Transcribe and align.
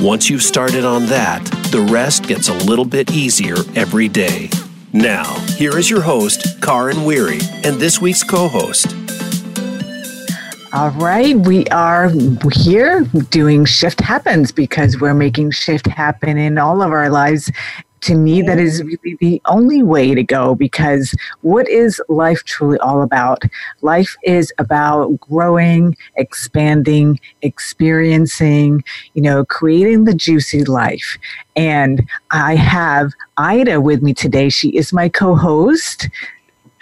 Once 0.00 0.28
you've 0.28 0.42
started 0.42 0.84
on 0.84 1.06
that, 1.06 1.42
the 1.70 1.80
rest 1.90 2.24
gets 2.28 2.50
a 2.50 2.54
little 2.64 2.84
bit 2.84 3.10
easier 3.12 3.56
every 3.74 4.08
day. 4.08 4.50
Now, 4.92 5.24
here 5.56 5.78
is 5.78 5.88
your 5.88 6.02
host, 6.02 6.60
Karin 6.60 7.04
Weary, 7.04 7.38
and 7.64 7.80
this 7.80 7.98
week's 7.98 8.22
co 8.22 8.46
host. 8.46 8.94
All 10.74 10.90
right, 10.90 11.34
we 11.34 11.64
are 11.68 12.10
here 12.52 13.04
doing 13.30 13.64
Shift 13.64 14.00
Happens 14.00 14.52
because 14.52 15.00
we're 15.00 15.14
making 15.14 15.52
shift 15.52 15.86
happen 15.86 16.36
in 16.36 16.58
all 16.58 16.82
of 16.82 16.92
our 16.92 17.08
lives 17.08 17.50
to 18.06 18.14
me, 18.14 18.40
that 18.40 18.60
is 18.60 18.84
really 18.84 19.16
the 19.18 19.42
only 19.46 19.82
way 19.82 20.14
to 20.14 20.22
go 20.22 20.54
because 20.54 21.12
what 21.40 21.68
is 21.68 22.00
life 22.08 22.44
truly 22.44 22.78
all 22.78 23.02
about? 23.02 23.42
Life 23.82 24.16
is 24.22 24.52
about 24.58 25.18
growing, 25.18 25.96
expanding, 26.14 27.18
experiencing, 27.42 28.84
you 29.14 29.22
know, 29.22 29.44
creating 29.44 30.04
the 30.04 30.14
juicy 30.14 30.62
life. 30.64 31.18
And 31.56 32.06
I 32.30 32.54
have 32.54 33.12
Ida 33.38 33.80
with 33.80 34.02
me 34.02 34.14
today. 34.14 34.50
She 34.50 34.68
is 34.68 34.92
my 34.92 35.08
co 35.08 35.34
host. 35.34 36.08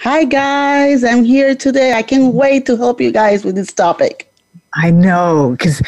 Hi, 0.00 0.24
guys. 0.24 1.04
I'm 1.04 1.24
here 1.24 1.54
today. 1.54 1.94
I 1.94 2.02
can't 2.02 2.34
wait 2.34 2.66
to 2.66 2.76
help 2.76 3.00
you 3.00 3.10
guys 3.10 3.46
with 3.46 3.54
this 3.54 3.72
topic. 3.72 4.30
I 4.76 4.90
know, 4.90 5.54
because 5.56 5.80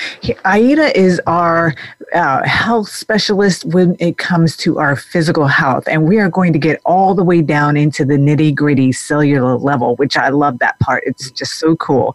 Aida 0.44 0.96
is 0.98 1.20
our 1.26 1.74
uh, 2.12 2.46
health 2.46 2.88
specialist 2.88 3.64
when 3.64 3.96
it 3.98 4.18
comes 4.18 4.56
to 4.58 4.78
our 4.78 4.96
physical 4.96 5.46
health, 5.46 5.84
and 5.88 6.06
we 6.06 6.18
are 6.18 6.28
going 6.28 6.52
to 6.52 6.58
get 6.58 6.80
all 6.84 7.14
the 7.14 7.24
way 7.24 7.42
down 7.42 7.76
into 7.76 8.04
the 8.04 8.14
nitty 8.14 8.54
gritty 8.54 8.92
cellular 8.92 9.56
level, 9.56 9.96
which 9.96 10.16
I 10.16 10.28
love 10.28 10.58
that 10.60 10.78
part. 10.78 11.02
It's 11.06 11.30
just 11.30 11.54
so 11.54 11.76
cool. 11.76 12.14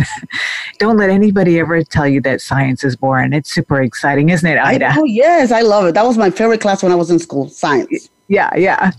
Don't 0.78 0.96
let 0.96 1.10
anybody 1.10 1.58
ever 1.58 1.82
tell 1.82 2.06
you 2.06 2.20
that 2.22 2.40
science 2.40 2.84
is 2.84 2.96
boring. 2.96 3.32
It's 3.32 3.52
super 3.52 3.82
exciting, 3.82 4.28
isn't 4.28 4.48
it, 4.48 4.58
Ida? 4.58 4.94
Oh, 4.96 5.04
yes, 5.04 5.50
I 5.52 5.62
love 5.62 5.86
it. 5.86 5.94
That 5.94 6.04
was 6.04 6.16
my 6.16 6.30
favorite 6.30 6.60
class 6.60 6.82
when 6.82 6.92
I 6.92 6.96
was 6.96 7.10
in 7.10 7.18
school, 7.18 7.48
science. 7.48 8.10
Yeah, 8.28 8.54
yeah. 8.56 8.90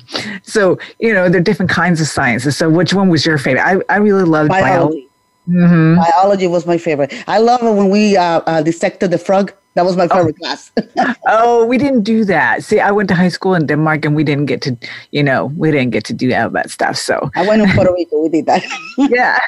So, 0.42 0.80
you 1.00 1.14
know, 1.14 1.30
there 1.30 1.40
are 1.40 1.44
different 1.44 1.70
kinds 1.70 2.02
of 2.02 2.08
sciences. 2.08 2.58
So, 2.58 2.68
which 2.70 2.94
one 2.94 3.10
was 3.10 3.26
your 3.26 3.38
favorite? 3.38 3.64
I, 3.64 3.80
I 3.88 3.98
really 3.98 4.24
loved 4.24 4.50
biology. 4.50 4.70
biology 4.70 5.10
Mm-hmm. 5.50 6.00
Biology 6.00 6.48
was 6.48 6.66
my 6.66 6.78
favorite. 6.78 7.14
I 7.28 7.40
love 7.40 7.64
it 7.64 7.74
when 7.74 7.90
we 7.90 8.16
uh, 8.16 8.42
uh, 8.46 8.62
dissected 8.62 9.12
the 9.12 9.18
frog. 9.18 9.54
That 9.76 9.86
was 9.86 9.96
my 9.96 10.08
oh. 10.12 10.16
favorite 10.16 10.36
oh. 10.40 10.44
class. 10.44 10.72
oh, 11.28 11.66
we 11.66 11.78
didn't 11.78 12.04
do 12.04 12.26
that. 12.26 12.64
See, 12.64 12.80
I 12.80 12.92
went 12.92 13.10
to 13.10 13.16
high 13.16 13.30
school 13.30 13.56
in 13.56 13.66
Denmark, 13.66 14.06
and 14.06 14.16
we 14.16 14.24
didn't 14.24 14.46
get 14.46 14.62
to, 14.64 14.78
you 15.12 15.24
know, 15.24 15.48
we 15.58 15.72
didn't 15.72 15.92
get 15.92 16.04
to 16.06 16.14
do 16.14 16.34
all 16.34 16.50
that 16.52 16.70
stuff. 16.70 16.98
So 16.98 17.30
I 17.36 17.48
went 17.48 17.68
to 17.68 17.74
Puerto 17.76 17.94
Rico. 17.94 18.22
We 18.22 18.30
did 18.30 18.46
that. 18.48 18.64
yeah. 18.98 19.40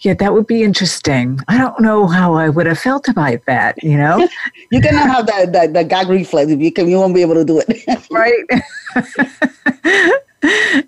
yeah, 0.00 0.14
that 0.14 0.32
would 0.34 0.46
be 0.46 0.62
interesting. 0.62 1.40
I 1.48 1.56
don't 1.56 1.80
know 1.80 2.06
how 2.06 2.34
I 2.34 2.48
would 2.48 2.66
have 2.66 2.78
felt 2.78 3.08
about 3.08 3.38
that. 3.46 3.82
You 3.82 3.96
know, 3.96 4.28
you 4.70 4.80
cannot 4.80 5.08
have 5.08 5.26
that, 5.26 5.52
that, 5.52 5.72
the 5.72 5.84
gag 5.84 6.08
reflex. 6.08 6.50
If 6.50 6.60
you 6.60 6.72
can, 6.72 6.88
you 6.88 6.98
won't 6.98 7.14
be 7.14 7.22
able 7.22 7.34
to 7.34 7.44
do 7.44 7.62
it. 7.66 8.06
right 8.10 8.44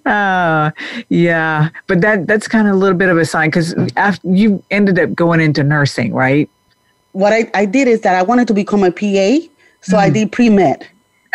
uh, 0.06 0.70
yeah, 1.08 1.69
but 1.87 2.00
that 2.00 2.26
that's 2.26 2.48
kind 2.48 2.69
of 2.69 2.75
a 2.75 2.76
little 2.76 2.97
bit 2.97 3.08
of 3.08 3.19
a 3.19 3.25
sign 3.25 3.48
because 3.48 3.75
after 3.97 4.26
you 4.28 4.62
ended 4.70 4.98
up 4.98 5.14
going 5.14 5.41
into 5.41 5.62
nursing, 5.62 6.12
right? 6.14 6.48
What 7.12 7.33
I, 7.33 7.50
I 7.55 7.67
did 7.67 7.89
is 7.89 8.00
that 8.03 8.15
I 8.15 8.23
wanted 8.23 8.49
to 8.49 8.55
become 8.55 8.83
a 8.84 8.91
PA, 8.91 9.47
so 9.81 9.97
mm. 9.97 9.99
I 9.99 10.11
did 10.11 10.33
pre 10.33 10.49
med. 10.49 10.87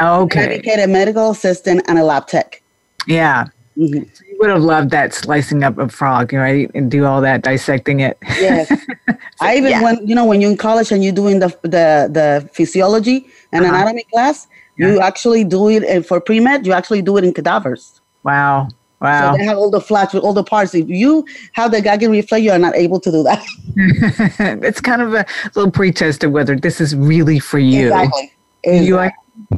Okay. 0.02 0.44
I 0.44 0.58
became 0.58 0.80
a 0.80 0.88
medical 0.88 1.32
assistant 1.32 1.82
and 1.88 1.98
a 1.98 2.04
lab 2.04 2.28
tech. 2.28 2.62
Yeah. 3.08 3.48
Mm-hmm. 3.78 4.04
So 4.12 4.24
you 4.28 4.38
would 4.40 4.50
have 4.50 4.62
loved 4.62 4.90
that 4.92 5.14
slicing 5.14 5.64
up 5.64 5.78
a 5.78 5.88
frog, 5.88 6.34
right, 6.34 6.70
and 6.74 6.90
do 6.90 7.06
all 7.06 7.22
that 7.22 7.44
dissecting 7.44 8.00
it. 8.00 8.18
Yes. 8.40 8.70
so, 8.70 8.76
I 9.42 9.58
even 9.58 9.70
yeah. 9.70 9.84
when 9.84 10.08
you 10.08 10.16
know 10.16 10.26
when 10.26 10.42
you're 10.42 10.50
in 10.50 10.58
college 10.58 10.92
and 10.92 11.04
you're 11.04 11.14
doing 11.14 11.40
the 11.40 11.50
the 11.62 12.10
the 12.10 12.50
physiology 12.54 13.28
and 13.52 13.64
uh-huh. 13.64 13.76
anatomy 13.76 14.04
class, 14.12 14.48
yeah. 14.78 14.88
you 14.88 15.00
actually 15.00 15.44
do 15.44 15.70
it 15.70 16.04
for 16.08 16.20
pre 16.20 16.40
med. 16.40 16.66
You 16.66 16.74
actually 16.74 17.04
do 17.04 17.18
it 17.18 17.24
in 17.24 17.34
cadavers. 17.34 18.02
Wow. 18.24 18.70
Wow. 19.00 19.34
So 19.34 19.38
they 19.38 19.46
have 19.46 19.58
all 19.58 19.70
the 19.70 19.82
flats 19.82 20.14
with 20.14 20.24
all 20.24 20.34
the 20.34 20.44
parts. 20.44 20.74
If 20.74 20.90
you 20.90 21.26
have 21.54 21.72
the 21.72 21.82
gag 21.82 22.02
and 22.04 22.12
reflex, 22.12 22.42
you 22.44 22.52
are 22.52 22.60
not 22.60 22.76
able 22.76 23.00
to 23.00 23.12
do 23.12 23.24
that. 23.24 23.46
it's 24.64 24.82
kind 24.82 25.02
of 25.02 25.14
a 25.14 25.26
little 25.56 25.72
pretest 25.72 26.24
of 26.24 26.32
whether 26.32 26.56
this 26.56 26.82
is 26.82 26.96
really 26.96 27.40
for 27.40 27.60
you. 27.60 27.88
Exactly. 27.88 28.34
exactly. 28.64 28.88
You 28.88 28.98
are, 28.98 29.14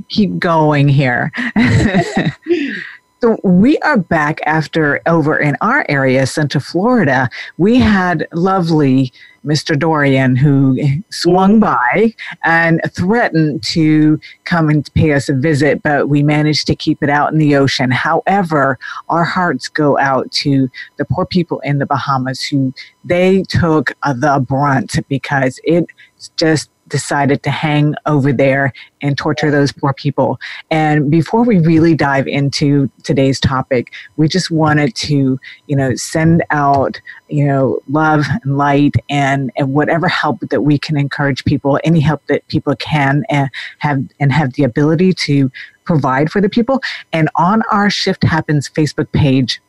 keep 0.10 0.38
going 0.40 0.90
here. 0.90 1.32
So 3.22 3.38
we 3.44 3.78
are 3.80 3.98
back 3.98 4.40
after 4.46 5.02
over 5.06 5.38
in 5.38 5.58
our 5.60 5.86
area, 5.90 6.26
Central 6.26 6.62
Florida. 6.62 7.30
We 7.58 7.78
had 7.78 8.26
lovely 8.32 9.12
Mr. 9.46 9.78
Dorian 9.78 10.38
who 10.38 10.80
swung 11.10 11.60
mm-hmm. 11.60 11.60
by 11.60 12.16
and 12.46 12.80
threatened 12.92 13.62
to 13.64 14.22
come 14.46 14.70
and 14.70 14.90
pay 14.94 15.12
us 15.12 15.28
a 15.28 15.34
visit, 15.34 15.84
but 15.84 16.08
we 16.08 16.24
managed 16.24 16.66
to 16.68 16.76
keep 16.76 17.04
it 17.04 17.10
out 17.10 17.34
in 17.34 17.40
the 17.40 17.58
ocean. 17.58 17.92
However, 17.92 18.80
our 19.10 19.26
hearts 19.26 19.68
go 19.68 19.98
out 19.98 20.32
to 20.34 20.70
the 20.98 21.04
poor 21.04 21.26
people 21.26 21.60
in 21.60 21.80
the 21.80 21.86
Bahamas 21.86 22.42
who 22.42 22.74
they 23.04 23.44
took 23.44 23.92
the 24.04 24.46
brunt 24.48 24.98
because 25.10 25.60
it 25.66 25.88
just 26.38 26.70
decided 26.90 27.44
to 27.44 27.52
hang 27.52 27.96
over 28.06 28.34
there 28.34 28.74
and 29.02 29.18
torture 29.18 29.50
those 29.50 29.72
poor 29.72 29.94
people. 29.94 30.40
And 30.70 31.10
before 31.10 31.44
we 31.44 31.60
really 31.60 31.96
dive 31.96 32.28
into 32.28 32.90
today's 33.04 33.40
topic, 33.40 33.94
we 34.18 34.28
just 34.28 34.52
wanted 34.52 34.96
to, 34.96 35.40
you 35.68 35.76
know, 35.76 35.96
send 35.96 36.44
out, 36.50 37.00
you 37.30 37.46
know, 37.46 37.80
love 37.88 38.26
and 38.44 38.58
light 38.58 38.96
and, 39.10 39.52
and 39.56 39.74
whatever 39.74 40.08
help 40.08 40.40
that 40.50 40.62
we 40.62 40.78
can 40.78 40.98
encourage 40.98 41.46
people, 41.46 41.80
any 41.84 42.00
help 42.00 42.26
that 42.28 42.46
people 42.48 42.76
can 42.76 43.24
and 43.30 43.50
have 43.78 44.04
and 44.20 44.34
have 44.34 44.54
the 44.54 44.64
ability 44.64 45.14
to 45.14 45.52
provide 45.86 46.32
for 46.32 46.42
the 46.42 46.50
people. 46.50 46.82
And 47.14 47.30
on 47.36 47.64
our 47.72 47.90
Shift 47.90 48.24
Happens 48.24 48.70
Facebook 48.70 49.12
page, 49.12 49.62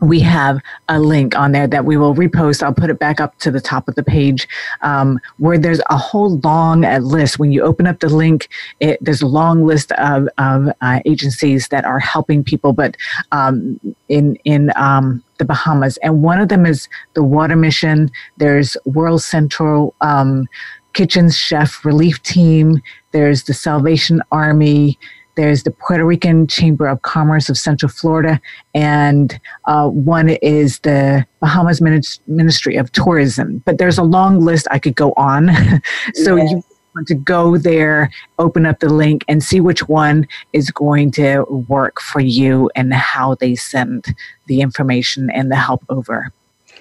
we 0.00 0.20
have 0.20 0.60
a 0.88 0.98
link 0.98 1.36
on 1.36 1.52
there 1.52 1.66
that 1.66 1.84
we 1.84 1.96
will 1.96 2.14
repost. 2.14 2.62
I'll 2.62 2.74
put 2.74 2.90
it 2.90 2.98
back 2.98 3.20
up 3.20 3.38
to 3.38 3.50
the 3.50 3.60
top 3.60 3.88
of 3.88 3.94
the 3.94 4.02
page 4.02 4.48
um, 4.82 5.18
where 5.38 5.58
there's 5.58 5.80
a 5.90 5.96
whole 5.96 6.38
long 6.38 6.84
uh, 6.84 6.98
list. 6.98 7.38
When 7.38 7.52
you 7.52 7.62
open 7.62 7.86
up 7.86 8.00
the 8.00 8.08
link, 8.08 8.48
it, 8.80 8.98
there's 9.00 9.22
a 9.22 9.26
long 9.26 9.66
list 9.66 9.92
of, 9.92 10.28
of 10.38 10.68
uh, 10.80 11.00
agencies 11.04 11.68
that 11.68 11.84
are 11.84 11.98
helping 11.98 12.42
people, 12.42 12.72
but 12.72 12.96
um, 13.32 13.78
in 14.08 14.36
in 14.44 14.72
um, 14.76 15.22
the 15.38 15.44
Bahamas, 15.44 15.96
and 15.98 16.22
one 16.22 16.40
of 16.40 16.48
them 16.48 16.66
is 16.66 16.88
the 17.14 17.22
Water 17.22 17.56
Mission. 17.56 18.10
There's 18.36 18.76
World 18.84 19.22
Central 19.22 19.94
um, 20.00 20.46
Kitchens 20.92 21.36
Chef 21.36 21.84
Relief 21.84 22.22
Team. 22.22 22.80
There's 23.12 23.44
the 23.44 23.54
Salvation 23.54 24.22
Army. 24.32 24.98
There's 25.36 25.62
the 25.62 25.70
Puerto 25.70 26.04
Rican 26.04 26.46
Chamber 26.46 26.86
of 26.86 27.02
Commerce 27.02 27.48
of 27.48 27.56
Central 27.56 27.90
Florida, 27.90 28.40
and 28.74 29.38
uh, 29.66 29.88
one 29.88 30.30
is 30.30 30.80
the 30.80 31.26
Bahamas 31.40 31.80
Ministry 31.80 32.76
of 32.76 32.92
Tourism. 32.92 33.62
But 33.64 33.78
there's 33.78 33.98
a 33.98 34.02
long 34.02 34.40
list 34.40 34.66
I 34.70 34.78
could 34.78 34.96
go 34.96 35.12
on. 35.16 35.50
so 36.14 36.36
yes. 36.36 36.50
you 36.50 36.64
want 36.94 37.08
to 37.08 37.14
go 37.14 37.56
there, 37.56 38.10
open 38.38 38.66
up 38.66 38.80
the 38.80 38.92
link, 38.92 39.24
and 39.28 39.42
see 39.42 39.60
which 39.60 39.88
one 39.88 40.26
is 40.52 40.70
going 40.70 41.10
to 41.12 41.44
work 41.68 42.00
for 42.00 42.20
you 42.20 42.70
and 42.74 42.92
how 42.92 43.36
they 43.36 43.54
send 43.54 44.14
the 44.46 44.60
information 44.60 45.30
and 45.30 45.50
the 45.50 45.56
help 45.56 45.84
over 45.88 46.32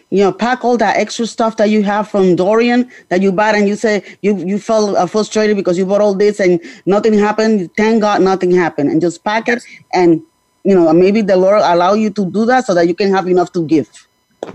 you 0.10 0.24
know, 0.24 0.32
pack 0.32 0.66
all 0.66 0.78
that 0.78 0.98
extra 0.98 1.28
stuff 1.28 1.58
that 1.58 1.70
you 1.70 1.84
have 1.84 2.08
from 2.08 2.36
Dorian 2.36 2.90
that 3.10 3.22
you 3.22 3.32
bought, 3.32 3.56
and 3.56 3.68
you 3.68 3.76
say 3.76 4.04
you 4.22 4.38
you 4.38 4.60
felt 4.60 4.96
uh, 4.96 5.06
frustrated 5.06 5.56
because 5.56 5.78
you 5.78 5.86
bought 5.86 6.02
all 6.02 6.14
this 6.14 6.40
and 6.40 6.60
nothing 6.86 7.14
happened. 7.14 7.70
Thank 7.78 8.02
God 8.02 8.22
nothing 8.22 8.52
happened, 8.52 8.90
and 8.90 9.02
just 9.02 9.24
pack 9.24 9.48
it, 9.48 9.64
and 9.94 10.22
you 10.64 10.76
know, 10.76 10.92
maybe 10.94 11.22
the 11.22 11.38
Lord 11.38 11.62
allow 11.64 11.94
you 11.94 12.10
to 12.12 12.30
do 12.30 12.46
that 12.46 12.66
so 12.66 12.74
that 12.74 12.88
you 12.88 12.96
can 12.96 13.14
have 13.14 13.28
enough 13.28 13.52
to 13.54 13.66
give. 13.66 13.90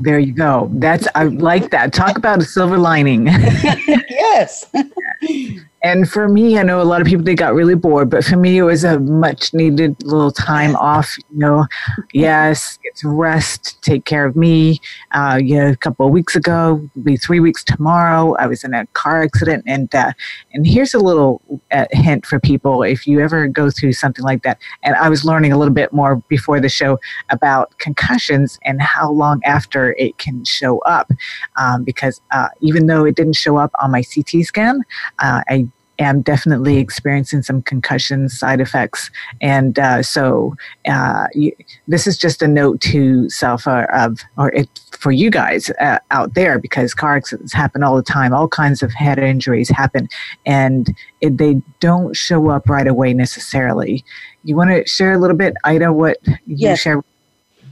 There 0.01 0.19
you 0.19 0.33
go. 0.33 0.69
That's 0.73 1.07
I 1.15 1.25
like 1.25 1.71
that. 1.71 1.93
Talk 1.93 2.17
about 2.17 2.41
a 2.41 2.45
silver 2.45 2.79
lining. 2.79 3.27
yes. 3.27 4.67
and 5.85 6.09
for 6.11 6.31
me, 6.31 6.59
I 6.59 6.63
know 6.63 6.81
a 6.81 6.83
lot 6.83 7.03
of 7.03 7.07
people 7.07 7.27
they 7.27 7.35
got 7.35 7.53
really 7.53 7.75
bored, 7.75 8.09
but 8.09 8.25
for 8.25 8.39
me, 8.39 8.57
it 8.57 8.63
was 8.63 8.85
a 8.85 8.99
much 9.01 9.53
needed 9.53 10.03
little 10.03 10.31
time 10.31 10.75
off. 10.77 11.15
You 11.31 11.39
know, 11.39 11.67
yes, 12.15 12.79
it's 12.85 13.05
rest, 13.05 13.83
take 13.83 14.07
care 14.07 14.25
of 14.25 14.35
me. 14.35 14.81
Uh, 15.13 15.39
you 15.43 15.57
know, 15.57 15.69
a 15.69 15.77
couple 15.77 16.07
of 16.07 16.13
weeks 16.13 16.35
ago, 16.35 16.89
be 17.03 17.19
three 17.19 17.39
weeks 17.39 17.63
tomorrow. 17.63 18.35
I 18.37 18.47
was 18.47 18.65
in 18.65 18.73
a 18.73 18.87
car 18.95 19.23
accident, 19.23 19.63
and 19.67 19.95
uh, 19.95 20.13
and 20.55 20.67
here's 20.67 20.95
a 20.95 20.99
little 20.99 21.43
uh, 21.71 21.85
hint 21.91 22.25
for 22.25 22.41
people 22.41 22.83
if 22.83 23.07
you 23.07 23.21
ever 23.21 23.47
go 23.47 23.69
through 23.69 23.93
something 23.93 24.25
like 24.25 24.43
that. 24.43 24.59
And 24.85 24.97
I 24.97 25.11
was 25.11 25.23
learning 25.23 25.53
a 25.53 25.59
little 25.59 25.75
bit 25.75 25.93
more 25.93 26.17
before 26.29 26.61
the 26.61 26.71
show 26.71 26.99
about 27.29 27.77
concussions 27.77 28.59
and 28.65 28.81
how 28.81 29.11
long 29.11 29.43
after 29.45 29.93
it 29.99 30.17
can 30.17 30.47
show 30.47 30.79
up, 30.79 31.13
um, 31.57 31.85
because 31.85 32.23
uh, 32.31 32.49
even 32.61 32.87
though 32.87 33.05
it 33.05 33.17
didn't 33.17 33.37
show 33.37 33.59
up 33.59 33.71
on 33.83 33.91
my 33.91 34.03
CT 34.03 34.47
scan, 34.47 34.81
uh, 35.19 35.43
I 35.47 35.69
am 35.99 36.23
definitely 36.23 36.79
experiencing 36.79 37.43
some 37.43 37.63
concussion 37.63 38.29
side 38.29 38.61
effects. 38.61 39.11
And 39.41 39.79
uh, 39.79 40.03
so 40.03 40.55
uh, 40.89 41.27
you, 41.35 41.53
this 41.89 42.07
is 42.07 42.19
just 42.19 42.43
a 42.43 42.49
note 42.49 42.81
to 42.83 43.29
self 43.31 43.67
uh, 43.67 43.87
of, 43.93 44.21
or 44.37 44.53
it, 44.53 44.69
for 44.93 45.13
you 45.13 45.31
guys 45.31 45.71
uh, 45.81 45.99
out 46.11 46.35
there, 46.35 46.59
because 46.59 46.95
car 46.95 47.17
accidents 47.17 47.53
happen 47.53 47.83
all 47.83 47.97
the 47.97 48.03
time. 48.03 48.33
All 48.33 48.49
kinds 48.49 48.83
of 48.83 48.93
head 48.93 49.19
injuries 49.19 49.69
happen, 49.69 50.09
and 50.47 50.95
it, 51.21 51.39
they 51.39 51.61
don't 51.81 52.15
show 52.17 52.49
up 52.49 52.69
right 52.69 52.87
away 52.87 53.15
necessarily. 53.15 54.05
You 54.45 54.57
want 54.57 54.71
to 54.71 54.87
share 54.87 55.13
a 55.13 55.19
little 55.19 55.37
bit, 55.37 55.55
Ida, 55.65 55.93
what 55.93 56.19
you 56.27 56.37
yes. 56.47 56.81
share 56.81 57.03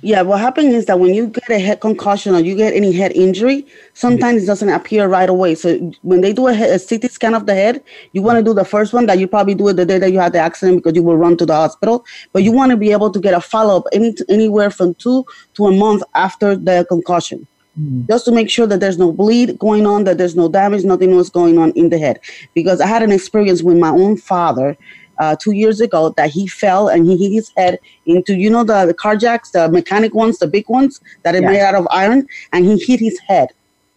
yeah, 0.03 0.23
what 0.23 0.41
happens 0.41 0.75
is 0.75 0.87
that 0.87 0.99
when 0.99 1.15
you 1.15 1.29
get 1.29 1.49
a 1.49 1.61
head 1.61 1.81
concussion 1.81 2.35
or 2.35 2.41
you 2.41 2.57
get 2.57 2.75
any 2.75 2.91
head 2.91 3.13
injury, 3.13 3.65
sometimes 3.95 4.43
it 4.43 4.47
doesn't 4.47 4.69
appear 4.69 5.07
right 5.07 5.29
away. 5.29 5.55
So 5.55 5.93
when 6.03 6.21
they 6.21 6.33
do 6.33 6.49
a, 6.49 6.75
a 6.75 6.79
CT 6.79 7.11
scan 7.11 7.35
of 7.35 7.47
the 7.47 7.55
head, 7.55 7.83
you 8.13 8.21
want 8.21 8.39
to 8.39 8.45
do 8.45 8.53
the 8.53 8.65
first 8.65 8.93
one 8.93 9.07
that 9.07 9.21
you 9.21 9.29
probably 9.29 9.55
do 9.55 9.69
it 9.69 9.75
the 9.75 9.87
day 9.87 9.99
that 9.99 10.11
you 10.11 10.19
had 10.19 10.33
the 10.33 10.41
accident 10.41 10.79
because 10.79 10.97
you 10.97 11.05
will 11.05 11.17
run 11.17 11.37
to 11.37 11.47
the 11.47 11.55
hospital. 11.55 12.05
But 12.33 12.43
you 12.43 12.51
want 12.51 12.71
to 12.71 12.77
be 12.77 12.91
able 12.91 13.11
to 13.13 13.21
get 13.21 13.33
a 13.33 13.41
follow 13.41 13.77
up 13.77 13.85
any, 13.93 14.13
anywhere 14.29 14.71
from 14.71 14.95
two 14.95 15.25
to 15.55 15.67
a 15.67 15.73
month 15.73 16.03
after 16.15 16.57
the 16.57 16.85
concussion. 16.89 17.47
Mm. 17.81 18.09
Just 18.09 18.25
to 18.25 18.33
make 18.33 18.51
sure 18.51 18.67
that 18.67 18.81
there's 18.81 18.99
no 18.99 19.13
bleed 19.13 19.59
going 19.59 19.87
on, 19.87 20.05
that 20.05 20.19
there's 20.19 20.37
no 20.37 20.49
damage, 20.49 20.85
nothing 20.85 21.15
was 21.15 21.31
going 21.31 21.59
on 21.59 21.71
in 21.73 21.91
the 21.91 21.99
head. 21.99 22.19
Because 22.55 22.81
I 22.81 22.87
had 22.87 23.03
an 23.03 23.13
experience 23.13 23.63
with 23.63 23.79
my 23.79 23.91
own 23.91 24.17
father 24.17 24.77
uh, 25.23 25.37
two 25.37 25.53
years 25.53 25.81
ago 25.81 26.11
that 26.17 26.31
he 26.31 26.47
fell 26.49 26.89
and 26.89 27.07
he 27.07 27.17
hit 27.23 27.33
his 27.33 27.53
head 27.57 27.79
into 28.07 28.35
you 28.35 28.51
know 28.51 28.65
the, 28.65 28.79
the 28.87 28.95
car 28.95 29.17
jacks, 29.17 29.51
the 29.53 29.69
mechanic 29.69 30.13
ones, 30.23 30.39
the 30.39 30.49
big 30.49 30.69
ones 30.69 31.01
that 31.23 31.35
are 31.37 31.43
yeah. 31.43 31.51
made 31.51 31.61
out 31.61 31.77
of 31.77 31.87
iron, 31.91 32.27
and 32.53 32.65
he 32.65 32.75
hit 32.89 32.99
his 32.99 33.19
head. 33.31 33.49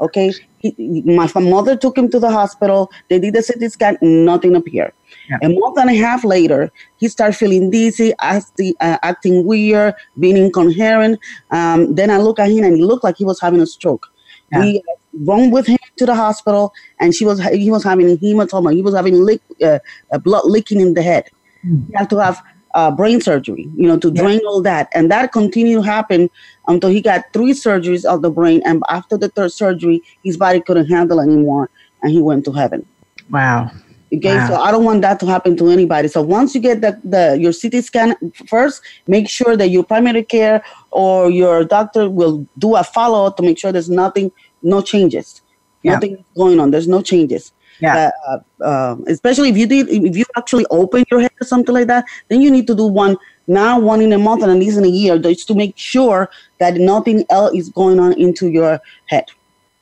Okay, 0.02 0.34
he, 0.60 1.02
my 1.06 1.28
mother 1.36 1.76
took 1.76 1.98
him 1.98 2.10
to 2.12 2.20
the 2.20 2.30
hospital. 2.30 2.92
They 3.10 3.18
did 3.18 3.34
the 3.34 3.44
CT 3.48 3.72
scan, 3.72 3.98
nothing 4.02 4.56
appeared. 4.56 4.94
Yeah. 5.30 5.38
A 5.42 5.50
month 5.50 5.80
and 5.80 5.90
a 5.90 5.96
half 5.96 6.24
later, 6.24 6.72
he 6.98 7.08
started 7.08 7.36
feeling 7.36 7.72
dizzy, 7.72 8.14
acting, 8.20 8.74
uh, 8.82 8.98
acting 9.02 9.46
weird, 9.46 9.96
being 10.20 10.38
incoherent. 10.38 11.20
Um, 11.50 11.96
then 11.96 12.12
I 12.12 12.18
look 12.18 12.40
at 12.40 12.52
him 12.52 12.66
and 12.66 12.76
he 12.76 12.84
looked 12.84 13.04
like 13.04 13.18
he 13.18 13.26
was 13.26 13.40
having 13.40 13.62
a 13.62 13.66
stroke. 13.66 14.06
Yeah. 14.52 14.60
We 14.60 14.84
run 15.22 15.52
with 15.52 15.68
him 15.68 15.78
to 15.98 16.06
the 16.06 16.16
hospital, 16.16 16.74
and 17.00 17.14
she 17.14 17.26
was 17.26 17.42
he 17.44 17.72
was 17.72 17.84
having 17.84 18.18
hematoma. 18.18 18.74
He 18.74 18.82
was 18.82 18.96
having 18.96 19.16
lick, 19.24 19.42
uh, 19.64 19.80
blood 20.20 20.46
leaking 20.46 20.82
in 20.82 20.94
the 20.94 21.02
head. 21.02 21.30
Mm. 21.66 21.88
He 21.88 21.94
had 21.96 22.10
to 22.10 22.18
have 22.18 22.42
uh, 22.74 22.92
brain 22.92 23.22
surgery, 23.22 23.70
you 23.76 23.88
know, 23.88 23.98
to 23.98 24.10
yeah. 24.10 24.22
drain 24.22 24.42
all 24.48 24.62
that, 24.62 24.90
and 24.94 25.10
that 25.12 25.32
continued 25.32 25.76
to 25.76 25.82
happen 25.82 26.30
until 26.68 26.90
he 26.90 27.02
got 27.02 27.26
three 27.34 27.52
surgeries 27.52 28.06
of 28.06 28.22
the 28.22 28.30
brain. 28.30 28.62
And 28.66 28.84
after 28.90 29.18
the 29.18 29.30
third 29.30 29.52
surgery, 29.52 30.02
his 30.24 30.38
body 30.38 30.62
couldn't 30.62 30.88
handle 30.88 31.20
anymore, 31.20 31.70
and 32.02 32.12
he 32.12 32.22
went 32.22 32.46
to 32.46 32.52
heaven. 32.52 32.86
Wow. 33.30 33.72
Okay, 34.14 34.36
wow. 34.36 34.48
so 34.48 34.56
I 34.56 34.72
don't 34.72 34.84
want 34.84 35.02
that 35.02 35.20
to 35.22 35.26
happen 35.26 35.58
to 35.58 35.70
anybody. 35.70 36.08
So 36.08 36.22
once 36.22 36.54
you 36.54 36.62
get 36.62 36.82
the, 36.82 37.00
the 37.04 37.38
your 37.40 37.52
CT 37.52 37.84
scan 37.84 38.16
first, 38.48 38.82
make 39.08 39.28
sure 39.28 39.58
that 39.58 39.70
your 39.70 39.84
primary 39.84 40.24
care 40.24 40.64
or 40.92 41.30
your 41.30 41.64
doctor 41.64 42.10
will 42.10 42.48
do 42.58 42.76
a 42.76 42.84
follow 42.84 43.26
up 43.26 43.38
to 43.38 43.44
make 43.44 43.58
sure 43.58 43.72
there's 43.72 43.90
nothing 43.90 44.32
no 44.66 44.82
changes. 44.82 45.42
Yeah. 45.84 45.94
Nothing 45.94 46.26
going 46.36 46.60
on. 46.60 46.72
There's 46.72 46.88
no 46.88 47.02
changes. 47.02 47.52
Yeah. 47.80 48.12
Uh, 48.28 48.40
uh, 48.64 48.96
especially 49.08 49.50
if 49.50 49.58
you 49.58 49.68
did, 49.68 49.90
if 49.90 50.16
you 50.16 50.26
actually 50.38 50.66
open 50.72 51.04
your 51.12 51.22
head 51.22 51.32
or 51.42 51.46
something 51.46 51.74
like 51.74 51.88
that, 51.88 52.06
then 52.30 52.42
you 52.42 52.50
need 52.50 52.68
to 52.68 52.76
do 52.76 52.86
one 52.86 53.18
now, 53.48 53.80
one 53.80 54.02
in 54.02 54.14
a 54.14 54.18
month, 54.18 54.44
and 54.44 54.52
at 54.52 54.58
least 54.58 54.78
in 54.78 54.86
a 54.86 54.90
year, 54.90 55.20
just 55.20 55.48
to 55.48 55.56
make 55.56 55.78
sure 55.78 56.30
that 56.60 56.76
nothing 56.76 57.26
else 57.30 57.54
is 57.56 57.70
going 57.70 58.00
on 58.00 58.14
into 58.14 58.48
your 58.48 58.80
head. 59.08 59.26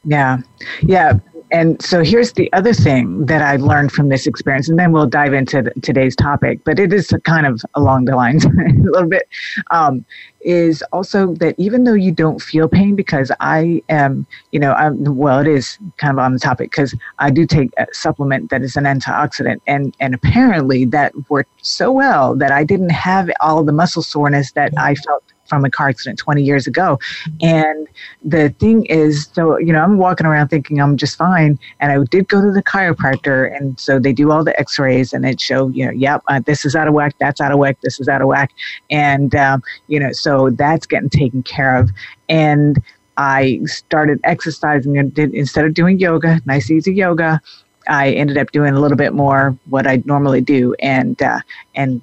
Yeah, 0.03 0.39
yeah. 0.81 1.19
And 1.53 1.79
so 1.83 2.03
here's 2.03 2.33
the 2.33 2.51
other 2.51 2.73
thing 2.73 3.27
that 3.27 3.43
I 3.43 3.57
learned 3.57 3.91
from 3.91 4.09
this 4.09 4.25
experience, 4.25 4.67
and 4.67 4.79
then 4.79 4.91
we'll 4.91 5.05
dive 5.05 5.33
into 5.33 5.71
today's 5.83 6.15
topic, 6.15 6.61
but 6.63 6.79
it 6.79 6.91
is 6.91 7.13
kind 7.25 7.45
of 7.45 7.61
along 7.75 8.05
the 8.05 8.15
lines 8.15 8.43
a 8.45 8.49
little 8.49 9.07
bit. 9.07 9.29
Um, 9.69 10.03
is 10.41 10.83
also 10.91 11.33
that 11.35 11.55
even 11.57 11.83
though 11.83 11.93
you 11.93 12.11
don't 12.11 12.41
feel 12.41 12.67
pain, 12.67 12.95
because 12.95 13.31
I 13.39 13.81
am, 13.87 14.25
you 14.51 14.59
know, 14.59 14.73
I'm, 14.73 15.15
well, 15.15 15.39
it 15.39 15.47
is 15.47 15.77
kind 15.97 16.11
of 16.11 16.19
on 16.19 16.33
the 16.33 16.39
topic 16.39 16.71
because 16.71 16.95
I 17.19 17.29
do 17.29 17.45
take 17.45 17.69
a 17.77 17.85
supplement 17.93 18.49
that 18.49 18.63
is 18.63 18.75
an 18.75 18.85
antioxidant, 18.85 19.61
and 19.67 19.95
and 19.99 20.15
apparently 20.15 20.85
that 20.85 21.13
worked 21.29 21.65
so 21.65 21.91
well 21.91 22.35
that 22.35 22.51
I 22.51 22.63
didn't 22.63 22.89
have 22.89 23.29
all 23.41 23.63
the 23.63 23.71
muscle 23.71 24.01
soreness 24.01 24.51
that 24.53 24.73
I 24.75 24.95
felt 24.95 25.23
from 25.45 25.65
a 25.65 25.69
car 25.69 25.89
accident 25.89 26.19
20 26.19 26.43
years 26.43 26.67
ago. 26.67 26.99
And 27.41 27.87
the 28.23 28.49
thing 28.59 28.85
is, 28.85 29.29
so, 29.33 29.57
you 29.57 29.73
know, 29.73 29.81
I'm 29.81 29.97
walking 29.97 30.25
around 30.25 30.49
thinking 30.49 30.81
I'm 30.81 30.97
just 30.97 31.17
fine. 31.17 31.59
And 31.79 31.91
I 31.91 32.03
did 32.09 32.27
go 32.27 32.41
to 32.41 32.51
the 32.51 32.63
chiropractor. 32.63 33.55
And 33.55 33.79
so 33.79 33.99
they 33.99 34.13
do 34.13 34.31
all 34.31 34.43
the 34.43 34.57
x 34.59 34.79
rays 34.79 35.13
and 35.13 35.25
it 35.25 35.39
show, 35.39 35.69
you 35.69 35.85
know, 35.85 35.91
yep, 35.91 36.21
uh, 36.27 36.39
this 36.45 36.65
is 36.65 36.75
out 36.75 36.87
of 36.87 36.93
whack, 36.93 37.15
that's 37.19 37.41
out 37.41 37.51
of 37.51 37.59
whack, 37.59 37.77
this 37.81 37.99
is 37.99 38.07
out 38.07 38.21
of 38.21 38.27
whack. 38.27 38.51
And, 38.89 39.35
um, 39.35 39.63
you 39.87 39.99
know, 39.99 40.11
so 40.11 40.49
that's 40.49 40.85
getting 40.85 41.09
taken 41.09 41.43
care 41.43 41.75
of. 41.77 41.89
And 42.29 42.81
I 43.17 43.59
started 43.65 44.19
exercising 44.23 44.97
and 44.97 45.13
did, 45.13 45.33
instead 45.33 45.65
of 45.65 45.73
doing 45.73 45.99
yoga, 45.99 46.41
nice, 46.45 46.71
easy 46.71 46.93
yoga. 46.93 47.41
I 47.87 48.11
ended 48.11 48.37
up 48.37 48.51
doing 48.51 48.73
a 48.73 48.79
little 48.79 48.97
bit 48.97 49.13
more 49.13 49.57
what 49.65 49.87
I 49.87 50.01
normally 50.05 50.39
do, 50.41 50.73
and 50.79 51.21
uh, 51.21 51.41
and 51.75 52.01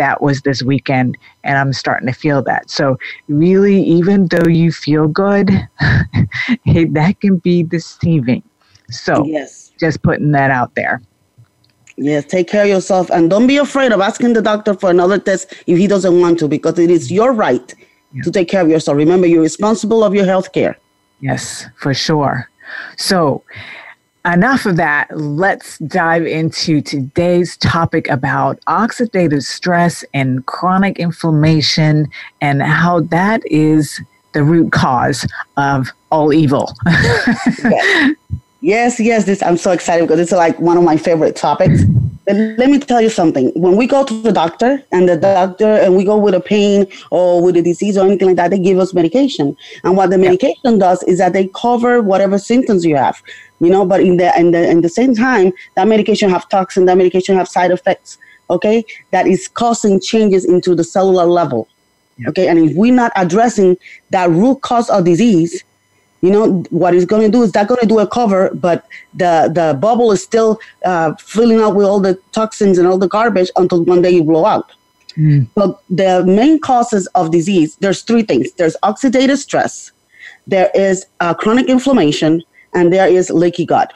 that 0.00 0.22
was 0.22 0.40
this 0.40 0.62
weekend 0.62 1.18
and 1.44 1.58
I'm 1.58 1.74
starting 1.74 2.06
to 2.06 2.14
feel 2.14 2.42
that. 2.44 2.70
So 2.70 2.98
really 3.28 3.82
even 3.82 4.28
though 4.28 4.48
you 4.48 4.72
feel 4.72 5.06
good, 5.06 5.48
that 6.66 7.16
can 7.20 7.36
be 7.36 7.62
deceiving. 7.62 8.42
So 8.88 9.26
yes. 9.26 9.72
just 9.78 10.02
putting 10.02 10.32
that 10.32 10.50
out 10.50 10.74
there. 10.74 11.02
Yes, 11.98 12.24
take 12.24 12.48
care 12.48 12.62
of 12.62 12.70
yourself 12.70 13.10
and 13.10 13.28
don't 13.28 13.46
be 13.46 13.58
afraid 13.58 13.92
of 13.92 14.00
asking 14.00 14.32
the 14.32 14.40
doctor 14.40 14.72
for 14.72 14.88
another 14.88 15.18
test 15.18 15.52
if 15.66 15.76
he 15.76 15.86
doesn't 15.86 16.18
want 16.18 16.38
to 16.38 16.48
because 16.48 16.78
it 16.78 16.90
is 16.90 17.12
your 17.12 17.34
right 17.34 17.74
yeah. 18.14 18.22
to 18.22 18.30
take 18.30 18.48
care 18.48 18.62
of 18.62 18.70
yourself. 18.70 18.96
Remember, 18.96 19.26
you're 19.26 19.42
responsible 19.42 20.02
of 20.02 20.14
your 20.14 20.24
health 20.24 20.52
care. 20.52 20.78
Yes, 21.20 21.66
for 21.76 21.92
sure. 21.92 22.48
So, 22.96 23.44
enough 24.24 24.66
of 24.66 24.76
that. 24.76 25.08
Let's 25.16 25.78
dive 25.78 26.26
into 26.26 26.80
today's 26.80 27.56
topic 27.56 28.08
about 28.08 28.60
oxidative 28.66 29.42
stress 29.42 30.04
and 30.12 30.44
chronic 30.46 30.98
inflammation 30.98 32.08
and 32.40 32.62
how 32.62 33.00
that 33.00 33.42
is 33.46 34.00
the 34.32 34.42
root 34.42 34.72
cause 34.72 35.26
of 35.56 35.90
all 36.12 36.32
evil. 36.32 36.72
yes. 36.86 38.14
yes, 38.60 39.00
yes. 39.00 39.24
This 39.24 39.42
I'm 39.42 39.56
so 39.56 39.72
excited 39.72 40.06
because 40.06 40.20
it's 40.20 40.32
like 40.32 40.58
one 40.60 40.76
of 40.76 40.84
my 40.84 40.96
favorite 40.96 41.36
topics. 41.36 41.82
Let 42.32 42.70
me 42.70 42.78
tell 42.78 43.00
you 43.00 43.10
something. 43.10 43.52
When 43.54 43.76
we 43.76 43.86
go 43.86 44.04
to 44.04 44.22
the 44.22 44.32
doctor 44.32 44.82
and 44.92 45.08
the 45.08 45.16
doctor 45.16 45.66
and 45.66 45.96
we 45.96 46.04
go 46.04 46.16
with 46.16 46.34
a 46.34 46.40
pain 46.40 46.86
or 47.10 47.42
with 47.42 47.56
a 47.56 47.62
disease 47.62 47.96
or 47.96 48.06
anything 48.06 48.28
like 48.28 48.36
that, 48.36 48.50
they 48.50 48.58
give 48.58 48.78
us 48.78 48.94
medication. 48.94 49.56
And 49.84 49.96
what 49.96 50.10
the 50.10 50.18
medication 50.18 50.78
does 50.78 51.02
is 51.04 51.18
that 51.18 51.32
they 51.32 51.48
cover 51.48 52.02
whatever 52.02 52.38
symptoms 52.38 52.84
you 52.84 52.96
have 52.96 53.22
you 53.60 53.70
know 53.70 53.84
but 53.84 54.00
in 54.00 54.16
the 54.16 54.38
in 54.38 54.50
the 54.50 54.68
in 54.68 54.80
the 54.80 54.88
same 54.88 55.14
time 55.14 55.52
that 55.76 55.86
medication 55.86 56.28
have 56.28 56.48
toxin 56.48 56.86
that 56.86 56.96
medication 56.96 57.36
have 57.36 57.46
side 57.46 57.70
effects 57.70 58.18
okay 58.48 58.84
that 59.10 59.26
is 59.26 59.48
causing 59.48 60.00
changes 60.00 60.44
into 60.44 60.74
the 60.74 60.82
cellular 60.82 61.26
level 61.26 61.68
okay 62.26 62.48
and 62.48 62.58
if 62.58 62.76
we're 62.76 62.92
not 62.92 63.12
addressing 63.16 63.76
that 64.10 64.28
root 64.30 64.60
cause 64.62 64.90
of 64.90 65.04
disease 65.04 65.62
you 66.22 66.30
know 66.30 66.62
what 66.70 66.94
it's 66.94 67.04
going 67.04 67.22
to 67.22 67.30
do 67.30 67.42
is 67.42 67.52
that 67.52 67.68
going 67.68 67.80
to 67.80 67.86
do 67.86 67.98
a 67.98 68.06
cover 68.06 68.50
but 68.54 68.86
the 69.14 69.50
the 69.54 69.76
bubble 69.80 70.12
is 70.12 70.22
still 70.22 70.60
uh, 70.84 71.14
filling 71.14 71.60
up 71.60 71.74
with 71.74 71.86
all 71.86 72.00
the 72.00 72.14
toxins 72.32 72.78
and 72.78 72.86
all 72.86 72.98
the 72.98 73.08
garbage 73.08 73.50
until 73.56 73.84
one 73.84 74.02
day 74.02 74.10
you 74.10 74.22
blow 74.22 74.44
out 74.44 74.72
mm. 75.16 75.46
but 75.54 75.82
the 75.88 76.24
main 76.24 76.58
causes 76.58 77.06
of 77.14 77.30
disease 77.30 77.76
there's 77.76 78.02
three 78.02 78.22
things 78.22 78.52
there's 78.52 78.76
oxidative 78.82 79.38
stress 79.38 79.92
there 80.46 80.70
is 80.74 81.06
uh, 81.20 81.34
chronic 81.34 81.68
inflammation 81.68 82.42
and 82.74 82.92
there 82.92 83.08
is 83.08 83.30
leaky 83.30 83.64
gut. 83.64 83.92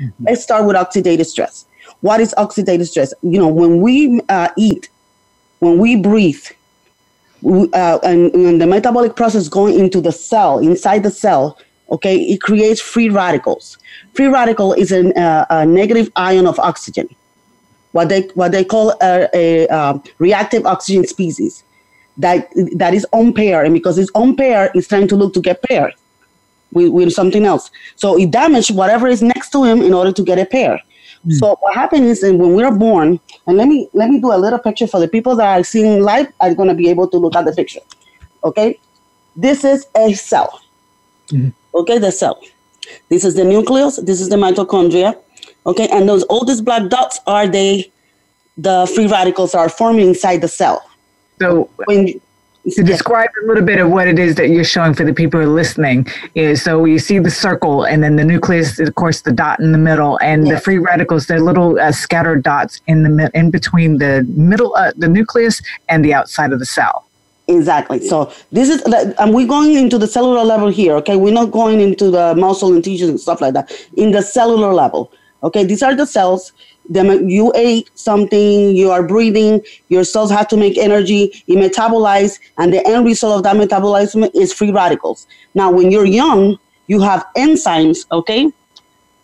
Mm-hmm. 0.00 0.24
Let's 0.24 0.42
start 0.42 0.66
with 0.66 0.76
oxidative 0.76 1.26
stress. 1.26 1.66
What 2.00 2.20
is 2.20 2.34
oxidative 2.38 2.86
stress? 2.86 3.12
You 3.22 3.38
know, 3.38 3.48
when 3.48 3.80
we 3.80 4.20
uh, 4.28 4.48
eat, 4.56 4.88
when 5.58 5.78
we 5.78 5.96
breathe, 5.96 6.44
uh, 7.44 7.98
and, 8.02 8.34
and, 8.34 8.60
the 8.60 8.66
metabolic 8.66 9.16
process 9.16 9.48
going 9.48 9.78
into 9.78 10.00
the 10.00 10.12
cell, 10.12 10.58
inside 10.58 11.02
the 11.02 11.10
cell, 11.10 11.58
okay, 11.90 12.16
it 12.16 12.40
creates 12.40 12.80
free 12.80 13.08
radicals. 13.08 13.78
Free 14.14 14.26
radical 14.26 14.72
is 14.72 14.90
an, 14.92 15.16
uh, 15.16 15.46
a 15.50 15.64
negative 15.64 16.10
ion 16.16 16.46
of 16.46 16.58
oxygen, 16.58 17.08
what 17.92 18.08
they 18.08 18.22
what 18.34 18.52
they 18.52 18.64
call 18.64 18.90
a, 19.00 19.28
a 19.34 19.68
uh, 19.68 19.98
reactive 20.18 20.66
oxygen 20.66 21.06
species 21.06 21.62
that 22.16 22.48
that 22.74 22.92
is 22.92 23.06
unpaired, 23.12 23.66
and 23.66 23.74
because 23.74 23.98
it's 23.98 24.10
unpaired, 24.14 24.72
it's 24.74 24.88
trying 24.88 25.08
to 25.08 25.16
look 25.16 25.32
to 25.34 25.40
get 25.40 25.62
paired 25.62 25.94
with, 26.72 26.88
with 26.88 27.12
something 27.12 27.44
else. 27.44 27.70
So 27.96 28.18
it 28.18 28.30
damages 28.30 28.72
whatever 28.72 29.06
is 29.06 29.22
next 29.22 29.50
to 29.50 29.64
him 29.64 29.80
in 29.82 29.94
order 29.94 30.12
to 30.12 30.22
get 30.22 30.38
a 30.38 30.44
pair. 30.44 30.80
Mm. 31.26 31.32
So 31.38 31.56
what 31.60 31.74
happens 31.74 32.02
is 32.02 32.22
and 32.22 32.38
when 32.38 32.54
we 32.54 32.62
are 32.62 32.74
born, 32.74 33.20
and 33.46 33.56
let 33.56 33.68
me 33.68 33.88
let 33.92 34.10
me 34.10 34.20
do 34.20 34.32
a 34.32 34.38
little 34.38 34.58
picture 34.58 34.86
for 34.86 35.00
the 35.00 35.08
people 35.08 35.36
that 35.36 35.58
are 35.58 35.64
seeing 35.64 36.02
live 36.02 36.32
are 36.40 36.54
going 36.54 36.68
to 36.68 36.74
be 36.74 36.88
able 36.88 37.08
to 37.08 37.16
look 37.16 37.36
at 37.36 37.44
the 37.44 37.52
picture. 37.52 37.80
Okay, 38.44 38.78
this 39.36 39.64
is 39.64 39.86
a 39.96 40.12
cell. 40.14 40.60
Mm. 41.28 41.52
Okay, 41.74 41.98
the 41.98 42.12
cell. 42.12 42.40
This 43.08 43.24
is 43.24 43.34
the 43.34 43.44
nucleus. 43.44 43.96
This 43.96 44.20
is 44.20 44.28
the 44.28 44.36
mitochondria. 44.36 45.18
Okay, 45.66 45.88
and 45.88 46.08
those 46.08 46.22
all 46.24 46.44
these 46.44 46.60
black 46.60 46.88
dots 46.88 47.20
are 47.26 47.46
they 47.46 47.90
the 48.56 48.90
free 48.94 49.06
radicals 49.06 49.54
are 49.54 49.68
forming 49.68 50.08
inside 50.08 50.40
the 50.40 50.48
cell. 50.48 50.82
So 51.40 51.70
when 51.86 52.20
to 52.70 52.82
describe 52.82 53.30
a 53.42 53.46
little 53.46 53.64
bit 53.64 53.78
of 53.78 53.90
what 53.90 54.08
it 54.08 54.18
is 54.18 54.34
that 54.36 54.48
you're 54.48 54.64
showing 54.64 54.94
for 54.94 55.04
the 55.04 55.12
people 55.12 55.40
who 55.40 55.46
are 55.46 55.50
listening 55.50 56.06
is 56.34 56.62
so 56.62 56.84
you 56.84 56.98
see 56.98 57.18
the 57.18 57.30
circle 57.30 57.84
and 57.84 58.02
then 58.02 58.16
the 58.16 58.24
nucleus 58.24 58.78
of 58.78 58.94
course 58.94 59.22
the 59.22 59.32
dot 59.32 59.60
in 59.60 59.72
the 59.72 59.78
middle 59.78 60.18
and 60.20 60.46
yes. 60.46 60.56
the 60.56 60.60
free 60.60 60.78
radicals 60.78 61.26
they're 61.26 61.40
little 61.40 61.78
uh, 61.78 61.92
scattered 61.92 62.42
dots 62.42 62.80
in 62.86 63.02
the 63.02 63.30
in 63.34 63.50
between 63.50 63.98
the 63.98 64.24
middle 64.36 64.74
uh, 64.76 64.92
the 64.96 65.08
nucleus 65.08 65.60
and 65.88 66.04
the 66.04 66.12
outside 66.14 66.52
of 66.52 66.58
the 66.58 66.66
cell. 66.66 67.04
Exactly. 67.46 68.06
So 68.06 68.30
this 68.52 68.68
is 68.68 68.82
and 69.18 69.34
we're 69.34 69.46
going 69.46 69.74
into 69.74 69.96
the 69.96 70.06
cellular 70.06 70.44
level 70.44 70.68
here 70.68 70.94
okay? 70.96 71.16
We're 71.16 71.32
not 71.32 71.50
going 71.50 71.80
into 71.80 72.10
the 72.10 72.34
muscle 72.34 72.74
and 72.74 72.84
tissues 72.84 73.08
and 73.08 73.20
stuff 73.20 73.40
like 73.40 73.54
that. 73.54 73.72
In 73.96 74.10
the 74.10 74.22
cellular 74.22 74.74
level 74.74 75.12
okay? 75.42 75.64
These 75.64 75.82
are 75.82 75.94
the 75.94 76.06
cells 76.06 76.52
you 76.88 77.52
ate 77.54 77.90
something, 77.94 78.74
you 78.74 78.90
are 78.90 79.02
breathing, 79.02 79.62
your 79.88 80.04
cells 80.04 80.30
have 80.30 80.48
to 80.48 80.56
make 80.56 80.78
energy, 80.78 81.42
you 81.46 81.56
metabolize, 81.56 82.38
and 82.58 82.72
the 82.72 82.86
end 82.86 83.04
result 83.04 83.36
of 83.36 83.42
that 83.42 83.56
metabolism 83.56 84.24
is 84.34 84.52
free 84.52 84.70
radicals. 84.70 85.26
Now, 85.54 85.70
when 85.70 85.90
you're 85.90 86.06
young, 86.06 86.58
you 86.86 87.00
have 87.00 87.26
enzymes, 87.36 88.06
okay? 88.10 88.50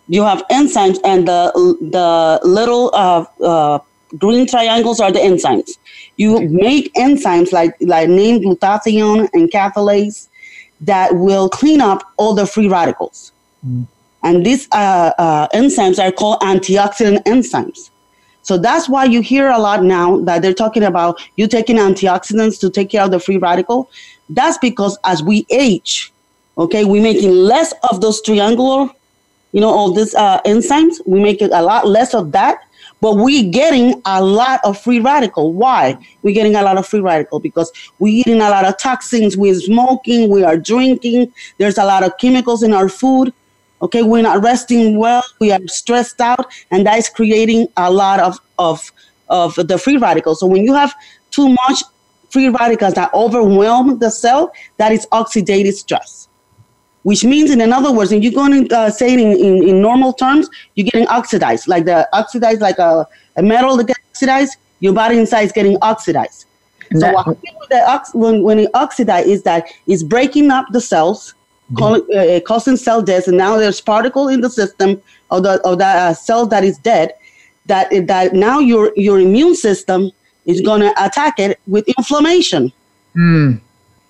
You 0.07 0.23
have 0.23 0.43
enzymes, 0.51 0.99
and 1.03 1.27
the 1.27 1.51
the 1.81 2.39
little 2.47 2.91
uh, 2.93 3.25
uh, 3.43 3.79
green 4.19 4.45
triangles 4.45 4.99
are 4.99 5.11
the 5.11 5.19
enzymes. 5.19 5.71
You 6.17 6.47
make 6.47 6.93
enzymes 6.93 7.51
like 7.51 7.75
like 7.81 8.07
named 8.07 8.45
glutathione 8.45 9.29
and 9.33 9.49
catalase 9.49 10.27
that 10.81 11.15
will 11.15 11.49
clean 11.49 11.81
up 11.81 12.03
all 12.17 12.35
the 12.35 12.45
free 12.45 12.67
radicals. 12.67 13.31
Mm. 13.65 13.87
And 14.25 14.43
these 14.43 14.67
uh, 14.71 15.11
uh, 15.19 15.47
enzymes 15.53 16.03
are 16.03 16.11
called 16.11 16.39
antioxidant 16.41 17.23
enzymes. 17.25 17.91
So 18.41 18.57
that's 18.57 18.89
why 18.89 19.05
you 19.05 19.21
hear 19.21 19.49
a 19.49 19.59
lot 19.59 19.83
now 19.83 20.19
that 20.21 20.41
they're 20.41 20.53
talking 20.53 20.83
about 20.83 21.21
you 21.35 21.47
taking 21.47 21.77
antioxidants 21.77 22.59
to 22.61 22.71
take 22.71 22.89
care 22.89 23.03
of 23.03 23.11
the 23.11 23.19
free 23.19 23.37
radical. 23.37 23.89
That's 24.29 24.57
because 24.57 24.97
as 25.03 25.21
we 25.21 25.45
age, 25.51 26.11
okay, 26.57 26.85
we're 26.85 27.03
making 27.03 27.31
less 27.31 27.73
of 27.89 28.01
those 28.01 28.19
triangular, 28.21 28.89
you 29.51 29.61
know, 29.61 29.69
all 29.69 29.91
these 29.91 30.15
uh, 30.15 30.41
enzymes. 30.41 30.95
We 31.05 31.19
make 31.19 31.41
a 31.41 31.61
lot 31.61 31.87
less 31.87 32.15
of 32.15 32.31
that, 32.31 32.57
but 33.01 33.17
we're 33.17 33.51
getting 33.51 34.01
a 34.05 34.23
lot 34.23 34.59
of 34.63 34.79
free 34.79 34.99
radical. 34.99 35.53
Why? 35.53 35.99
We're 36.23 36.33
getting 36.33 36.55
a 36.55 36.63
lot 36.63 36.79
of 36.79 36.87
free 36.87 36.99
radical 37.01 37.39
because 37.39 37.71
we're 37.99 38.15
eating 38.21 38.41
a 38.41 38.49
lot 38.49 38.65
of 38.65 38.77
toxins, 38.79 39.37
we're 39.37 39.59
smoking, 39.59 40.29
we 40.29 40.43
are 40.43 40.57
drinking, 40.57 41.31
there's 41.59 41.77
a 41.77 41.85
lot 41.85 42.03
of 42.03 42.17
chemicals 42.17 42.63
in 42.63 42.73
our 42.73 42.89
food. 42.89 43.31
Okay, 43.85 44.01
we're 44.01 44.23
not 44.23 44.41
resting 44.41 44.97
well, 44.97 45.23
we 45.37 45.51
are 45.51 45.59
stressed 45.67 46.19
out, 46.19 46.51
and 46.71 46.87
that 46.87 46.97
is 46.97 47.07
creating 47.07 47.67
a 47.77 47.91
lot 47.91 48.19
of, 48.19 48.39
of, 48.57 48.91
of 49.29 49.53
the 49.55 49.77
free 49.77 49.97
radicals. 49.97 50.39
So 50.39 50.47
when 50.47 50.63
you 50.65 50.73
have 50.73 50.91
too 51.29 51.49
much 51.49 51.83
free 52.31 52.49
radicals 52.49 52.95
that 52.95 53.13
overwhelm 53.13 53.99
the 53.99 54.09
cell, 54.09 54.51
that 54.77 54.91
is 54.91 55.05
oxidative 55.11 55.73
stress. 55.73 56.27
Which 57.03 57.23
means, 57.23 57.51
in 57.51 57.61
other 57.71 57.91
words, 57.91 58.11
and 58.11 58.23
you're 58.23 58.33
going 58.33 58.67
to 58.67 58.75
uh, 58.75 58.89
say 58.89 59.13
it 59.13 59.19
in, 59.19 59.33
in, 59.37 59.69
in, 59.69 59.81
normal 59.83 60.13
terms, 60.13 60.49
you're 60.73 60.85
getting 60.85 61.07
oxidized, 61.07 61.67
like 61.67 61.85
the 61.85 62.09
oxidized, 62.11 62.61
like 62.61 62.79
a, 62.79 63.07
a 63.35 63.43
metal 63.43 63.77
that 63.77 63.85
gets 63.85 63.99
oxidized, 64.09 64.57
your 64.79 64.93
body 64.93 65.19
inside 65.19 65.43
is 65.43 65.51
getting 65.51 65.77
oxidized. 65.83 66.47
so 66.97 67.11
what 67.11 67.27
happens 67.27 67.53
with 67.59 67.69
the, 67.69 68.17
when, 68.17 68.41
when 68.41 68.57
it 68.57 68.73
oxidizes 68.73 69.25
is 69.27 69.43
that 69.43 69.67
it's 69.85 70.01
breaking 70.01 70.49
up 70.49 70.65
the 70.71 70.81
cells, 70.81 71.35
mm-hmm. 71.71 72.37
uh, 72.37 72.39
causing 72.41 72.77
cell 72.77 73.01
death, 73.01 73.27
and 73.27 73.37
now 73.37 73.57
there's 73.57 73.81
particle 73.81 74.27
in 74.27 74.41
the 74.41 74.49
system 74.49 75.01
of 75.31 75.43
the 75.43 75.61
of 75.63 75.77
that 75.79 75.97
uh, 75.97 76.13
cell 76.13 76.45
that 76.47 76.63
is 76.63 76.77
dead. 76.79 77.13
That 77.65 77.89
that 78.07 78.33
now 78.33 78.59
your 78.59 78.91
your 78.95 79.19
immune 79.19 79.55
system 79.55 80.11
is 80.45 80.61
going 80.61 80.81
to 80.81 80.91
attack 81.03 81.39
it 81.39 81.59
with 81.67 81.87
inflammation. 81.97 82.71
Mm. 83.15 83.59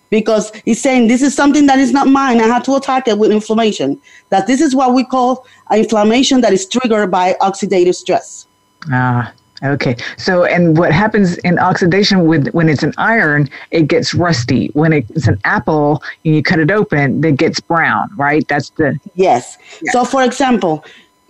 Because 0.09 0.51
it's 0.65 0.81
saying 0.81 1.07
this 1.07 1.21
is 1.21 1.35
something 1.35 1.65
that 1.65 1.79
is 1.79 1.91
not 1.91 2.07
mine. 2.07 2.39
I 2.39 2.47
have 2.47 2.63
to 2.63 2.75
attack 2.75 3.07
it 3.07 3.17
with 3.17 3.31
inflammation. 3.31 3.99
That 4.29 4.47
this 4.47 4.61
is 4.61 4.75
what 4.75 4.93
we 4.93 5.03
call 5.03 5.45
inflammation 5.71 6.41
that 6.41 6.53
is 6.53 6.65
triggered 6.67 7.09
by 7.09 7.33
oxidative 7.41 7.95
stress. 7.95 8.47
Ah, 8.91 9.33
Okay. 9.63 9.95
So, 10.17 10.43
and 10.45 10.77
what 10.77 10.91
happens 10.91 11.37
in 11.39 11.57
oxidation 11.59 12.25
with 12.25 12.49
when 12.49 12.67
it's 12.67 12.83
an 12.83 12.93
iron, 12.97 13.49
it 13.71 13.87
gets 13.87 14.13
rusty. 14.13 14.67
When 14.73 14.91
it's 14.91 15.27
an 15.27 15.39
apple 15.45 16.03
and 16.23 16.35
you 16.35 16.43
cut 16.43 16.59
it 16.59 16.71
open, 16.71 17.23
it 17.23 17.37
gets 17.37 17.59
brown, 17.59 18.09
right? 18.17 18.45
That's 18.47 18.69
the. 18.71 18.99
Yes. 19.15 19.57
Yeah. 19.81 19.91
So, 19.91 20.05
for 20.05 20.23
example, 20.23 20.83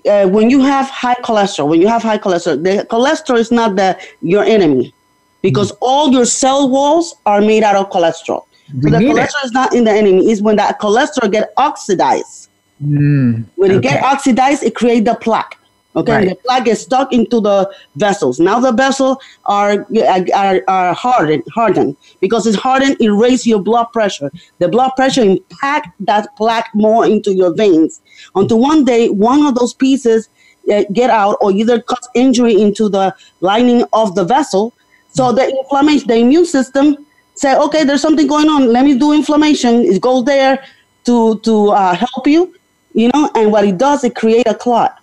uh, 0.09 0.27
when 0.27 0.49
you 0.49 0.61
have 0.61 0.89
high 0.89 1.15
cholesterol, 1.15 1.69
when 1.69 1.81
you 1.81 1.87
have 1.87 2.01
high 2.01 2.17
cholesterol, 2.17 2.63
the 2.63 2.85
cholesterol 2.89 3.37
is 3.37 3.51
not 3.51 3.75
the 3.75 3.97
your 4.21 4.43
enemy 4.43 4.93
because 5.41 5.71
mm. 5.71 5.77
all 5.81 6.11
your 6.11 6.25
cell 6.25 6.69
walls 6.69 7.15
are 7.25 7.41
made 7.41 7.63
out 7.63 7.75
of 7.75 7.89
cholesterol. 7.91 8.45
So 8.81 8.89
the 8.89 8.97
cholesterol 8.97 9.43
it. 9.43 9.45
is 9.45 9.51
not 9.51 9.75
in 9.75 9.83
the 9.83 9.91
enemy. 9.91 10.31
Is 10.31 10.41
when 10.41 10.55
that 10.55 10.79
cholesterol 10.79 11.31
get 11.31 11.53
oxidized. 11.57 12.49
Mm, 12.83 13.45
when 13.55 13.71
it 13.71 13.81
get 13.81 14.03
oxidized, 14.03 14.63
it 14.63 14.75
create 14.75 15.05
the 15.05 15.15
plaque. 15.15 15.57
Okay, 15.95 16.11
right. 16.11 16.29
the 16.29 16.35
plaque 16.35 16.67
is 16.67 16.81
stuck 16.81 17.13
into 17.13 17.39
the 17.39 17.71
vessels. 17.95 18.39
Now 18.39 18.59
the 18.59 18.73
vessels 18.73 19.17
are, 19.45 19.87
are, 20.33 20.61
are 20.67 20.93
hardened, 20.93 21.43
hardened 21.53 21.95
because 22.19 22.45
it's 22.45 22.57
hardened. 22.57 22.97
It 22.99 23.09
raises 23.09 23.47
your 23.47 23.61
blood 23.61 23.85
pressure. 23.93 24.29
The 24.59 24.67
blood 24.67 24.91
pressure 24.97 25.21
impact 25.21 25.89
that 26.01 26.35
plaque 26.35 26.69
more 26.73 27.05
into 27.05 27.33
your 27.33 27.53
veins. 27.53 28.01
Until 28.35 28.59
one 28.59 28.83
day, 28.83 29.09
one 29.09 29.45
of 29.45 29.55
those 29.55 29.73
pieces 29.73 30.27
uh, 30.71 30.83
get 30.91 31.09
out 31.09 31.37
or 31.39 31.51
either 31.51 31.81
cause 31.81 32.09
injury 32.13 32.61
into 32.61 32.89
the 32.89 33.15
lining 33.39 33.85
of 33.93 34.15
the 34.15 34.25
vessel. 34.25 34.73
So 35.13 35.31
the 35.31 35.47
inflammation, 35.47 36.07
the 36.07 36.15
immune 36.17 36.45
system 36.45 37.05
say, 37.35 37.55
okay, 37.55 37.85
there's 37.85 38.01
something 38.01 38.27
going 38.27 38.49
on. 38.49 38.73
Let 38.73 38.83
me 38.83 38.97
do 38.97 39.13
inflammation. 39.13 39.85
It 39.85 40.01
goes 40.01 40.25
there 40.25 40.65
to 41.05 41.39
to 41.39 41.69
uh, 41.69 41.95
help 41.95 42.27
you, 42.27 42.53
you 42.93 43.09
know. 43.13 43.29
And 43.35 43.51
what 43.51 43.63
it 43.63 43.77
does, 43.77 44.03
it 44.03 44.15
create 44.15 44.47
a 44.47 44.55
clot. 44.55 44.99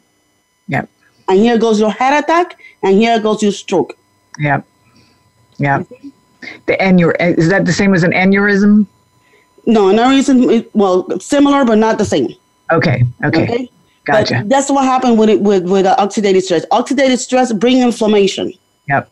Yep. 0.69 0.89
And 1.29 1.39
here 1.39 1.59
goes 1.59 1.81
your 1.81 1.91
heart 1.91 2.25
attack, 2.25 2.59
and 2.83 2.97
here 2.97 3.19
goes 3.21 3.43
your 3.43 3.53
stroke. 3.53 3.97
Yep. 4.39 4.67
Yep. 5.59 5.87
The 6.67 6.77
aneur 6.81 7.15
is 7.39 7.49
that 7.49 7.65
the 7.65 7.73
same 7.73 7.95
as 7.95 8.03
an 8.03 8.13
aneurysm? 8.13 8.87
No, 9.67 9.89
an 9.89 9.97
aneurysm 9.97 10.67
well 10.75 11.09
similar 11.21 11.65
but 11.65 11.79
not 11.79 11.99
the 11.99 12.05
same. 12.05 12.35
Okay. 12.73 13.05
Okay. 13.25 13.43
okay? 13.45 13.71
Gotcha. 14.05 14.39
But 14.39 14.49
that's 14.49 14.71
what 14.71 14.85
happened 14.85 15.19
with 15.19 15.29
it 15.29 15.41
with 15.41 15.65
with 15.65 15.87
uh, 15.87 15.97
oxidative 15.97 16.43
stress. 16.43 16.67
Oxidative 16.73 17.19
stress 17.19 17.53
bring 17.53 17.81
inflammation. 17.81 18.53
Yep. 18.89 19.11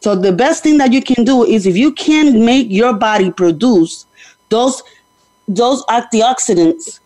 So 0.00 0.14
the 0.14 0.32
best 0.32 0.62
thing 0.62 0.78
that 0.78 0.92
you 0.92 1.02
can 1.02 1.24
do 1.24 1.44
is 1.44 1.66
if 1.66 1.76
you 1.76 1.92
can 1.92 2.44
make 2.44 2.66
your 2.70 2.92
body 2.92 3.30
produce 3.30 4.06
those 4.50 4.82
those 5.48 5.84
antioxidants, 5.86 7.00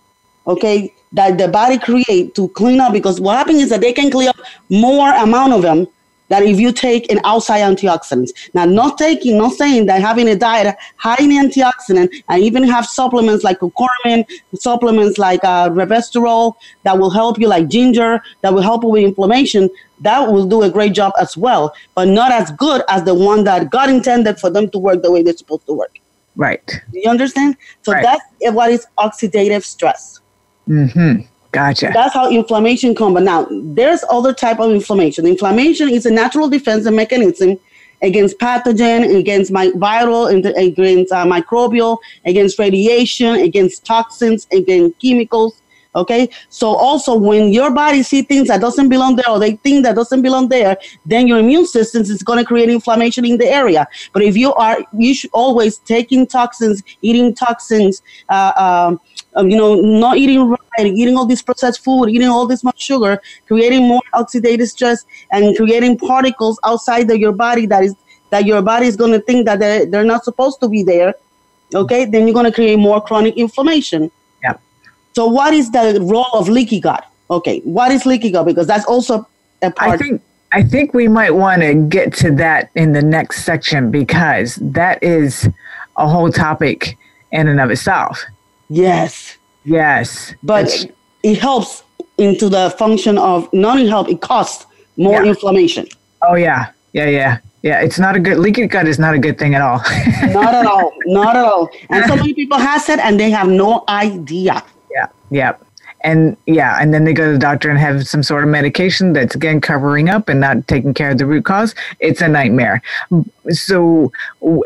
okay, 0.46 0.92
that 1.14 1.38
the 1.38 1.48
body 1.48 1.78
create 1.78 2.34
to 2.34 2.48
clean 2.48 2.80
up 2.80 2.92
because 2.92 3.20
what 3.20 3.36
happens 3.36 3.62
is 3.62 3.70
that 3.70 3.80
they 3.80 3.92
can 3.92 4.10
clean 4.10 4.28
up 4.28 4.36
more 4.68 5.14
amount 5.14 5.52
of 5.52 5.62
them 5.62 5.86
than 6.28 6.42
if 6.42 6.58
you 6.58 6.72
take 6.72 7.10
an 7.12 7.20
outside 7.24 7.60
antioxidants. 7.60 8.30
Now, 8.54 8.64
not 8.64 8.98
taking, 8.98 9.38
not 9.38 9.52
saying 9.52 9.86
that 9.86 10.00
having 10.00 10.28
a 10.28 10.36
diet 10.36 10.74
high 10.96 11.16
in 11.20 11.30
antioxidant 11.30 12.12
and 12.28 12.42
even 12.42 12.64
have 12.64 12.86
supplements 12.86 13.44
like 13.44 13.58
curcumin, 13.60 14.24
supplements 14.54 15.18
like 15.18 15.44
uh, 15.44 15.68
resveratrol 15.68 16.54
that 16.82 16.98
will 16.98 17.10
help 17.10 17.38
you, 17.38 17.46
like 17.46 17.68
ginger, 17.68 18.22
that 18.42 18.54
will 18.54 18.62
help 18.62 18.82
you 18.82 18.88
with 18.88 19.04
inflammation, 19.04 19.68
that 20.00 20.32
will 20.32 20.46
do 20.46 20.62
a 20.62 20.70
great 20.70 20.94
job 20.94 21.12
as 21.20 21.36
well, 21.36 21.74
but 21.94 22.08
not 22.08 22.32
as 22.32 22.50
good 22.52 22.82
as 22.88 23.04
the 23.04 23.14
one 23.14 23.44
that 23.44 23.70
God 23.70 23.90
intended 23.90 24.40
for 24.40 24.50
them 24.50 24.70
to 24.70 24.78
work 24.78 25.02
the 25.02 25.12
way 25.12 25.22
they're 25.22 25.36
supposed 25.36 25.66
to 25.66 25.74
work. 25.74 25.98
Right. 26.36 26.66
Do 26.66 26.98
you 26.98 27.08
understand? 27.08 27.56
So 27.82 27.92
right. 27.92 28.02
that's 28.02 28.54
what 28.54 28.70
is 28.70 28.86
oxidative 28.98 29.62
stress. 29.62 30.20
Mm-hmm. 30.68 31.22
Gotcha. 31.52 31.90
That's 31.94 32.12
how 32.12 32.30
inflammation 32.30 32.94
comes. 32.94 33.14
But 33.14 33.22
now 33.22 33.46
there's 33.50 34.04
other 34.10 34.34
type 34.34 34.58
of 34.58 34.72
inflammation. 34.72 35.24
Inflammation 35.26 35.88
is 35.88 36.04
a 36.04 36.10
natural 36.10 36.48
defense 36.48 36.84
mechanism 36.90 37.58
against 38.02 38.38
pathogen, 38.38 39.16
against 39.16 39.52
my 39.52 39.68
viral, 39.68 40.28
against 40.56 41.12
uh, 41.12 41.24
microbial, 41.24 41.98
against 42.24 42.58
radiation, 42.58 43.36
against 43.36 43.84
toxins, 43.84 44.48
against 44.52 44.98
chemicals. 45.00 45.60
Okay, 45.96 46.28
so 46.48 46.74
also 46.74 47.14
when 47.14 47.52
your 47.52 47.70
body 47.70 48.02
see 48.02 48.22
things 48.22 48.48
that 48.48 48.60
doesn't 48.60 48.88
belong 48.88 49.14
there 49.14 49.30
or 49.30 49.38
they 49.38 49.52
think 49.52 49.84
that 49.84 49.94
doesn't 49.94 50.22
belong 50.22 50.48
there, 50.48 50.76
then 51.06 51.28
your 51.28 51.38
immune 51.38 51.66
system 51.66 52.02
is 52.02 52.20
going 52.20 52.40
to 52.40 52.44
create 52.44 52.68
inflammation 52.68 53.24
in 53.24 53.38
the 53.38 53.46
area. 53.46 53.86
But 54.12 54.22
if 54.22 54.36
you 54.36 54.52
are, 54.54 54.78
you 54.92 55.14
should 55.14 55.30
always 55.32 55.78
taking 55.78 56.26
toxins, 56.26 56.82
eating 57.00 57.32
toxins, 57.32 58.02
uh, 58.28 58.52
um, 58.56 59.00
um, 59.36 59.48
you 59.48 59.56
know, 59.56 59.74
not 59.76 60.16
eating 60.16 60.48
right, 60.48 60.86
eating 60.86 61.16
all 61.16 61.26
this 61.26 61.42
processed 61.42 61.82
food, 61.82 62.08
eating 62.08 62.28
all 62.28 62.46
this 62.46 62.62
much 62.62 62.80
sugar, 62.80 63.20
creating 63.46 63.86
more 63.86 64.02
oxidative 64.14 64.68
stress 64.68 65.04
and 65.32 65.56
creating 65.56 65.98
particles 65.98 66.58
outside 66.64 67.10
of 67.10 67.18
your 67.18 67.32
body 67.32 67.66
that 67.66 67.84
is 67.84 67.94
that 68.30 68.46
your 68.46 68.62
body 68.62 68.86
is 68.86 68.96
going 68.96 69.12
to 69.12 69.20
think 69.20 69.46
that 69.46 69.60
they're, 69.60 69.86
they're 69.86 70.04
not 70.04 70.24
supposed 70.24 70.58
to 70.60 70.68
be 70.68 70.82
there. 70.82 71.14
Okay, 71.74 72.04
then 72.04 72.26
you're 72.26 72.34
going 72.34 72.46
to 72.46 72.52
create 72.52 72.76
more 72.76 73.00
chronic 73.00 73.36
inflammation. 73.36 74.10
Yeah. 74.42 74.54
So, 75.12 75.26
what 75.26 75.54
is 75.54 75.70
the 75.70 75.98
role 76.00 76.32
of 76.32 76.48
leaky 76.48 76.80
gut? 76.80 77.06
Okay, 77.30 77.60
what 77.60 77.90
is 77.90 78.06
leaky 78.06 78.30
gut? 78.30 78.46
Because 78.46 78.66
that's 78.66 78.84
also 78.86 79.26
a 79.62 79.70
part. 79.70 79.92
I 79.92 79.96
think 79.96 80.22
I 80.52 80.62
think 80.62 80.94
we 80.94 81.08
might 81.08 81.34
want 81.34 81.62
to 81.62 81.74
get 81.74 82.12
to 82.18 82.30
that 82.32 82.70
in 82.76 82.92
the 82.92 83.02
next 83.02 83.44
section 83.44 83.90
because 83.90 84.56
that 84.56 85.02
is 85.02 85.48
a 85.96 86.08
whole 86.08 86.30
topic 86.30 86.96
in 87.32 87.48
and 87.48 87.60
of 87.60 87.70
itself. 87.70 88.24
Yes. 88.74 89.36
Yes. 89.64 90.34
But 90.42 90.86
it 91.22 91.38
helps 91.38 91.82
into 92.18 92.48
the 92.48 92.70
function 92.78 93.18
of 93.18 93.52
not 93.52 93.78
only 93.78 93.88
help, 93.88 94.08
it 94.08 94.20
costs 94.20 94.66
more 94.96 95.22
yeah. 95.22 95.30
inflammation. 95.30 95.86
Oh 96.22 96.34
yeah. 96.34 96.70
Yeah, 96.92 97.08
yeah. 97.08 97.38
Yeah, 97.62 97.80
it's 97.80 97.98
not 97.98 98.14
a 98.14 98.20
good 98.20 98.38
leaky 98.38 98.66
gut 98.66 98.86
is 98.86 98.98
not 98.98 99.14
a 99.14 99.18
good 99.18 99.38
thing 99.38 99.54
at 99.54 99.62
all. 99.62 99.78
not 100.34 100.54
at 100.54 100.66
all. 100.66 100.92
Not 101.06 101.34
at 101.36 101.44
all. 101.44 101.70
And 101.88 102.04
so 102.06 102.16
many 102.16 102.34
people 102.34 102.58
have 102.58 102.86
it 102.88 102.98
and 102.98 103.18
they 103.18 103.30
have 103.30 103.48
no 103.48 103.84
idea. 103.88 104.62
Yeah. 104.90 105.06
Yeah 105.30 105.56
and 106.04 106.36
yeah, 106.46 106.78
and 106.80 106.92
then 106.92 107.04
they 107.04 107.12
go 107.12 107.26
to 107.26 107.32
the 107.32 107.38
doctor 107.38 107.70
and 107.70 107.78
have 107.78 108.06
some 108.06 108.22
sort 108.22 108.44
of 108.44 108.50
medication 108.50 109.14
that's 109.14 109.34
again 109.34 109.60
covering 109.60 110.08
up 110.08 110.28
and 110.28 110.38
not 110.38 110.68
taking 110.68 110.94
care 110.94 111.10
of 111.10 111.18
the 111.18 111.26
root 111.26 111.44
cause. 111.44 111.74
It's 111.98 112.20
a 112.20 112.28
nightmare. 112.28 112.82
So 113.48 114.12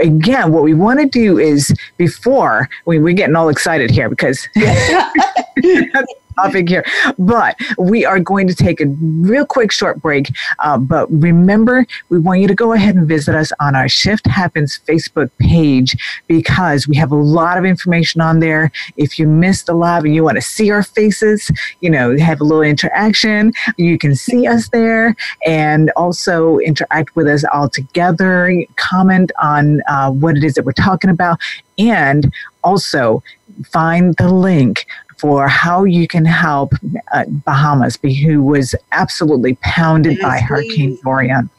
again, 0.00 0.52
what 0.52 0.64
we 0.64 0.74
want 0.74 0.98
to 0.98 1.06
do 1.06 1.38
is 1.38 1.72
before 1.96 2.68
we, 2.84 2.98
we're 2.98 3.14
getting 3.14 3.36
all 3.36 3.48
excited 3.48 3.90
here 3.90 4.10
because 4.10 4.48
topic 6.38 6.68
here. 6.68 6.84
But 7.18 7.56
we 7.78 8.04
are 8.04 8.20
going 8.20 8.46
to 8.48 8.54
take 8.54 8.80
a 8.80 8.86
real 8.86 9.44
quick 9.44 9.72
short 9.72 10.00
break. 10.00 10.30
Uh, 10.60 10.78
but 10.78 11.10
remember, 11.10 11.86
we 12.08 12.18
want 12.18 12.40
you 12.40 12.48
to 12.48 12.54
go 12.54 12.72
ahead 12.72 12.94
and 12.94 13.08
visit 13.08 13.34
us 13.34 13.52
on 13.60 13.74
our 13.74 13.88
Shift 13.88 14.26
Happens 14.26 14.80
Facebook 14.88 15.30
page 15.38 15.96
because 16.26 16.86
we 16.86 16.96
have 16.96 17.12
a 17.12 17.16
lot 17.16 17.58
of 17.58 17.64
information 17.64 18.20
on 18.20 18.40
there. 18.40 18.70
If 18.96 19.18
you 19.18 19.26
missed 19.26 19.66
the 19.66 19.74
live 19.74 20.04
and 20.04 20.14
you 20.14 20.22
want 20.22 20.36
to 20.36 20.42
see 20.42 20.70
our 20.70 20.82
faces, 20.82 21.50
you 21.80 21.90
know, 21.90 22.16
have 22.18 22.40
a 22.40 22.44
little 22.44 22.62
interaction, 22.62 23.52
you 23.76 23.98
can 23.98 24.14
see 24.14 24.46
us 24.46 24.68
there 24.68 25.16
and 25.46 25.90
also 25.96 26.58
interact 26.58 27.16
with 27.16 27.26
us 27.26 27.44
all 27.52 27.68
together, 27.68 28.64
comment 28.76 29.32
on 29.40 29.82
uh, 29.88 30.10
what 30.10 30.36
it 30.36 30.44
is 30.44 30.54
that 30.54 30.64
we're 30.64 30.72
talking 30.72 31.10
about, 31.10 31.38
and 31.78 32.32
also 32.62 33.22
find 33.64 34.14
the 34.16 34.32
link 34.32 34.86
for 35.18 35.48
how 35.48 35.84
you 35.84 36.06
can 36.06 36.24
help 36.24 36.72
uh, 37.12 37.24
Bahamas, 37.28 37.98
who 38.02 38.42
was 38.42 38.74
absolutely 38.92 39.58
pounded 39.60 40.14
yes, 40.14 40.22
by 40.22 40.38
Hurricane 40.38 40.98
Dorian. 41.02 41.50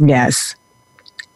Yes. 0.00 0.56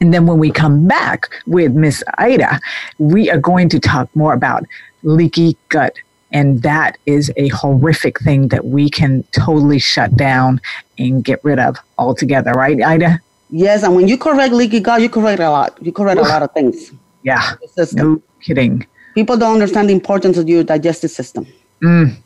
And 0.01 0.13
then 0.13 0.27
when 0.27 0.39
we 0.39 0.51
come 0.51 0.87
back 0.87 1.31
with 1.47 1.73
Miss 1.73 2.03
Ida, 2.19 2.61
we 2.99 3.31
are 3.31 3.39
going 3.39 3.69
to 3.71 3.79
talk 3.79 4.15
more 4.15 4.35
about 4.35 4.65
leaky 5.05 5.57
gut. 5.69 5.95
And 6.33 6.63
that 6.63 6.99
is 7.07 7.33
a 7.37 7.49
horrific 7.49 8.21
thing 8.21 8.49
that 8.49 8.67
we 8.67 8.91
can 8.91 9.23
totally 9.31 9.79
shut 9.79 10.17
down 10.17 10.61
and 10.99 11.25
get 11.25 11.43
rid 11.45 11.59
of 11.59 11.79
altogether, 11.99 12.53
right, 12.53 12.83
Ida? 12.83 13.21
Yes, 13.49 13.85
and 13.85 13.95
when 13.95 14.09
you 14.09 14.19
correct 14.19 14.53
leaky 14.53 14.81
gut, 14.81 15.01
you 15.01 15.09
correct 15.09 15.41
a 15.41 15.51
lot. 15.51 15.79
You 15.81 15.93
correct 15.93 16.19
a 16.19 16.23
lot 16.23 16.43
of 16.43 16.53
things. 16.53 16.91
Yeah, 17.23 17.55
no 17.95 18.21
kidding 18.41 18.87
people 19.17 19.37
don't 19.37 19.55
understand 19.55 19.89
the 19.89 19.95
importance 19.95 20.37
of 20.39 20.49
your 20.49 20.63
digestive 20.63 21.11
system. 21.11 21.47
Mm. 21.83 22.17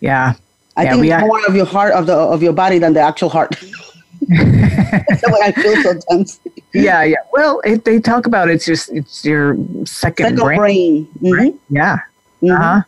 Yeah. 0.00 0.34
I 0.76 0.82
yeah, 0.82 0.92
think 0.92 1.06
it's 1.06 1.20
more 1.22 1.46
of 1.46 1.56
your 1.56 1.64
heart 1.64 1.92
of 1.92 2.06
the 2.06 2.14
of 2.14 2.42
your 2.42 2.52
body 2.52 2.78
than 2.78 2.92
the 2.92 3.00
actual 3.00 3.30
heart. 3.30 3.50
That's 4.28 5.22
what 5.32 5.42
I 5.42 5.52
feel 5.52 5.76
sometimes. 5.82 6.40
Yeah, 6.74 7.02
yeah. 7.02 7.22
Well, 7.32 7.60
if 7.64 7.82
they 7.84 7.98
talk 7.98 8.26
about 8.26 8.48
it, 8.48 8.56
it's 8.56 8.66
just 8.66 8.90
it's 8.90 9.24
your 9.24 9.56
second, 9.86 10.26
second 10.26 10.36
brain. 10.36 10.58
brain. 10.58 11.06
Mm-hmm. 11.06 11.32
Right? 11.32 11.54
Yeah. 11.70 11.96
Mm-hmm. 12.42 12.50
Uh-huh. 12.52 12.82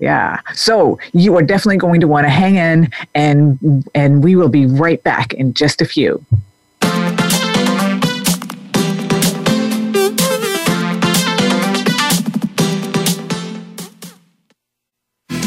Yeah. 0.00 0.40
So 0.54 0.98
you 1.12 1.36
are 1.36 1.42
definitely 1.42 1.78
going 1.78 2.00
to 2.00 2.08
want 2.08 2.26
to 2.26 2.30
hang 2.30 2.56
in 2.56 2.90
and 3.14 3.88
and 3.94 4.22
we 4.22 4.36
will 4.36 4.48
be 4.48 4.66
right 4.66 5.02
back 5.02 5.32
in 5.34 5.54
just 5.54 5.80
a 5.80 5.86
few. 5.86 6.24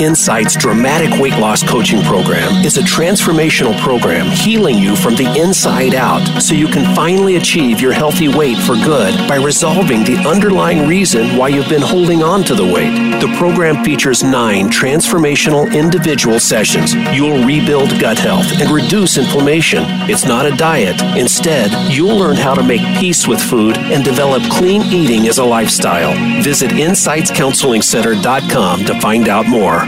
Insight's 0.00 0.54
dramatic 0.54 1.20
weight 1.20 1.36
loss 1.38 1.62
coaching 1.62 2.02
program 2.02 2.64
is 2.64 2.76
a 2.76 2.82
transformational 2.82 3.76
program 3.80 4.26
healing 4.26 4.78
you 4.78 4.94
from 4.94 5.16
the 5.16 5.26
inside 5.40 5.94
out 5.94 6.24
so 6.40 6.54
you 6.54 6.68
can 6.68 6.94
finally 6.94 7.34
achieve 7.34 7.80
your 7.80 7.92
healthy 7.92 8.28
weight 8.28 8.58
for 8.58 8.74
good 8.74 9.16
by 9.28 9.34
resolving 9.36 10.04
the 10.04 10.16
underlying 10.28 10.86
reason 10.86 11.36
why 11.36 11.48
you've 11.48 11.68
been 11.68 11.82
holding 11.82 12.22
on 12.22 12.44
to 12.44 12.54
the 12.54 12.64
weight. 12.64 12.94
The 13.20 13.34
program 13.36 13.82
features 13.82 14.22
nine 14.22 14.68
transformational 14.68 15.74
individual 15.74 16.38
sessions. 16.38 16.94
You'll 17.12 17.44
rebuild 17.44 17.98
gut 17.98 18.18
health 18.18 18.46
and 18.60 18.70
reduce 18.70 19.18
inflammation. 19.18 19.82
It's 20.08 20.24
not 20.24 20.46
a 20.46 20.56
diet. 20.56 21.02
Instead, 21.16 21.72
you'll 21.92 22.16
learn 22.16 22.36
how 22.36 22.54
to 22.54 22.62
make 22.62 22.82
peace 23.00 23.26
with 23.26 23.40
food 23.40 23.76
and 23.76 24.04
develop 24.04 24.44
clean 24.52 24.82
eating 24.82 25.26
as 25.26 25.38
a 25.38 25.44
lifestyle. 25.44 26.14
Visit 26.42 26.70
InsightsCounselingCenter.com 26.70 28.84
to 28.84 29.00
find 29.00 29.28
out 29.28 29.48
more. 29.48 29.87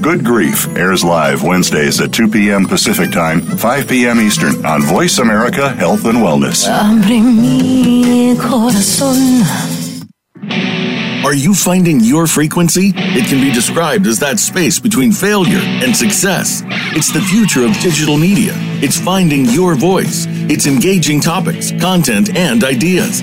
Good 0.00 0.24
Grief 0.24 0.68
airs 0.76 1.02
live 1.02 1.42
Wednesdays 1.42 2.00
at 2.00 2.12
2 2.12 2.28
p.m. 2.30 2.66
Pacific 2.66 3.10
Time, 3.10 3.40
5 3.40 3.88
p.m. 3.88 4.20
Eastern 4.20 4.64
on 4.64 4.82
Voice 4.82 5.18
America 5.18 5.70
Health 5.70 6.04
and 6.04 6.18
Wellness. 6.18 6.66
Are 11.24 11.34
you 11.34 11.54
finding 11.54 11.98
your 12.00 12.28
frequency? 12.28 12.92
It 12.94 13.28
can 13.28 13.40
be 13.40 13.52
described 13.52 14.06
as 14.06 14.20
that 14.20 14.38
space 14.38 14.78
between 14.78 15.10
failure 15.10 15.58
and 15.58 15.96
success. 15.96 16.62
It's 16.94 17.12
the 17.12 17.20
future 17.20 17.64
of 17.64 17.72
digital 17.80 18.16
media. 18.16 18.52
It's 18.80 19.00
finding 19.00 19.46
your 19.46 19.74
voice. 19.74 20.26
It's 20.48 20.66
engaging 20.66 21.20
topics, 21.20 21.72
content, 21.80 22.36
and 22.36 22.62
ideas. 22.62 23.22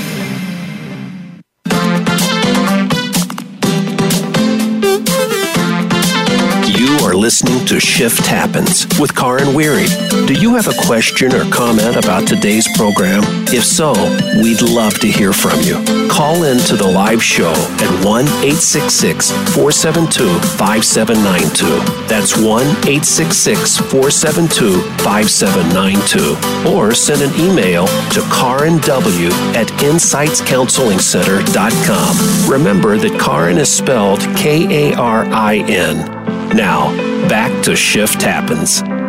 Listening 7.21 7.63
to 7.67 7.79
Shift 7.79 8.25
Happens 8.25 8.87
with 8.99 9.15
Karin 9.15 9.53
Weary. 9.53 9.85
Do 10.25 10.33
you 10.33 10.55
have 10.55 10.67
a 10.67 10.73
question 10.87 11.31
or 11.35 11.45
comment 11.51 11.95
about 11.95 12.27
today's 12.27 12.67
program? 12.75 13.21
If 13.53 13.63
so, 13.63 13.93
we'd 14.41 14.63
love 14.63 14.95
to 15.01 15.07
hear 15.07 15.31
from 15.31 15.61
you. 15.61 15.75
Call 16.09 16.45
in 16.45 16.57
to 16.61 16.75
the 16.75 16.87
live 16.87 17.23
show 17.23 17.51
at 17.51 18.03
1 18.03 18.25
866 18.25 19.29
472 19.53 20.39
5792. 20.57 22.07
That's 22.07 22.35
1 22.35 22.65
866 22.89 23.77
472 23.77 24.81
5792. 25.03 26.73
Or 26.75 26.95
send 26.95 27.21
an 27.21 27.39
email 27.39 27.85
to 27.85 28.21
Karin 28.33 28.79
W 28.79 29.27
at 29.53 29.67
insightscounselingcenter.com. 29.77 32.49
Remember 32.51 32.97
that 32.97 33.19
Karin 33.21 33.59
is 33.59 33.71
spelled 33.71 34.21
K 34.35 34.89
A 34.91 34.95
R 34.95 35.25
I 35.25 35.57
N. 35.67 36.21
Now, 36.55 37.10
back 37.31 37.63
to 37.63 37.77
Shift 37.77 38.21
Happens. 38.21 39.00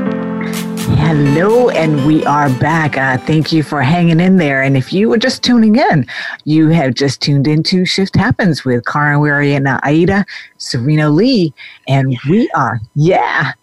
Hello, 1.14 1.68
and 1.68 2.06
we 2.06 2.24
are 2.24 2.48
back. 2.58 2.96
Uh, 2.96 3.18
thank 3.18 3.52
you 3.52 3.62
for 3.62 3.82
hanging 3.82 4.18
in 4.18 4.38
there. 4.38 4.62
And 4.62 4.78
if 4.78 4.94
you 4.94 5.10
were 5.10 5.18
just 5.18 5.42
tuning 5.44 5.76
in, 5.76 6.06
you 6.46 6.70
have 6.70 6.94
just 6.94 7.20
tuned 7.20 7.46
into 7.46 7.84
Shift 7.84 8.16
Happens 8.16 8.64
with 8.64 8.86
Karin 8.86 9.20
Weary 9.20 9.52
and 9.52 9.68
Aida 9.68 10.24
Serena 10.56 11.10
Lee. 11.10 11.52
And 11.86 12.16
we 12.30 12.48
are, 12.52 12.80
yeah. 12.94 13.52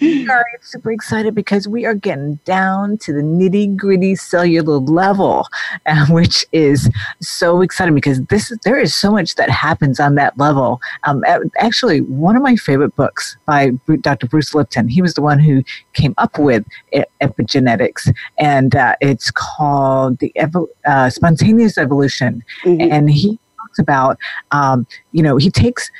we 0.00 0.26
are 0.30 0.44
super 0.62 0.90
excited 0.90 1.34
because 1.34 1.68
we 1.68 1.84
are 1.84 1.94
getting 1.94 2.36
down 2.46 2.96
to 2.98 3.12
the 3.12 3.20
nitty 3.20 3.76
gritty 3.76 4.14
cellular 4.14 4.78
level, 4.78 5.46
uh, 5.84 6.06
which 6.06 6.46
is 6.52 6.88
so 7.20 7.60
exciting 7.60 7.94
because 7.94 8.22
this 8.26 8.56
there 8.64 8.78
is 8.78 8.94
so 8.94 9.12
much 9.12 9.34
that 9.34 9.50
happens 9.50 10.00
on 10.00 10.14
that 10.14 10.38
level. 10.38 10.80
Um, 11.04 11.22
actually, 11.58 12.00
one 12.00 12.36
of 12.36 12.42
my 12.42 12.56
favorite 12.56 12.96
books 12.96 13.36
by 13.44 13.72
Dr. 14.00 14.28
Bruce 14.28 14.54
Lipton, 14.54 14.88
he 14.88 15.02
was 15.02 15.12
the 15.12 15.22
one 15.22 15.38
who 15.38 15.57
came 15.92 16.14
up 16.18 16.38
with 16.38 16.64
epigenetics, 17.20 18.12
and 18.38 18.74
uh, 18.76 18.94
it's 19.00 19.30
called 19.30 20.18
the 20.18 20.32
Evo- 20.36 20.68
uh, 20.86 21.10
Spontaneous 21.10 21.78
Evolution. 21.78 22.42
Mm-hmm. 22.64 22.92
And 22.92 23.10
he 23.10 23.38
talks 23.56 23.78
about, 23.78 24.18
um, 24.50 24.86
you 25.12 25.22
know, 25.22 25.36
he 25.36 25.50
takes 25.50 25.90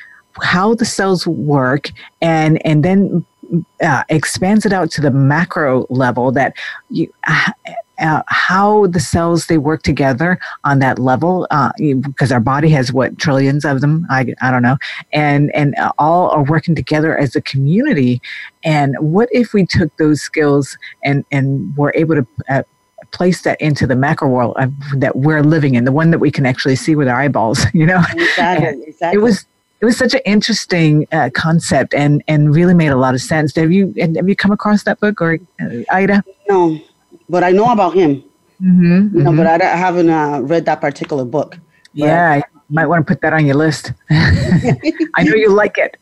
how 0.43 0.75
the 0.75 0.85
cells 0.85 1.27
work 1.27 1.91
and 2.21 2.65
and 2.65 2.85
then 2.85 3.25
uh, 3.83 4.05
expands 4.09 4.67
it 4.67 4.73
out 4.73 4.91
to 4.93 5.01
the 5.01 5.11
macro 5.11 5.87
level 5.91 6.31
that 6.33 6.55
you 6.91 7.13
uh, 8.01 8.09
uh, 8.09 8.23
how 8.27 8.87
the 8.87 9.01
cells 9.01 9.47
they 9.47 9.59
work 9.59 9.83
together 9.83 10.39
on 10.65 10.79
that 10.79 10.99
level 10.99 11.47
uh, 11.51 11.71
because 12.01 12.33
our 12.33 12.41
body 12.41 12.69
has 12.69 12.93
what 12.93 13.19
trillions 13.19 13.65
of 13.65 13.81
them 13.81 14.07
I, 14.11 14.35
I 14.41 14.51
don't 14.51 14.63
know 14.63 14.77
and 15.13 15.55
and 15.55 15.75
all 15.99 16.31
are 16.31 16.45
working 16.45 16.75
together 16.75 17.17
as 17.17 17.37
a 17.37 17.43
community 17.43 18.21
and 18.65 18.97
what 19.01 19.29
if 19.33 19.53
we 19.53 19.67
took 19.67 19.97
those 19.97 20.21
skills 20.21 20.77
and 21.05 21.25
and 21.31 21.77
were 21.77 21.93
able 21.95 22.17
to 22.17 22.27
uh, 22.49 22.63
place 23.11 23.43
that 23.43 23.61
into 23.61 23.87
the 23.87 23.97
macro 23.97 24.29
world 24.29 24.57
that 24.97 25.17
we're 25.17 25.43
living 25.43 25.75
in 25.75 25.85
the 25.85 25.93
one 25.93 26.11
that 26.11 26.19
we 26.19 26.31
can 26.31 26.47
actually 26.47 26.77
see 26.77 26.95
with 26.95 27.09
our 27.09 27.21
eyeballs 27.21 27.65
you 27.75 27.87
know 27.87 28.03
exactly, 28.15 28.83
exactly. 28.85 29.19
it 29.19 29.23
was 29.23 29.47
it 29.81 29.85
was 29.85 29.97
such 29.97 30.13
an 30.13 30.21
interesting 30.25 31.07
uh, 31.13 31.31
concept 31.35 31.95
and 31.95 32.23
and 32.27 32.55
really 32.55 32.75
made 32.75 32.89
a 32.89 32.97
lot 32.97 33.15
of 33.15 33.21
sense. 33.21 33.55
Have 33.55 33.71
you 33.71 33.95
have 33.97 34.29
you 34.29 34.35
come 34.35 34.51
across 34.51 34.83
that 34.83 34.99
book 34.99 35.21
or 35.21 35.39
uh, 35.61 35.69
Ida? 35.93 36.25
No, 36.51 36.81
but 37.29 37.45
I 37.45 37.51
know 37.51 37.71
about 37.73 37.95
him. 37.95 38.23
Mm-hmm, 38.63 39.19
no, 39.19 39.31
mm-hmm. 39.31 39.37
but 39.37 39.47
I, 39.47 39.73
I 39.73 39.77
haven't 39.77 40.11
uh, 40.11 40.41
read 40.43 40.65
that 40.67 40.81
particular 40.81 41.25
book. 41.25 41.57
Yeah, 41.93 42.37
you 42.37 42.43
might 42.71 42.87
want 42.87 43.07
to 43.07 43.13
put 43.13 43.21
that 43.23 43.33
on 43.33 43.47
your 43.47 43.55
list. 43.55 43.93
I 44.11 45.23
know 45.23 45.35
you 45.35 45.51
like 45.51 45.79
it. 45.79 45.97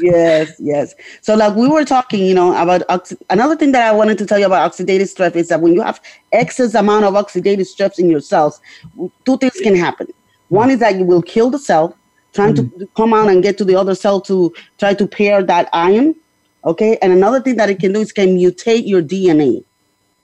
yes, 0.00 0.52
yes. 0.58 0.94
So, 1.20 1.34
like 1.34 1.54
we 1.54 1.68
were 1.68 1.84
talking, 1.84 2.24
you 2.24 2.34
know, 2.34 2.50
about 2.60 2.82
oxi- 2.88 3.20
another 3.30 3.56
thing 3.56 3.72
that 3.72 3.86
I 3.86 3.92
wanted 3.92 4.18
to 4.18 4.26
tell 4.26 4.38
you 4.38 4.46
about 4.46 4.70
oxidative 4.70 5.08
stress 5.08 5.34
is 5.34 5.48
that 5.48 5.60
when 5.60 5.72
you 5.72 5.82
have 5.82 6.00
excess 6.32 6.74
amount 6.74 7.04
of 7.04 7.14
oxidative 7.14 7.66
stress 7.66 7.98
in 7.98 8.10
your 8.10 8.20
cells, 8.20 8.60
two 9.24 9.38
things 9.38 9.58
can 9.62 9.76
happen. 9.76 10.08
One 10.48 10.70
is 10.70 10.80
that 10.80 10.96
you 10.96 11.04
will 11.04 11.22
kill 11.22 11.48
the 11.48 11.58
cell, 11.58 11.96
trying 12.32 12.54
mm. 12.54 12.78
to 12.78 12.86
come 12.96 13.14
out 13.14 13.28
and 13.28 13.42
get 13.42 13.56
to 13.58 13.64
the 13.64 13.76
other 13.76 13.94
cell 13.94 14.20
to 14.22 14.52
try 14.78 14.94
to 14.94 15.06
pair 15.06 15.42
that 15.44 15.68
ion. 15.72 16.16
Okay, 16.64 16.98
and 17.00 17.12
another 17.12 17.40
thing 17.40 17.56
that 17.56 17.70
it 17.70 17.78
can 17.78 17.92
do 17.92 18.00
is 18.00 18.12
can 18.12 18.36
mutate 18.36 18.86
your 18.86 19.00
DNA. 19.00 19.64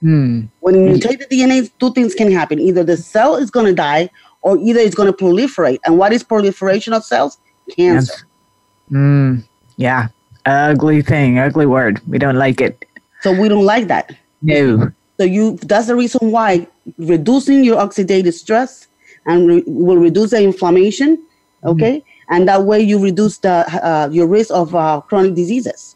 Mm. 0.03 0.49
When 0.59 0.75
you 0.75 0.81
mutate 0.81 1.19
the 1.19 1.25
DNA, 1.25 1.71
two 1.79 1.91
things 1.93 2.13
can 2.13 2.31
happen. 2.31 2.59
Either 2.59 2.83
the 2.83 2.97
cell 2.97 3.35
is 3.35 3.49
going 3.49 3.65
to 3.65 3.73
die, 3.73 4.09
or 4.41 4.57
either 4.57 4.79
it's 4.79 4.95
going 4.95 5.11
to 5.11 5.17
proliferate. 5.17 5.79
And 5.85 5.97
what 5.97 6.13
is 6.13 6.23
proliferation 6.23 6.93
of 6.93 7.03
cells? 7.03 7.37
Cancer. 7.75 8.13
Yes. 8.13 8.23
Mm. 8.91 9.43
Yeah, 9.75 10.07
ugly 10.45 11.01
thing, 11.01 11.39
ugly 11.39 11.65
word. 11.65 12.01
We 12.07 12.17
don't 12.17 12.37
like 12.37 12.61
it. 12.61 12.85
So 13.21 13.31
we 13.31 13.49
don't 13.49 13.65
like 13.65 13.87
that. 13.87 14.15
No. 14.41 14.91
So 15.17 15.23
you 15.23 15.57
that's 15.57 15.87
the 15.87 15.95
reason 15.95 16.31
why 16.31 16.67
reducing 16.97 17.63
your 17.63 17.77
oxidative 17.77 18.33
stress 18.33 18.87
and 19.25 19.47
re- 19.47 19.63
will 19.67 19.97
reduce 19.97 20.31
the 20.31 20.41
inflammation 20.41 21.21
okay 21.63 21.99
mm-hmm. 21.99 22.33
and 22.33 22.47
that 22.47 22.63
way 22.63 22.79
you 22.79 22.97
reduce 22.99 23.37
the 23.39 23.65
uh, 23.83 24.09
your 24.11 24.27
risk 24.27 24.51
of 24.51 24.73
uh, 24.75 25.01
chronic 25.01 25.35
diseases 25.35 25.95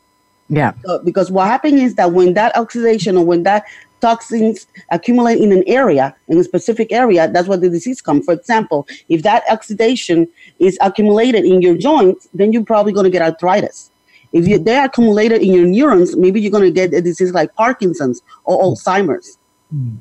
yeah 0.50 0.74
so, 0.86 1.00
because 1.04 1.32
what 1.32 1.48
happens 1.48 1.82
is 1.82 1.96
that 1.96 2.12
when 2.12 2.34
that 2.34 2.56
oxidation 2.56 3.18
or 3.18 3.26
when 3.26 3.44
that 3.44 3.64
toxins 4.02 4.68
accumulate 4.90 5.40
in 5.40 5.52
an 5.52 5.64
area 5.68 6.16
in 6.28 6.38
a 6.38 6.44
specific 6.44 6.92
area 6.92 7.30
that's 7.32 7.48
where 7.48 7.58
the 7.58 7.70
disease 7.70 8.02
comes 8.02 8.26
for 8.26 8.34
example 8.34 8.88
if 9.10 9.24
that 9.24 9.44
oxidation 9.50 10.28
is 10.60 10.78
accumulated 10.82 11.46
in 11.46 11.62
your 11.62 11.78
joints 11.78 12.28
then 12.34 12.52
you're 12.52 12.64
probably 12.64 12.92
going 12.92 13.04
to 13.04 13.10
get 13.10 13.22
arthritis 13.22 13.92
if 14.34 14.48
you, 14.48 14.58
they're 14.58 14.86
accumulated 14.86 15.42
in 15.42 15.54
your 15.54 15.66
neurons 15.66 16.16
maybe 16.16 16.42
you're 16.42 16.52
going 16.52 16.64
to 16.64 16.72
get 16.72 16.94
a 16.94 17.02
disease 17.02 17.32
like 17.32 17.54
parkinson's 17.56 18.22
or 18.46 18.60
mm. 18.60 18.64
alzheimer's 18.64 19.38
mm. 19.74 19.98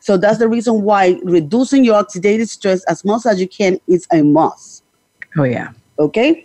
so 0.00 0.16
that's 0.16 0.38
the 0.38 0.48
reason 0.48 0.82
why 0.82 1.18
reducing 1.22 1.84
your 1.84 2.02
oxidative 2.02 2.48
stress 2.48 2.82
as 2.84 3.04
much 3.04 3.26
as 3.26 3.40
you 3.40 3.48
can 3.48 3.78
is 3.86 4.06
a 4.12 4.22
must 4.22 4.84
Oh, 5.36 5.44
yeah. 5.44 5.70
Okay. 5.98 6.42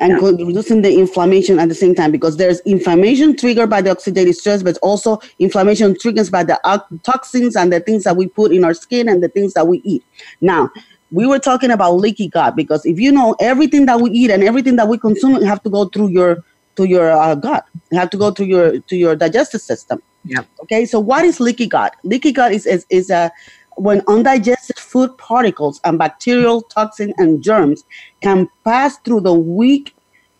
And 0.00 0.20
yeah. 0.20 0.44
reducing 0.44 0.82
the 0.82 0.92
inflammation 0.98 1.60
at 1.60 1.68
the 1.68 1.74
same 1.74 1.94
time 1.94 2.10
because 2.10 2.36
there's 2.36 2.58
inflammation 2.60 3.36
triggered 3.36 3.70
by 3.70 3.80
the 3.80 3.90
oxidative 3.90 4.34
stress, 4.34 4.60
but 4.60 4.76
also 4.78 5.20
inflammation 5.38 5.96
triggered 5.96 6.32
by 6.32 6.42
the 6.42 6.58
toxins 7.04 7.54
and 7.54 7.72
the 7.72 7.78
things 7.78 8.02
that 8.02 8.16
we 8.16 8.26
put 8.26 8.52
in 8.52 8.64
our 8.64 8.74
skin 8.74 9.08
and 9.08 9.22
the 9.22 9.28
things 9.28 9.54
that 9.54 9.68
we 9.68 9.80
eat. 9.84 10.04
Now, 10.40 10.68
we 11.12 11.26
were 11.26 11.38
talking 11.38 11.70
about 11.70 11.92
leaky 11.92 12.28
gut 12.28 12.56
because 12.56 12.84
if 12.84 12.98
you 12.98 13.12
know 13.12 13.36
everything 13.40 13.86
that 13.86 14.00
we 14.00 14.10
eat 14.10 14.30
and 14.30 14.42
everything 14.42 14.74
that 14.76 14.88
we 14.88 14.98
consume 14.98 15.40
have 15.42 15.62
to 15.62 15.70
go 15.70 15.84
through 15.86 16.08
your 16.08 16.44
to 16.74 16.84
your 16.88 17.12
uh, 17.12 17.36
gut, 17.36 17.64
you 17.92 17.98
have 17.98 18.10
to 18.10 18.16
go 18.16 18.32
through 18.32 18.46
your 18.46 18.80
to 18.80 18.96
your 18.96 19.14
digestive 19.14 19.60
system. 19.60 20.02
Yeah. 20.24 20.42
Okay. 20.62 20.86
So 20.86 20.98
what 20.98 21.24
is 21.24 21.38
leaky 21.38 21.68
gut? 21.68 21.94
Leaky 22.02 22.32
gut 22.32 22.52
is 22.52 22.66
is, 22.66 22.84
is 22.90 23.10
a 23.10 23.30
when 23.76 24.02
undigested 24.08 24.78
food 24.94 25.18
particles 25.18 25.80
and 25.82 25.98
bacterial 25.98 26.62
toxin 26.62 27.12
and 27.18 27.42
germs 27.42 27.82
can 28.20 28.48
pass 28.64 28.96
through 28.98 29.18
the 29.18 29.34
weak 29.34 29.92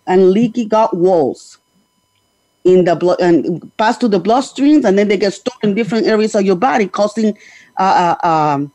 and 0.06 0.30
leaky 0.30 0.64
gut 0.64 0.96
walls 0.96 1.58
in 2.62 2.84
the 2.84 2.94
blood 2.94 3.20
and 3.20 3.60
pass 3.78 3.98
through 3.98 4.10
the 4.10 4.20
bloodstreams 4.20 4.84
and 4.84 4.96
then 4.96 5.08
they 5.08 5.16
get 5.16 5.32
stored 5.32 5.58
in 5.64 5.74
different 5.74 6.06
areas 6.06 6.36
of 6.36 6.42
your 6.42 6.54
body 6.54 6.86
causing 6.86 7.36
uh, 7.80 8.14
uh, 8.22 8.28
um, 8.28 8.70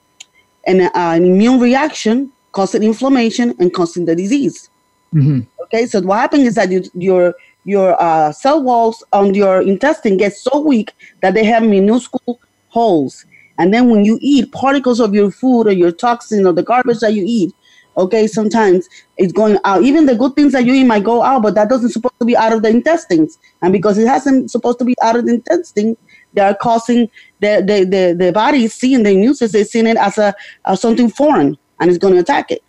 an, 0.67 0.81
uh, 0.81 0.91
an, 0.93 1.23
immune 1.23 1.61
reaction 1.61 2.29
causing 2.51 2.83
inflammation 2.83 3.55
and 3.59 3.73
causing 3.73 4.03
the 4.03 4.13
disease 4.13 4.69
mm-hmm. 5.13 5.39
okay 5.61 5.85
so 5.85 6.01
what 6.01 6.17
happens 6.17 6.43
is 6.43 6.55
that 6.55 6.69
you, 6.69 6.83
your 6.93 7.33
your 7.63 7.95
uh, 8.03 8.33
cell 8.33 8.61
walls 8.61 9.01
on 9.13 9.33
your 9.33 9.61
intestine 9.61 10.17
get 10.17 10.33
so 10.33 10.59
weak 10.59 10.91
that 11.21 11.33
they 11.33 11.45
have 11.45 11.63
minuscule 11.63 12.37
holes 12.67 13.25
and 13.59 13.73
then 13.73 13.89
when 13.89 14.05
you 14.05 14.17
eat 14.21 14.51
particles 14.51 14.99
of 14.99 15.13
your 15.13 15.29
food 15.29 15.67
or 15.67 15.71
your 15.71 15.91
toxin 15.91 16.47
or 16.47 16.53
the 16.53 16.63
garbage 16.63 16.99
that 16.99 17.13
you 17.13 17.23
eat, 17.27 17.53
okay, 17.97 18.25
sometimes 18.25 18.87
it's 19.17 19.33
going 19.33 19.57
out. 19.65 19.83
Even 19.83 20.05
the 20.05 20.15
good 20.15 20.33
things 20.33 20.53
that 20.53 20.65
you 20.65 20.73
eat 20.73 20.85
might 20.85 21.03
go 21.03 21.21
out, 21.21 21.43
but 21.43 21.55
that 21.55 21.69
doesn't 21.69 21.89
supposed 21.89 22.17
to 22.19 22.25
be 22.25 22.37
out 22.37 22.53
of 22.53 22.61
the 22.63 22.69
intestines. 22.69 23.37
And 23.61 23.73
because 23.73 23.97
it 23.97 24.07
hasn't 24.07 24.49
supposed 24.49 24.79
to 24.79 24.85
be 24.85 24.95
out 25.01 25.17
of 25.17 25.25
the 25.25 25.33
intestine, 25.33 25.97
they 26.33 26.41
are 26.41 26.55
causing 26.55 27.09
the 27.41 27.61
the 27.65 27.83
the, 27.83 28.25
the 28.25 28.31
body 28.31 28.63
is 28.63 28.73
seeing 28.73 29.03
the 29.03 29.11
immune 29.11 29.35
system 29.35 29.61
is 29.61 29.71
seeing 29.71 29.87
it 29.87 29.97
as 29.97 30.17
a 30.17 30.33
as 30.65 30.79
something 30.79 31.09
foreign 31.09 31.57
and 31.79 31.89
it's 31.89 31.99
going 31.99 32.13
to 32.13 32.21
attack 32.21 32.51
it. 32.51 32.63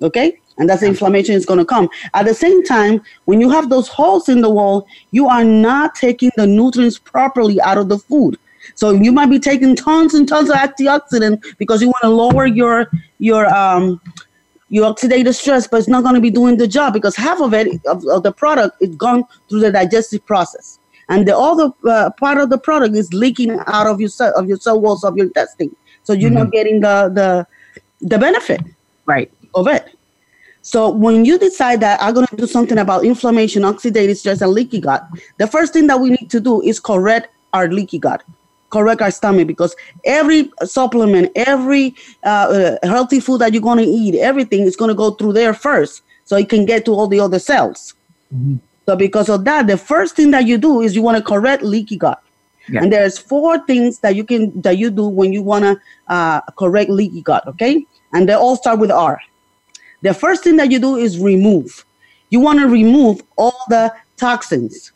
Okay, 0.00 0.38
and 0.56 0.68
that's 0.68 0.80
the 0.80 0.86
inflammation 0.86 1.34
is 1.34 1.44
going 1.44 1.58
to 1.58 1.66
come. 1.66 1.90
At 2.14 2.24
the 2.24 2.34
same 2.34 2.64
time, 2.64 3.02
when 3.26 3.40
you 3.40 3.50
have 3.50 3.68
those 3.68 3.88
holes 3.88 4.30
in 4.30 4.40
the 4.40 4.50
wall, 4.50 4.86
you 5.10 5.28
are 5.28 5.44
not 5.44 5.94
taking 5.94 6.30
the 6.36 6.46
nutrients 6.46 6.98
properly 6.98 7.60
out 7.60 7.76
of 7.76 7.90
the 7.90 7.98
food. 7.98 8.38
So 8.74 8.90
you 8.90 9.12
might 9.12 9.30
be 9.30 9.38
taking 9.38 9.76
tons 9.76 10.14
and 10.14 10.28
tons 10.28 10.50
of 10.50 10.56
antioxidant 10.56 11.42
because 11.58 11.82
you 11.82 11.88
want 11.88 12.02
to 12.02 12.08
lower 12.08 12.46
your 12.46 12.90
your 13.18 13.46
um 13.54 14.00
your 14.68 14.90
oxidative 14.92 15.34
stress, 15.34 15.66
but 15.68 15.78
it's 15.78 15.88
not 15.88 16.02
going 16.02 16.14
to 16.14 16.20
be 16.20 16.30
doing 16.30 16.56
the 16.56 16.66
job 16.66 16.94
because 16.94 17.14
half 17.14 17.40
of 17.40 17.52
it 17.52 17.68
of, 17.86 18.06
of 18.06 18.22
the 18.22 18.32
product 18.32 18.76
is 18.80 18.96
gone 18.96 19.24
through 19.48 19.60
the 19.60 19.70
digestive 19.70 20.24
process, 20.24 20.78
and 21.08 21.28
the 21.28 21.36
other 21.36 21.70
uh, 21.88 22.10
part 22.18 22.38
of 22.38 22.48
the 22.48 22.58
product 22.58 22.96
is 22.96 23.12
leaking 23.12 23.58
out 23.66 23.86
of 23.86 24.00
your 24.00 24.08
cell, 24.08 24.32
of 24.34 24.48
your 24.48 24.56
cell 24.56 24.80
walls 24.80 25.04
of 25.04 25.16
your 25.16 25.26
intestine. 25.26 25.74
So 26.04 26.12
you're 26.12 26.30
mm-hmm. 26.30 26.38
not 26.38 26.52
getting 26.52 26.80
the 26.80 27.10
the 27.14 27.46
the 28.00 28.18
benefit 28.18 28.60
right 29.06 29.30
of 29.54 29.68
it. 29.68 29.94
So 30.62 30.90
when 30.90 31.24
you 31.24 31.38
decide 31.38 31.80
that 31.80 32.00
I'm 32.00 32.14
going 32.14 32.26
to 32.28 32.36
do 32.36 32.46
something 32.46 32.78
about 32.78 33.04
inflammation, 33.04 33.62
oxidative 33.62 34.16
stress, 34.16 34.40
and 34.40 34.52
leaky 34.52 34.80
gut, 34.80 35.04
the 35.38 35.48
first 35.48 35.72
thing 35.72 35.88
that 35.88 35.98
we 35.98 36.10
need 36.10 36.30
to 36.30 36.40
do 36.40 36.62
is 36.62 36.78
correct 36.78 37.28
our 37.52 37.68
leaky 37.68 37.98
gut, 37.98 38.22
correct 38.72 39.02
our 39.02 39.10
stomach, 39.10 39.46
because 39.46 39.76
every 40.04 40.50
supplement, 40.64 41.30
every 41.36 41.94
uh, 42.24 42.78
uh, 42.82 42.88
healthy 42.88 43.20
food 43.20 43.40
that 43.40 43.52
you're 43.52 43.62
going 43.62 43.78
to 43.78 43.84
eat, 43.84 44.14
everything 44.16 44.62
is 44.62 44.74
going 44.74 44.88
to 44.88 44.94
go 44.94 45.10
through 45.12 45.34
there 45.34 45.54
first, 45.54 46.02
so 46.24 46.36
it 46.36 46.48
can 46.48 46.64
get 46.64 46.84
to 46.86 46.92
all 46.92 47.06
the 47.06 47.20
other 47.20 47.38
cells. 47.38 47.94
Mm-hmm. 48.34 48.56
So 48.86 48.96
because 48.96 49.28
of 49.28 49.44
that, 49.44 49.66
the 49.66 49.76
first 49.76 50.16
thing 50.16 50.32
that 50.32 50.46
you 50.46 50.58
do 50.58 50.80
is 50.80 50.96
you 50.96 51.02
want 51.02 51.16
to 51.18 51.22
correct 51.22 51.62
leaky 51.62 51.96
gut. 51.96 52.20
Yeah. 52.68 52.82
And 52.82 52.92
there's 52.92 53.18
four 53.18 53.58
things 53.66 53.98
that 54.00 54.14
you 54.14 54.24
can 54.24 54.60
that 54.62 54.78
you 54.78 54.90
do 54.90 55.06
when 55.06 55.32
you 55.32 55.42
want 55.42 55.64
to 55.64 55.80
uh, 56.06 56.40
correct 56.58 56.90
leaky 56.90 57.22
gut. 57.22 57.46
Okay, 57.46 57.86
and 58.12 58.28
they 58.28 58.34
all 58.34 58.56
start 58.56 58.78
with 58.78 58.90
R. 58.90 59.20
The 60.02 60.14
first 60.14 60.44
thing 60.44 60.56
that 60.56 60.70
you 60.70 60.78
do 60.78 60.96
is 60.96 61.18
remove. 61.18 61.84
You 62.30 62.40
want 62.40 62.60
to 62.60 62.68
remove 62.68 63.20
all 63.36 63.58
the 63.68 63.92
toxins, 64.16 64.91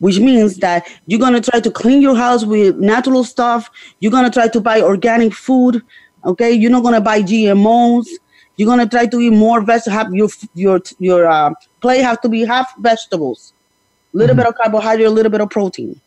which 0.00 0.18
means 0.18 0.56
that 0.56 0.86
you're 1.06 1.20
going 1.20 1.34
to 1.34 1.50
try 1.50 1.60
to 1.60 1.70
clean 1.70 2.02
your 2.02 2.16
house 2.16 2.44
with 2.44 2.76
natural 2.76 3.22
stuff. 3.22 3.70
You're 4.00 4.10
going 4.10 4.24
to 4.24 4.30
try 4.30 4.48
to 4.48 4.60
buy 4.60 4.80
organic 4.80 5.32
food. 5.32 5.82
Okay, 6.24 6.52
you're 6.52 6.70
not 6.70 6.82
going 6.82 6.94
to 6.94 7.00
buy 7.00 7.22
GMOs. 7.22 8.06
You're 8.56 8.66
going 8.66 8.80
to 8.80 8.88
try 8.88 9.06
to 9.06 9.20
eat 9.20 9.30
more 9.30 9.62
vegetables. 9.62 9.96
Have 9.96 10.14
your 10.14 10.28
your 10.54 10.80
your 10.98 11.26
uh, 11.26 11.54
plate 11.80 12.02
have 12.02 12.20
to 12.22 12.28
be 12.28 12.44
half 12.44 12.74
vegetables, 12.78 13.54
a 14.12 14.18
little 14.18 14.34
mm-hmm. 14.34 14.42
bit 14.42 14.48
of 14.48 14.54
carbohydrate, 14.56 15.06
a 15.06 15.10
little 15.10 15.30
bit 15.30 15.40
of 15.40 15.48
protein. 15.50 16.00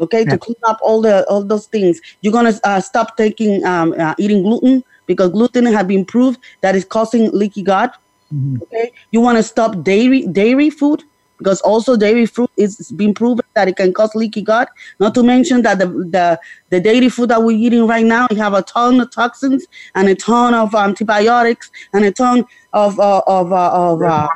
Okay, 0.00 0.20
yeah. 0.20 0.30
to 0.30 0.38
clean 0.38 0.56
up 0.64 0.78
all 0.82 1.00
the 1.02 1.24
all 1.28 1.44
those 1.44 1.66
things. 1.66 2.00
You're 2.22 2.32
gonna 2.32 2.54
uh, 2.64 2.80
stop 2.80 3.16
taking 3.16 3.64
um, 3.64 3.94
uh, 3.98 4.14
eating 4.18 4.42
gluten 4.42 4.82
because 5.06 5.30
gluten 5.30 5.66
has 5.66 5.86
been 5.86 6.04
proved 6.04 6.40
that 6.62 6.74
is 6.74 6.84
causing 6.84 7.30
leaky 7.32 7.62
gut. 7.62 7.96
Mm-hmm. 8.32 8.62
Okay, 8.62 8.92
you 9.10 9.20
want 9.20 9.38
to 9.38 9.42
stop 9.42 9.82
dairy 9.82 10.26
dairy 10.28 10.70
food 10.70 11.04
because 11.40 11.60
also 11.62 11.96
dairy 11.96 12.26
food 12.26 12.50
is 12.58 12.92
being 12.92 13.14
proven 13.14 13.44
that 13.54 13.66
it 13.66 13.76
can 13.76 13.94
cause 13.94 14.14
leaky 14.14 14.42
gut. 14.42 14.68
Not 15.00 15.14
to 15.14 15.22
mention 15.22 15.62
that 15.62 15.78
the 15.78 15.86
the, 15.86 16.38
the 16.68 16.80
dairy 16.80 17.08
food 17.08 17.30
that 17.30 17.42
we're 17.42 17.56
eating 17.56 17.86
right 17.86 18.04
now, 18.04 18.26
we 18.30 18.36
have 18.36 18.52
a 18.52 18.62
ton 18.62 19.00
of 19.00 19.10
toxins 19.10 19.66
and 19.94 20.08
a 20.08 20.14
ton 20.14 20.52
of 20.54 20.74
antibiotics 20.74 21.70
and 21.94 22.04
a 22.04 22.12
ton 22.12 22.44
of 22.74 23.00
uh, 23.00 23.22
of 23.26 23.52
uh, 23.52 23.70
of 23.72 24.02
uh, 24.02 24.28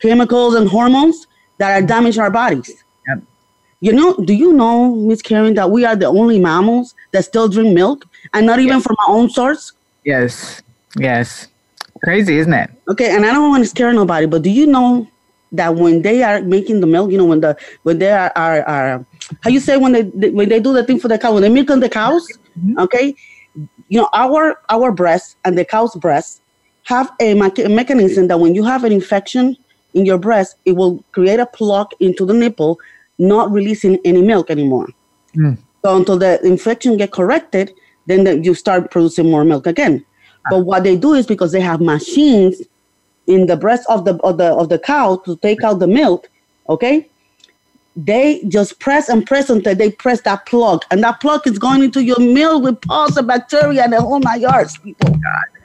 chemicals 0.00 0.54
and 0.54 0.68
hormones 0.68 1.26
that 1.58 1.70
are 1.80 1.86
damaging 1.86 2.22
our 2.22 2.30
bodies. 2.30 2.82
Yep. 3.06 3.22
You 3.80 3.92
know, 3.92 4.16
do 4.16 4.32
you 4.32 4.54
know, 4.54 4.94
Miss 4.94 5.20
Karin, 5.20 5.54
that 5.54 5.70
we 5.70 5.84
are 5.84 5.96
the 5.96 6.06
only 6.06 6.40
mammals 6.40 6.94
that 7.12 7.24
still 7.24 7.48
drink 7.48 7.74
milk 7.74 8.06
and 8.32 8.46
not 8.46 8.58
even 8.58 8.80
from 8.80 8.96
our 9.06 9.14
own 9.14 9.28
source? 9.28 9.72
Yes. 10.04 10.62
Yes. 10.98 11.48
Crazy, 12.02 12.38
isn't 12.38 12.52
it? 12.52 12.70
Okay, 12.88 13.14
and 13.14 13.26
I 13.26 13.32
don't 13.32 13.50
want 13.50 13.64
to 13.64 13.68
scare 13.68 13.92
nobody, 13.92 14.26
but 14.26 14.42
do 14.42 14.50
you 14.50 14.66
know 14.66 15.06
that 15.52 15.74
when 15.74 16.02
they 16.02 16.22
are 16.22 16.42
making 16.42 16.80
the 16.80 16.86
milk, 16.86 17.10
you 17.10 17.18
know, 17.18 17.24
when 17.24 17.40
the 17.40 17.56
when 17.82 17.98
they 17.98 18.12
are 18.12 18.32
are, 18.36 18.62
are 18.62 19.06
how 19.42 19.50
you 19.50 19.60
say 19.60 19.76
when 19.76 19.92
they 19.92 20.30
when 20.30 20.48
they 20.48 20.60
do 20.60 20.72
the 20.72 20.84
thing 20.84 20.98
for 20.98 21.08
the 21.08 21.18
cow, 21.18 21.32
when 21.32 21.42
they 21.42 21.48
milk 21.48 21.70
on 21.70 21.80
the 21.80 21.88
cows, 21.88 22.26
mm-hmm. 22.58 22.78
okay, 22.78 23.14
you 23.88 23.98
know, 24.00 24.08
our 24.12 24.60
our 24.68 24.92
breasts 24.92 25.36
and 25.44 25.56
the 25.56 25.64
cow's 25.64 25.94
breasts 25.96 26.40
have 26.84 27.12
a, 27.20 27.34
me- 27.34 27.64
a 27.64 27.68
mechanism 27.68 28.28
that 28.28 28.40
when 28.40 28.54
you 28.54 28.64
have 28.64 28.84
an 28.84 28.92
infection 28.92 29.56
in 29.94 30.06
your 30.06 30.18
breast, 30.18 30.56
it 30.64 30.72
will 30.72 31.04
create 31.12 31.40
a 31.40 31.46
plug 31.46 31.90
into 32.00 32.24
the 32.24 32.34
nipple, 32.34 32.78
not 33.18 33.50
releasing 33.50 33.98
any 34.04 34.22
milk 34.22 34.50
anymore. 34.50 34.88
Mm. 35.36 35.58
So 35.84 35.96
until 35.96 36.18
the 36.18 36.44
infection 36.44 36.96
get 36.96 37.12
corrected, 37.12 37.72
then 38.06 38.24
the, 38.24 38.38
you 38.38 38.54
start 38.54 38.90
producing 38.90 39.30
more 39.30 39.44
milk 39.44 39.66
again. 39.66 40.04
But 40.50 40.60
what 40.60 40.82
they 40.82 40.96
do 40.96 41.12
is 41.12 41.26
because 41.26 41.52
they 41.52 41.60
have 41.60 41.80
machines 41.80 42.62
in 43.28 43.46
the 43.46 43.56
breast 43.56 43.84
of 43.88 44.04
the 44.04 44.16
of 44.24 44.38
the 44.38 44.52
of 44.54 44.68
the 44.68 44.78
cow 44.78 45.16
to 45.24 45.36
take 45.36 45.62
out 45.62 45.78
the 45.78 45.86
milk, 45.86 46.28
okay? 46.68 47.08
They 47.96 48.42
just 48.48 48.78
press 48.78 49.08
and 49.08 49.26
press 49.26 49.50
until 49.50 49.74
they 49.74 49.90
press 49.90 50.20
that 50.22 50.46
plug, 50.46 50.84
and 50.90 51.02
that 51.02 51.20
plug 51.20 51.46
is 51.46 51.58
going 51.58 51.82
into 51.82 52.02
your 52.02 52.18
milk 52.18 52.64
with 52.64 52.80
pus 52.82 53.16
and 53.16 53.26
bacteria 53.26 53.84
and 53.84 53.92
the 53.92 54.00
whole 54.00 54.20
nine 54.20 54.40
yards, 54.40 54.78
people. 54.78 55.16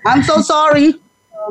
I'm 0.06 0.23
so 0.23 0.41
sorry 0.41 0.95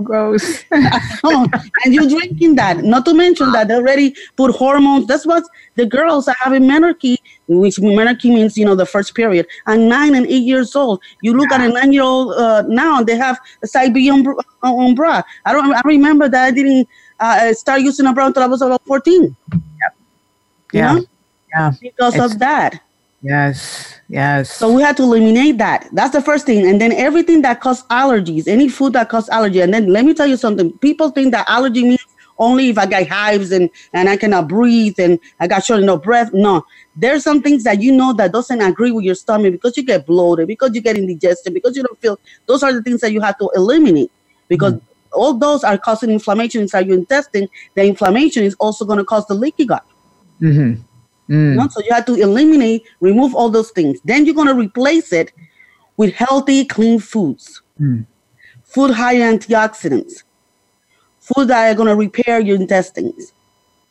gross. 0.00 0.64
and 0.70 1.94
you're 1.94 2.08
drinking 2.08 2.56
that. 2.56 2.78
Not 2.78 3.04
to 3.06 3.14
mention 3.14 3.52
that 3.52 3.68
they 3.68 3.74
already 3.74 4.14
put 4.36 4.54
hormones. 4.54 5.06
That's 5.06 5.26
what 5.26 5.44
the 5.76 5.86
girls 5.86 6.28
are 6.28 6.36
having 6.38 6.62
menarche, 6.62 7.16
which 7.48 7.76
menarche 7.76 8.24
means, 8.24 8.56
you 8.56 8.64
know, 8.64 8.74
the 8.74 8.86
first 8.86 9.14
period, 9.14 9.46
and 9.66 9.88
nine 9.88 10.14
and 10.14 10.26
eight 10.26 10.42
years 10.42 10.74
old. 10.74 11.00
You 11.22 11.34
look 11.34 11.50
yeah. 11.50 11.62
at 11.62 11.70
a 11.70 11.72
nine 11.72 11.92
year 11.92 12.02
old 12.02 12.34
uh, 12.34 12.62
now, 12.62 13.02
they 13.02 13.16
have 13.16 13.38
a 13.62 13.66
side 13.66 13.94
B 13.94 14.10
on, 14.10 14.94
bra. 14.94 15.22
I 15.44 15.52
don't, 15.52 15.74
I 15.74 15.80
remember 15.84 16.28
that 16.28 16.44
I 16.44 16.50
didn't 16.50 16.88
uh, 17.20 17.52
start 17.52 17.82
using 17.82 18.06
a 18.06 18.12
bra 18.12 18.26
until 18.26 18.42
I 18.42 18.46
was 18.46 18.62
about 18.62 18.82
14. 18.84 19.36
Yep. 19.52 19.96
Yeah. 20.72 20.94
Know? 20.94 21.04
Yeah. 21.54 21.72
Because 21.80 22.14
it's, 22.14 22.24
of 22.24 22.38
that. 22.38 22.80
Yes, 23.22 24.00
yes. 24.08 24.50
So 24.50 24.72
we 24.72 24.82
had 24.82 24.96
to 24.96 25.04
eliminate 25.04 25.58
that. 25.58 25.88
That's 25.92 26.10
the 26.10 26.20
first 26.20 26.44
thing. 26.44 26.66
And 26.66 26.80
then 26.80 26.92
everything 26.92 27.42
that 27.42 27.60
causes 27.60 27.84
allergies, 27.84 28.48
any 28.48 28.68
food 28.68 28.94
that 28.94 29.08
causes 29.08 29.30
allergy. 29.30 29.60
And 29.60 29.72
then 29.72 29.86
let 29.86 30.04
me 30.04 30.12
tell 30.12 30.26
you 30.26 30.36
something. 30.36 30.76
People 30.78 31.10
think 31.10 31.30
that 31.32 31.48
allergy 31.48 31.84
means 31.84 32.04
only 32.38 32.68
if 32.68 32.78
I 32.78 32.86
got 32.86 33.06
hives 33.06 33.52
and, 33.52 33.70
and 33.92 34.08
I 34.08 34.16
cannot 34.16 34.48
breathe 34.48 34.98
and 34.98 35.20
I 35.38 35.46
got 35.46 35.64
short 35.64 35.80
enough 35.80 36.02
breath. 36.02 36.32
No, 36.32 36.66
there's 36.96 37.22
some 37.22 37.42
things 37.42 37.62
that 37.62 37.80
you 37.80 37.92
know 37.92 38.12
that 38.14 38.32
doesn't 38.32 38.60
agree 38.60 38.90
with 38.90 39.04
your 39.04 39.14
stomach 39.14 39.52
because 39.52 39.76
you 39.76 39.84
get 39.84 40.04
bloated, 40.04 40.48
because 40.48 40.74
you 40.74 40.80
get 40.80 40.96
indigestion, 40.96 41.54
because 41.54 41.76
you 41.76 41.84
don't 41.84 42.00
feel. 42.00 42.18
Those 42.46 42.64
are 42.64 42.72
the 42.72 42.82
things 42.82 43.00
that 43.02 43.12
you 43.12 43.20
have 43.20 43.38
to 43.38 43.48
eliminate 43.54 44.10
because 44.48 44.74
mm. 44.74 44.82
all 45.12 45.34
those 45.34 45.62
are 45.62 45.78
causing 45.78 46.10
inflammation 46.10 46.62
inside 46.62 46.88
your 46.88 46.98
intestine. 46.98 47.48
The 47.74 47.84
inflammation 47.84 48.42
is 48.42 48.54
also 48.54 48.84
going 48.84 48.98
to 48.98 49.04
cause 49.04 49.26
the 49.28 49.34
leaky 49.34 49.66
gut. 49.66 49.84
Mm-hmm. 50.40 50.82
Mm. 51.28 51.50
You 51.50 51.54
know? 51.56 51.68
So 51.68 51.80
you 51.80 51.92
have 51.92 52.06
to 52.06 52.14
eliminate, 52.14 52.84
remove 53.00 53.34
all 53.34 53.48
those 53.48 53.70
things. 53.70 54.00
Then 54.04 54.26
you're 54.26 54.34
going 54.34 54.48
to 54.48 54.54
replace 54.54 55.12
it 55.12 55.32
with 55.96 56.14
healthy, 56.14 56.64
clean 56.64 56.98
foods. 56.98 57.62
Mm. 57.80 58.06
Food 58.62 58.92
high 58.92 59.14
in 59.14 59.38
antioxidants. 59.38 60.22
Food 61.20 61.48
that 61.48 61.70
are 61.70 61.74
going 61.74 61.88
to 61.88 61.96
repair 61.96 62.40
your 62.40 62.56
intestines. 62.56 63.32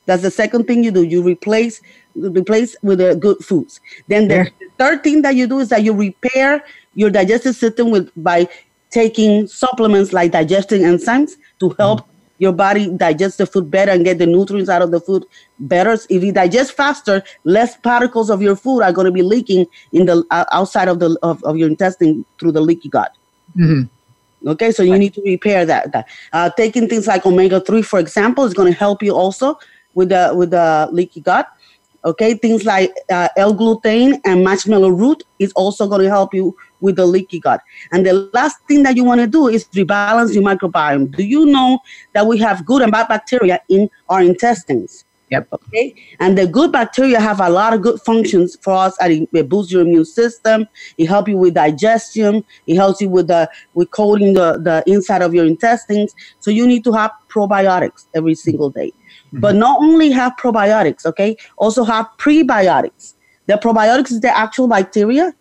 That's 0.05 0.23
the 0.23 0.31
second 0.31 0.65
thing 0.65 0.83
you 0.83 0.91
do. 0.91 1.03
You 1.03 1.21
replace 1.21 1.81
replace 2.15 2.75
with 2.81 2.97
the 2.97 3.15
good 3.15 3.37
foods. 3.37 3.79
Then 4.07 4.27
the 4.27 4.35
yeah. 4.35 4.67
third 4.77 5.03
thing 5.03 5.21
that 5.21 5.35
you 5.35 5.47
do 5.47 5.59
is 5.59 5.69
that 5.69 5.83
you 5.83 5.93
repair 5.93 6.63
your 6.95 7.09
digestive 7.09 7.55
system 7.55 7.91
with 7.91 8.11
by 8.17 8.49
taking 8.89 9.47
supplements 9.47 10.11
like 10.11 10.31
digesting 10.31 10.81
enzymes 10.81 11.33
to 11.59 11.69
help 11.79 12.01
mm 12.01 12.10
your 12.41 12.51
body 12.51 12.89
digests 12.97 13.37
the 13.37 13.45
food 13.45 13.69
better 13.69 13.91
and 13.91 14.03
get 14.03 14.17
the 14.17 14.25
nutrients 14.25 14.67
out 14.67 14.81
of 14.81 14.89
the 14.89 14.99
food 14.99 15.25
better. 15.59 15.95
If 16.09 16.23
you 16.23 16.31
digest 16.31 16.73
faster, 16.73 17.23
less 17.43 17.77
particles 17.77 18.31
of 18.31 18.41
your 18.41 18.55
food 18.55 18.81
are 18.81 18.91
going 18.91 19.05
to 19.05 19.11
be 19.11 19.21
leaking 19.21 19.67
in 19.93 20.07
the 20.07 20.25
uh, 20.31 20.45
outside 20.51 20.87
of 20.87 20.99
the 20.99 21.15
of, 21.21 21.43
of 21.43 21.55
your 21.55 21.69
intestine 21.69 22.25
through 22.39 22.53
the 22.53 22.61
leaky 22.61 22.89
gut. 22.89 23.15
Mm-hmm. 23.55 24.49
Okay, 24.49 24.71
so 24.71 24.81
you 24.81 24.97
need 24.97 25.13
to 25.13 25.21
repair 25.21 25.67
that. 25.67 25.91
that. 25.91 26.07
Uh, 26.33 26.49
taking 26.57 26.89
things 26.89 27.05
like 27.05 27.27
omega 27.27 27.61
three, 27.61 27.83
for 27.83 27.99
example, 27.99 28.43
is 28.43 28.55
going 28.55 28.73
to 28.73 28.77
help 28.77 29.03
you 29.03 29.15
also 29.15 29.59
with 29.93 30.09
the 30.09 30.33
with 30.35 30.49
the 30.49 30.89
leaky 30.91 31.21
gut. 31.21 31.47
Okay, 32.03 32.33
things 32.33 32.65
like 32.65 32.91
uh, 33.11 33.27
L-glutathione 33.37 34.19
and 34.25 34.43
marshmallow 34.43 34.89
root 34.89 35.23
is 35.37 35.51
also 35.53 35.87
going 35.87 36.01
to 36.01 36.09
help 36.09 36.33
you 36.33 36.55
with 36.79 36.95
the 36.95 37.05
leaky 37.05 37.39
gut. 37.39 37.61
And 37.91 38.05
the 38.05 38.29
last 38.33 38.57
thing 38.67 38.81
that 38.83 38.95
you 38.95 39.03
want 39.03 39.21
to 39.21 39.27
do 39.27 39.47
is 39.47 39.65
rebalance 39.65 40.33
your 40.33 40.43
microbiome. 40.43 41.15
Do 41.15 41.23
you 41.23 41.45
know 41.45 41.79
that 42.13 42.25
we 42.25 42.39
have 42.39 42.65
good 42.65 42.81
and 42.81 42.91
bad 42.91 43.07
bacteria 43.07 43.61
in 43.69 43.87
our 44.09 44.21
intestines? 44.23 45.05
Yep. 45.31 45.47
Okay. 45.53 45.95
And 46.19 46.37
the 46.37 46.45
good 46.45 46.73
bacteria 46.73 47.19
have 47.19 47.39
a 47.39 47.49
lot 47.49 47.73
of 47.73 47.81
good 47.81 48.01
functions 48.01 48.57
for 48.61 48.73
us. 48.73 48.97
And 48.99 49.27
it 49.31 49.47
boosts 49.47 49.71
your 49.71 49.83
immune 49.83 50.03
system. 50.03 50.67
It 50.97 51.05
helps 51.05 51.29
you 51.29 51.37
with 51.37 51.53
digestion. 51.53 52.43
It 52.67 52.75
helps 52.75 52.99
you 52.99 53.07
with 53.07 53.27
the 53.27 53.49
with 53.73 53.91
coating 53.91 54.33
the, 54.33 54.59
the 54.61 54.83
inside 54.87 55.21
of 55.21 55.33
your 55.33 55.45
intestines. 55.45 56.13
So 56.39 56.51
you 56.51 56.67
need 56.67 56.83
to 56.83 56.91
have 56.91 57.11
probiotics 57.29 58.07
every 58.13 58.35
single 58.35 58.69
day. 58.69 58.91
Mm-hmm. 59.31 59.39
But 59.39 59.55
not 59.55 59.79
only 59.81 60.11
have 60.11 60.33
probiotics, 60.37 61.05
okay, 61.05 61.37
also 61.57 61.83
have 61.83 62.07
prebiotics. 62.17 63.13
The 63.47 63.53
probiotics 63.53 64.11
is 64.11 64.21
the 64.21 64.35
actual 64.35 64.67
bacteria 64.67 65.33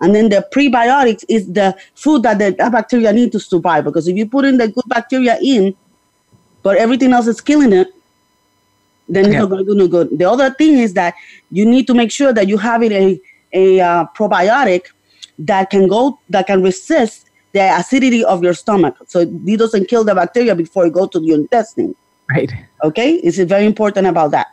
And 0.00 0.14
then 0.14 0.28
the 0.28 0.46
prebiotics 0.52 1.24
is 1.28 1.52
the 1.52 1.76
food 1.94 2.22
that 2.22 2.38
the 2.38 2.52
bacteria 2.52 3.12
need 3.12 3.32
to 3.32 3.40
survive. 3.40 3.84
Because 3.84 4.06
if 4.06 4.16
you 4.16 4.28
put 4.28 4.44
in 4.44 4.58
the 4.58 4.68
good 4.68 4.84
bacteria 4.86 5.38
in, 5.42 5.74
but 6.62 6.76
everything 6.76 7.12
else 7.12 7.26
is 7.26 7.40
killing 7.40 7.72
it, 7.72 7.88
then 9.08 9.26
it's 9.26 9.34
not 9.34 9.48
going 9.48 9.64
to 9.64 9.72
do 9.72 9.76
no 9.76 9.88
good. 9.88 10.16
The 10.18 10.28
other 10.30 10.50
thing 10.50 10.78
is 10.78 10.94
that 10.94 11.14
you 11.50 11.64
need 11.64 11.86
to 11.86 11.94
make 11.94 12.10
sure 12.10 12.32
that 12.32 12.46
you 12.46 12.58
have 12.58 12.82
it 12.82 12.92
a 12.92 13.20
a 13.54 13.80
uh, 13.80 14.04
probiotic 14.14 14.82
that 15.38 15.70
can 15.70 15.88
go 15.88 16.18
that 16.28 16.46
can 16.46 16.62
resist 16.62 17.30
the 17.52 17.60
acidity 17.60 18.22
of 18.22 18.42
your 18.42 18.52
stomach, 18.52 18.96
so 19.06 19.20
it 19.20 19.58
doesn't 19.58 19.88
kill 19.88 20.04
the 20.04 20.14
bacteria 20.14 20.54
before 20.54 20.86
it 20.86 20.92
goes 20.92 21.08
to 21.10 21.22
your 21.22 21.38
intestine. 21.38 21.94
Right. 22.30 22.52
Okay, 22.84 23.14
it's 23.14 23.38
very 23.38 23.64
important 23.66 24.06
about 24.06 24.30
that 24.32 24.46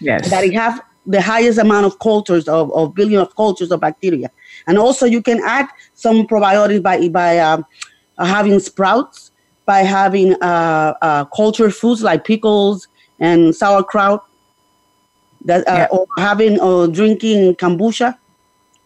Yes. 0.00 0.30
that 0.30 0.44
it 0.44 0.54
have 0.54 0.80
the 1.06 1.20
highest 1.20 1.58
amount 1.58 1.86
of 1.86 1.98
cultures 1.98 2.48
of, 2.48 2.72
of 2.72 2.94
billion 2.94 3.20
of 3.20 3.34
cultures 3.36 3.70
of 3.70 3.80
bacteria 3.80 4.30
and 4.66 4.78
also 4.78 5.06
you 5.06 5.22
can 5.22 5.40
add 5.44 5.66
some 5.94 6.26
probiotics 6.26 6.82
by 6.82 7.08
by 7.08 7.38
um, 7.38 7.64
uh, 8.18 8.24
having 8.24 8.58
sprouts 8.60 9.30
by 9.66 9.78
having 9.80 10.34
uh, 10.42 10.94
uh, 11.02 11.24
cultured 11.26 11.74
foods 11.74 12.02
like 12.02 12.24
pickles 12.24 12.88
and 13.20 13.54
sauerkraut 13.54 14.22
that 15.44 15.66
uh, 15.68 15.72
Yeah. 15.74 15.88
or 15.90 16.06
having 16.18 16.58
or 16.60 16.86
drinking 16.88 17.54
kombucha 17.56 18.16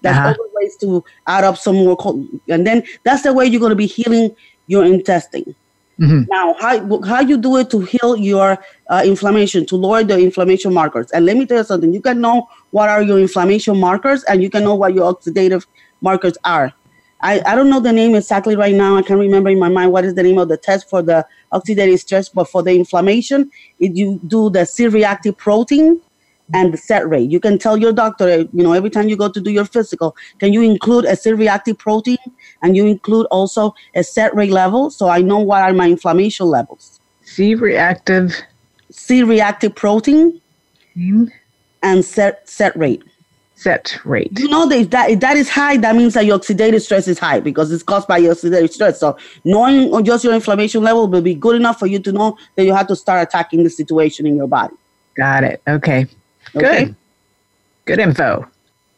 that's 0.03 0.19
Uh-huh. 0.19 0.31
other 0.31 0.49
ways 0.57 0.77
to 0.81 1.05
add 1.27 1.45
up 1.45 1.57
some 1.57 1.77
more 1.77 1.97
cul- 1.97 2.27
and 2.49 2.67
then 2.67 2.83
that's 3.05 3.23
the 3.23 3.33
way 3.33 3.47
you're 3.47 3.61
going 3.61 3.71
to 3.71 3.77
be 3.77 3.87
healing 3.87 4.35
your 4.67 4.85
intestine 4.85 5.55
Mhm. 6.03 6.27
now, 6.31 6.55
how 6.59 7.01
how 7.03 7.21
you 7.21 7.37
do 7.39 7.57
it 7.59 7.71
to 7.71 7.81
heal 7.81 8.17
your 8.17 8.59
uh, 8.91 9.03
inflammation, 9.05 9.65
to 9.67 9.77
lower 9.77 10.03
the 10.03 10.19
inflammation 10.19 10.75
markers? 10.75 11.11
And 11.13 11.25
let 11.27 11.37
me 11.37 11.47
tell 11.47 11.59
you 11.59 11.65
something: 11.65 11.95
you 11.95 12.01
can 12.03 12.21
know 12.21 12.49
what 12.73 12.89
are 12.89 13.03
your 13.03 13.21
inflammation 13.21 13.79
markers, 13.79 14.25
and 14.25 14.43
you 14.43 14.51
can 14.51 14.65
know 14.65 14.75
what 14.75 14.95
your 14.95 15.13
oxidative 15.15 15.67
markers 16.01 16.37
are. 16.45 16.73
I, 17.21 17.41
I 17.47 17.55
don't 17.55 17.71
know 17.71 17.79
the 17.79 17.93
name 17.93 18.17
exactly 18.17 18.57
right 18.57 18.75
now. 18.75 18.97
I 18.97 19.03
can't 19.03 19.21
remember 19.21 19.49
in 19.51 19.61
my 19.61 19.69
mind 19.69 19.93
what 19.93 20.05
is 20.05 20.15
the 20.15 20.25
name 20.25 20.39
of 20.39 20.49
the 20.49 20.57
test 20.57 20.91
for 20.91 21.03
the 21.03 21.25
oxidative 21.53 22.01
stress, 22.01 22.29
but 22.29 22.49
for 22.49 22.65
the 22.65 22.75
inflammation, 22.75 23.51
it, 23.79 23.95
you 23.95 24.21
do 24.27 24.51
the 24.51 24.65
C-reactive 24.67 25.37
protein 25.39 26.01
and 26.55 26.73
the 26.73 26.77
sed 26.77 27.09
rate. 27.11 27.31
You 27.31 27.41
can 27.41 27.59
tell 27.59 27.77
your 27.77 27.93
doctor, 27.93 28.41
you 28.41 28.49
know, 28.53 28.73
every 28.73 28.91
time 28.91 29.09
you 29.09 29.17
go 29.17 29.29
to 29.29 29.41
do 29.41 29.51
your 29.51 29.65
physical, 29.65 30.17
can 30.39 30.53
you 30.53 30.63
include 30.63 31.05
a 31.07 31.17
C-reactive 31.17 31.79
protein 31.79 32.19
and 32.63 32.77
you 32.77 32.87
include 32.87 33.27
also 33.31 33.75
a 33.95 34.03
sed 34.05 34.35
rate 34.35 34.51
level 34.51 34.91
so 34.91 35.09
I 35.09 35.23
know 35.23 35.39
what 35.39 35.63
are 35.63 35.73
my 35.73 35.89
inflammation 35.89 36.47
levels. 36.47 37.01
C 37.23 37.55
reactive 37.55 38.35
C-reactive 38.91 39.75
protein 39.75 40.41
and 41.83 42.05
set 42.05 42.49
sed 42.49 42.73
rate. 42.77 43.03
sed 43.63 43.93
rate. 44.05 44.39
You 44.39 44.49
know 44.49 44.69
that 44.69 44.79
if 44.79 44.91
that 44.91 45.11
if 45.11 45.21
that 45.21 45.37
is 45.37 45.49
high, 45.49 45.77
that 45.79 45.97
means 45.97 46.15
that 46.15 46.27
your 46.27 46.39
oxidative 46.39 46.83
stress 46.83 47.09
is 47.09 47.19
high 47.19 47.41
because 47.41 47.73
it's 47.73 47.83
caused 47.83 48.09
by 48.09 48.19
your 48.19 48.35
oxidative 48.35 48.71
stress. 48.73 49.01
So 49.01 49.17
knowing 49.45 50.05
just 50.05 50.25
your 50.25 50.35
inflammation 50.35 50.83
level 50.83 51.09
will 51.09 51.23
be 51.23 51.35
good 51.35 51.57
enough 51.57 51.79
for 51.79 51.87
you 51.87 51.99
to 52.01 52.13
know 52.13 52.37
that 52.57 52.65
you 52.65 52.75
have 52.75 52.89
to 52.89 52.97
start 52.97 53.27
attacking 53.27 53.65
the 53.65 53.71
situation 53.71 54.27
in 54.27 54.37
your 54.37 54.49
body. 54.49 54.75
Got 55.17 55.45
it. 55.45 55.63
Okay. 55.67 56.07
Okay? 56.55 56.85
Good. 56.87 56.97
Good 57.85 57.99
info. 57.99 58.49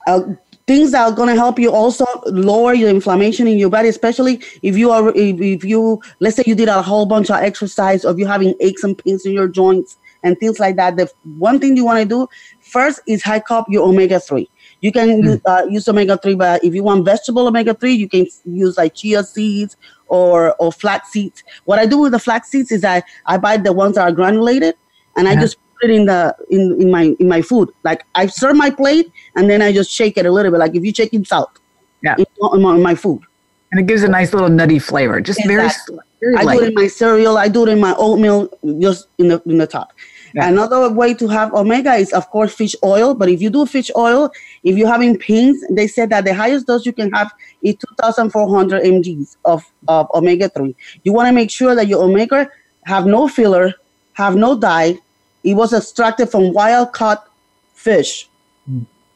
uh, 0.06 0.22
things 0.66 0.92
that 0.92 1.02
are 1.02 1.14
going 1.14 1.28
to 1.28 1.34
help 1.34 1.58
you 1.58 1.70
also 1.70 2.06
lower 2.26 2.72
your 2.72 2.88
inflammation 2.88 3.46
in 3.46 3.58
your 3.58 3.68
body 3.70 3.88
especially 3.88 4.40
if 4.62 4.78
you 4.78 4.90
are 4.90 5.10
if, 5.10 5.40
if 5.40 5.64
you 5.64 6.00
let's 6.20 6.36
say 6.36 6.42
you 6.46 6.54
did 6.54 6.68
a 6.68 6.80
whole 6.82 7.06
bunch 7.06 7.30
of 7.30 7.36
exercise 7.36 8.04
or 8.04 8.12
if 8.12 8.18
you're 8.18 8.28
having 8.28 8.54
aches 8.60 8.82
and 8.84 8.96
pains 8.98 9.26
in 9.26 9.32
your 9.32 9.48
joints 9.48 9.96
and 10.22 10.38
things 10.38 10.58
like 10.58 10.76
that 10.76 10.96
the 10.96 11.10
one 11.38 11.58
thing 11.58 11.76
you 11.76 11.84
want 11.84 11.98
to 11.98 12.06
do 12.06 12.26
first 12.60 13.00
is 13.06 13.22
hike 13.22 13.50
up 13.50 13.66
your 13.68 13.86
omega-3 13.86 14.48
you 14.80 14.90
can 14.92 15.22
use, 15.22 15.40
uh, 15.46 15.66
use 15.68 15.86
omega-3 15.86 16.38
but 16.38 16.64
if 16.64 16.74
you 16.74 16.82
want 16.82 17.04
vegetable 17.04 17.46
omega-3 17.46 17.96
you 17.96 18.08
can 18.08 18.26
use 18.46 18.78
like 18.78 18.94
chia 18.94 19.22
seeds 19.22 19.76
or 20.06 20.54
or 20.58 20.72
flax 20.72 21.10
seeds 21.10 21.44
what 21.64 21.78
i 21.78 21.84
do 21.84 21.98
with 21.98 22.12
the 22.12 22.18
flax 22.18 22.48
seeds 22.48 22.72
is 22.72 22.84
i 22.84 23.02
i 23.26 23.36
buy 23.36 23.56
the 23.56 23.72
ones 23.72 23.96
that 23.96 24.08
are 24.08 24.12
granulated 24.12 24.74
and 25.16 25.28
i 25.28 25.34
just 25.34 25.58
put 25.80 25.90
it 25.90 25.94
in 25.94 26.06
the 26.06 26.34
in, 26.50 26.80
in 26.82 26.90
my 26.90 27.14
in 27.18 27.28
my 27.28 27.40
food 27.42 27.68
like 27.84 28.04
i 28.14 28.26
serve 28.26 28.56
my 28.56 28.70
plate 28.70 29.10
and 29.36 29.48
then 29.50 29.60
i 29.62 29.72
just 29.72 29.90
shake 29.90 30.16
it 30.16 30.26
a 30.26 30.30
little 30.30 30.50
bit 30.52 30.58
like 30.58 30.74
if 30.74 30.82
you're 30.84 30.94
shaking 30.94 31.24
salt 31.24 31.50
Yeah. 32.02 32.16
in, 32.18 32.26
in 32.54 32.62
my, 32.62 32.74
in 32.76 32.82
my 32.82 32.94
food 32.94 33.20
And 33.72 33.80
it 33.82 33.86
gives 33.90 34.02
a 34.04 34.08
nice 34.08 34.30
little 34.34 34.48
nutty 34.58 34.78
flavor. 34.78 35.16
Just 35.20 35.40
very, 35.50 35.64
Exactly. 35.66 35.96
sl- 35.96 36.02
very 36.22 36.34
I 36.36 36.42
do 36.54 36.62
it 36.62 36.68
in 36.70 36.74
my 36.82 36.86
cereal. 37.00 37.34
I 37.44 37.48
do 37.54 37.60
it 37.66 37.70
in 37.74 37.80
my 37.80 37.92
oatmeal, 38.04 38.38
just 38.84 39.08
in 39.18 39.26
the 39.34 39.38
in 39.52 39.58
the 39.62 39.66
top. 39.76 39.88
Yeah. 40.36 40.46
Another 40.52 40.78
way 41.00 41.10
to 41.22 41.26
have 41.36 41.48
omega 41.62 41.92
is, 42.02 42.12
of 42.18 42.24
course, 42.34 42.52
fish 42.60 42.74
oil. 42.84 43.08
But 43.20 43.28
if 43.34 43.42
you 43.44 43.50
do 43.56 43.62
fish 43.66 43.90
oil, 44.06 44.30
if 44.68 44.78
you're 44.78 44.92
having 44.96 45.18
pains, 45.18 45.56
they 45.78 45.88
said 45.96 46.08
that 46.14 46.22
the 46.28 46.34
highest 46.42 46.68
dose 46.70 46.86
you 46.86 46.94
can 47.00 47.10
have 47.18 47.28
is 47.62 47.74
2,400 47.98 48.82
mg's 48.94 49.36
of, 49.44 49.60
of 49.88 50.06
omega 50.14 50.48
3. 50.48 50.70
You 51.02 51.12
want 51.16 51.26
to 51.32 51.34
make 51.40 51.50
sure 51.50 51.74
that 51.74 51.86
your 51.90 52.00
omega 52.08 52.40
have 52.92 53.06
no 53.16 53.26
filler, 53.26 53.66
have 54.22 54.34
no 54.46 54.54
dye. 54.68 54.98
It 55.44 55.54
was 55.54 55.72
extracted 55.72 56.30
from 56.30 56.52
wild 56.52 56.92
caught 56.92 57.28
fish. 57.74 58.28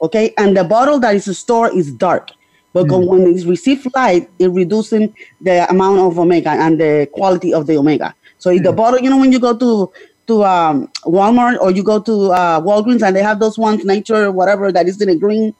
Okay, 0.00 0.32
and 0.38 0.56
the 0.56 0.62
bottle 0.62 1.00
that 1.00 1.16
is 1.16 1.38
stored 1.38 1.74
is 1.74 1.90
dark. 1.90 2.30
But 2.72 2.86
when 2.86 3.26
it 3.26 3.44
receives 3.46 3.86
light, 3.96 4.30
it 4.38 4.48
reducing 4.48 5.14
the 5.40 5.68
amount 5.68 6.00
of 6.00 6.18
omega 6.18 6.50
and 6.50 6.78
the 6.78 7.08
quality 7.12 7.52
of 7.52 7.66
the 7.66 7.76
omega. 7.76 8.14
So 8.38 8.50
if 8.50 8.62
the 8.62 8.72
bottle, 8.72 9.00
you 9.00 9.10
know, 9.10 9.18
when 9.18 9.32
you 9.32 9.40
go 9.40 9.56
to 9.56 9.90
to 10.28 10.44
um, 10.44 10.88
Walmart 11.04 11.58
or 11.60 11.70
you 11.70 11.82
go 11.82 11.98
to 11.98 12.32
uh, 12.32 12.60
Walgreens 12.60 13.02
and 13.02 13.16
they 13.16 13.22
have 13.22 13.40
those 13.40 13.58
ones, 13.58 13.84
nature 13.84 14.30
whatever 14.30 14.70
that 14.70 14.86
is 14.86 15.00
in 15.00 15.08
a 15.08 15.16
green, 15.16 15.54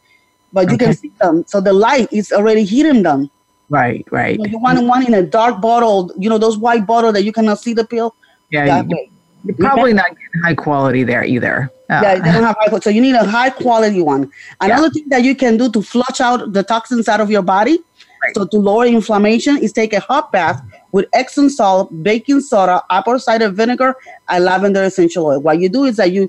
but 0.52 0.70
you 0.70 0.78
can 0.78 0.92
see 0.94 1.10
them. 1.20 1.44
So 1.48 1.60
the 1.60 1.72
light 1.72 2.12
is 2.12 2.30
already 2.30 2.64
hitting 2.64 3.02
them. 3.02 3.30
Right, 3.70 4.06
right. 4.10 4.38
So 4.38 4.46
you 4.46 4.58
want 4.58 4.82
one 4.84 5.06
in 5.06 5.14
a 5.14 5.22
dark 5.22 5.60
bottle, 5.60 6.12
you 6.18 6.28
know, 6.28 6.38
those 6.38 6.56
white 6.56 6.86
bottle 6.86 7.12
that 7.12 7.24
you 7.24 7.32
cannot 7.32 7.58
see 7.58 7.72
the 7.72 7.84
pill. 7.84 8.14
Yeah, 8.50 8.82
you. 8.82 9.08
You're 9.44 9.56
probably 9.56 9.92
not 9.92 10.10
getting 10.10 10.42
high 10.44 10.54
quality 10.54 11.04
there 11.04 11.24
either. 11.24 11.70
Uh, 11.90 12.00
Yeah, 12.02 12.14
they 12.16 12.32
don't 12.32 12.42
have 12.42 12.56
high. 12.60 12.78
So 12.80 12.90
you 12.90 13.00
need 13.00 13.14
a 13.14 13.24
high 13.24 13.50
quality 13.50 14.02
one. 14.02 14.30
Another 14.60 14.90
thing 14.90 15.08
that 15.08 15.22
you 15.22 15.34
can 15.34 15.56
do 15.56 15.70
to 15.70 15.82
flush 15.82 16.20
out 16.20 16.52
the 16.52 16.62
toxins 16.62 17.08
out 17.08 17.20
of 17.20 17.30
your 17.30 17.42
body, 17.42 17.78
Right. 18.22 18.34
so 18.34 18.44
to 18.46 18.56
lower 18.58 18.84
inflammation, 18.86 19.58
is 19.58 19.72
take 19.72 19.92
a 19.92 20.00
hot 20.00 20.32
bath 20.32 20.60
with 20.92 21.06
Epsom 21.12 21.48
salt, 21.48 21.90
baking 22.02 22.40
soda, 22.40 22.82
apple 22.90 23.18
cider 23.18 23.48
vinegar, 23.48 23.94
and 24.28 24.44
lavender 24.44 24.82
essential 24.82 25.26
oil. 25.26 25.40
What 25.40 25.60
you 25.60 25.68
do 25.68 25.84
is 25.84 25.96
that 25.96 26.10
you, 26.12 26.28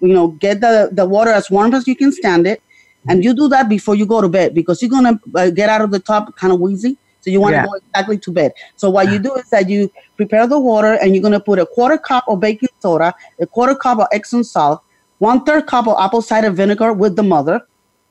you 0.00 0.12
know, 0.12 0.28
get 0.28 0.60
the 0.60 0.90
the 0.92 1.06
water 1.06 1.30
as 1.30 1.50
warm 1.50 1.74
as 1.74 1.88
you 1.88 1.96
can 1.96 2.12
stand 2.12 2.46
it, 2.46 2.62
and 3.08 3.24
you 3.24 3.32
do 3.34 3.48
that 3.48 3.68
before 3.70 3.94
you 3.94 4.04
go 4.06 4.20
to 4.20 4.28
bed 4.28 4.54
because 4.54 4.82
you're 4.82 4.90
gonna 4.90 5.18
uh, 5.34 5.48
get 5.50 5.68
out 5.70 5.80
of 5.80 5.90
the 5.90 5.98
tub 5.98 6.36
kind 6.36 6.52
of 6.52 6.60
wheezy. 6.60 6.98
So 7.20 7.30
you 7.30 7.40
want 7.40 7.54
to 7.54 7.58
Yeah. 7.58 7.62
go 7.62 7.72
exactly 7.74 8.18
to 8.18 8.32
bed. 8.32 8.52
So 8.76 8.90
what 8.90 9.10
you 9.10 9.18
do 9.28 9.34
is 9.34 9.44
that 9.50 9.68
you 9.68 9.90
prepare 10.16 10.46
the 10.46 10.58
water 10.58 10.94
and 10.94 11.14
you're 11.14 11.22
gonna 11.22 11.40
put 11.40 11.58
a 11.58 11.66
quarter 11.66 11.98
cup 11.98 12.24
of 12.28 12.40
baking 12.40 12.68
soda, 12.80 13.14
a 13.40 13.46
quarter 13.46 13.74
cup 13.74 13.98
of 13.98 14.06
Epsom 14.12 14.44
salt, 14.44 14.80
one 15.18 15.44
third 15.44 15.66
cup 15.66 15.86
of 15.86 15.96
apple 15.98 16.22
cider 16.22 16.50
vinegar 16.50 16.92
with 16.92 17.16
the 17.16 17.22
mother, 17.22 17.60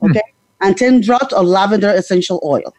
okay, 0.02 0.22
and 0.60 0.76
10 0.76 1.00
drops 1.00 1.32
of 1.32 1.46
lavender 1.46 1.90
essential 1.90 2.40
oil. 2.44 2.72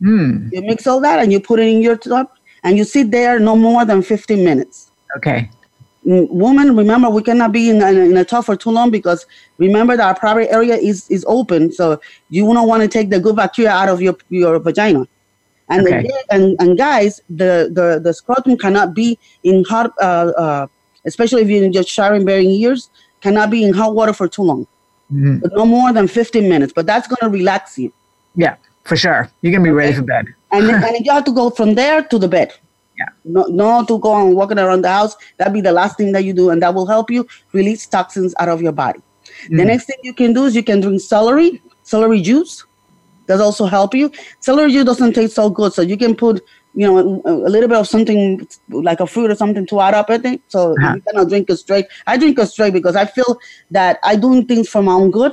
hmm, 0.00 0.48
You 0.52 0.62
mix 0.62 0.86
all 0.86 1.00
that 1.00 1.18
and 1.18 1.32
you 1.32 1.40
put 1.40 1.58
it 1.60 1.66
in 1.68 1.80
your 1.82 1.96
tub 1.96 2.28
and 2.64 2.76
you 2.76 2.84
sit 2.84 3.10
there 3.10 3.38
no 3.40 3.56
more 3.56 3.84
than 3.84 4.02
15 4.02 4.44
minutes. 4.44 4.90
okay. 5.16 5.50
Mm, 6.06 6.28
Woman, 6.30 6.76
remember 6.76 7.08
we 7.10 7.22
cannot 7.22 7.52
be 7.52 7.70
in 7.70 7.80
a, 7.80 7.90
in 7.92 8.16
a 8.16 8.24
tub 8.24 8.44
for 8.44 8.56
too 8.56 8.70
long 8.70 8.90
because 8.90 9.24
remember 9.58 9.96
that 9.96 10.04
our 10.06 10.14
private 10.18 10.50
area 10.52 10.74
is, 10.74 11.08
is 11.10 11.24
open, 11.28 11.70
so 11.72 12.00
you 12.28 12.44
don't 12.44 12.66
want 12.66 12.82
to 12.82 12.88
take 12.88 13.10
the 13.10 13.20
good 13.20 13.36
bacteria 13.36 13.70
out 13.70 13.88
of 13.88 14.02
your 14.02 14.16
your 14.28 14.58
vagina. 14.58 15.06
And 15.68 15.86
Okay. 15.86 16.02
the, 16.02 16.24
and 16.30 16.56
and 16.60 16.76
guys, 16.76 17.20
the, 17.30 17.70
the 17.72 18.00
the 18.02 18.12
scrotum 18.12 18.56
cannot 18.58 18.94
be 18.94 19.18
in 19.42 19.64
hot, 19.64 19.92
uh, 20.00 20.32
uh, 20.36 20.66
especially 21.06 21.42
if 21.42 21.48
you're 21.48 21.64
in 21.64 21.72
just 21.72 21.88
showering 21.88 22.24
bearing 22.24 22.50
years, 22.50 22.90
cannot 23.20 23.50
be 23.50 23.64
in 23.64 23.72
hot 23.72 23.94
water 23.94 24.12
for 24.12 24.28
too 24.28 24.42
long, 24.42 24.66
Mhm. 25.12 25.40
but 25.42 25.52
no 25.54 25.64
more 25.64 25.92
than 25.92 26.08
15 26.08 26.48
minutes. 26.48 26.72
But 26.74 26.86
that's 26.86 27.06
gonna 27.08 27.30
relax 27.32 27.78
you. 27.78 27.92
Yeah, 28.34 28.56
for 28.84 28.96
sure. 28.96 29.30
You're 29.42 29.52
going 29.52 29.62
to 29.64 29.68
be 29.68 29.72
ready 29.72 29.92
for 29.92 30.02
bed. 30.02 30.26
and 30.52 30.68
then, 30.68 30.82
and 30.96 31.04
you 31.06 31.12
have 31.12 31.24
to 31.24 31.32
go 31.32 31.50
from 31.50 31.74
there 31.74 32.02
to 32.02 32.18
the 32.18 32.28
bed. 32.28 32.52
Yeah. 32.98 33.06
No, 33.24 33.42
no 33.44 33.84
to 33.84 33.98
go 33.98 34.10
on 34.10 34.34
walking 34.34 34.58
around 34.58 34.82
the 34.82 34.88
house. 34.90 35.16
That'd 35.38 35.52
be 35.52 35.60
the 35.60 35.72
last 35.72 35.96
thing 35.98 36.12
that 36.12 36.24
you 36.24 36.32
do, 36.32 36.48
and 36.50 36.60
that 36.62 36.74
will 36.74 36.86
help 36.86 37.10
you 37.10 37.26
release 37.52 37.86
toxins 37.86 38.34
out 38.40 38.48
of 38.48 38.60
your 38.62 38.72
body. 38.72 39.00
The 39.50 39.62
Mm. 39.62 39.66
next 39.66 39.84
thing 39.86 39.96
you 40.02 40.14
can 40.14 40.32
do 40.32 40.44
is 40.46 40.54
you 40.56 40.62
can 40.62 40.80
drink 40.80 41.00
celery, 41.00 41.62
celery 41.82 42.20
juice. 42.20 42.64
Does 43.32 43.40
also 43.48 43.64
help 43.76 43.94
you. 44.00 44.10
Celery 44.40 44.70
juice 44.72 44.84
doesn't 44.90 45.14
taste 45.14 45.34
so 45.40 45.48
good, 45.58 45.72
so 45.72 45.82
you 45.92 45.96
can 45.96 46.14
put, 46.22 46.40
you 46.74 46.86
know, 46.86 46.96
a, 47.24 47.32
a 47.48 47.50
little 47.54 47.68
bit 47.72 47.78
of 47.78 47.86
something 47.88 48.46
like 48.88 49.00
a 49.00 49.06
fruit 49.06 49.30
or 49.30 49.34
something 49.42 49.66
to 49.72 49.80
add 49.80 49.94
up 50.00 50.08
with 50.14 50.24
it. 50.32 50.40
So 50.54 50.60
Uh-huh. 50.72 50.94
you 50.96 51.02
cannot 51.06 51.28
drink 51.30 51.50
it 51.50 51.56
straight. 51.64 51.86
I 52.06 52.16
drink 52.24 52.38
it 52.38 52.46
straight 52.54 52.74
because 52.78 52.96
I 53.04 53.06
feel 53.16 53.38
that 53.78 53.98
I 54.10 54.16
doing 54.16 54.46
things 54.46 54.68
for 54.68 54.82
my 54.82 54.92
own 55.02 55.10
good. 55.10 55.32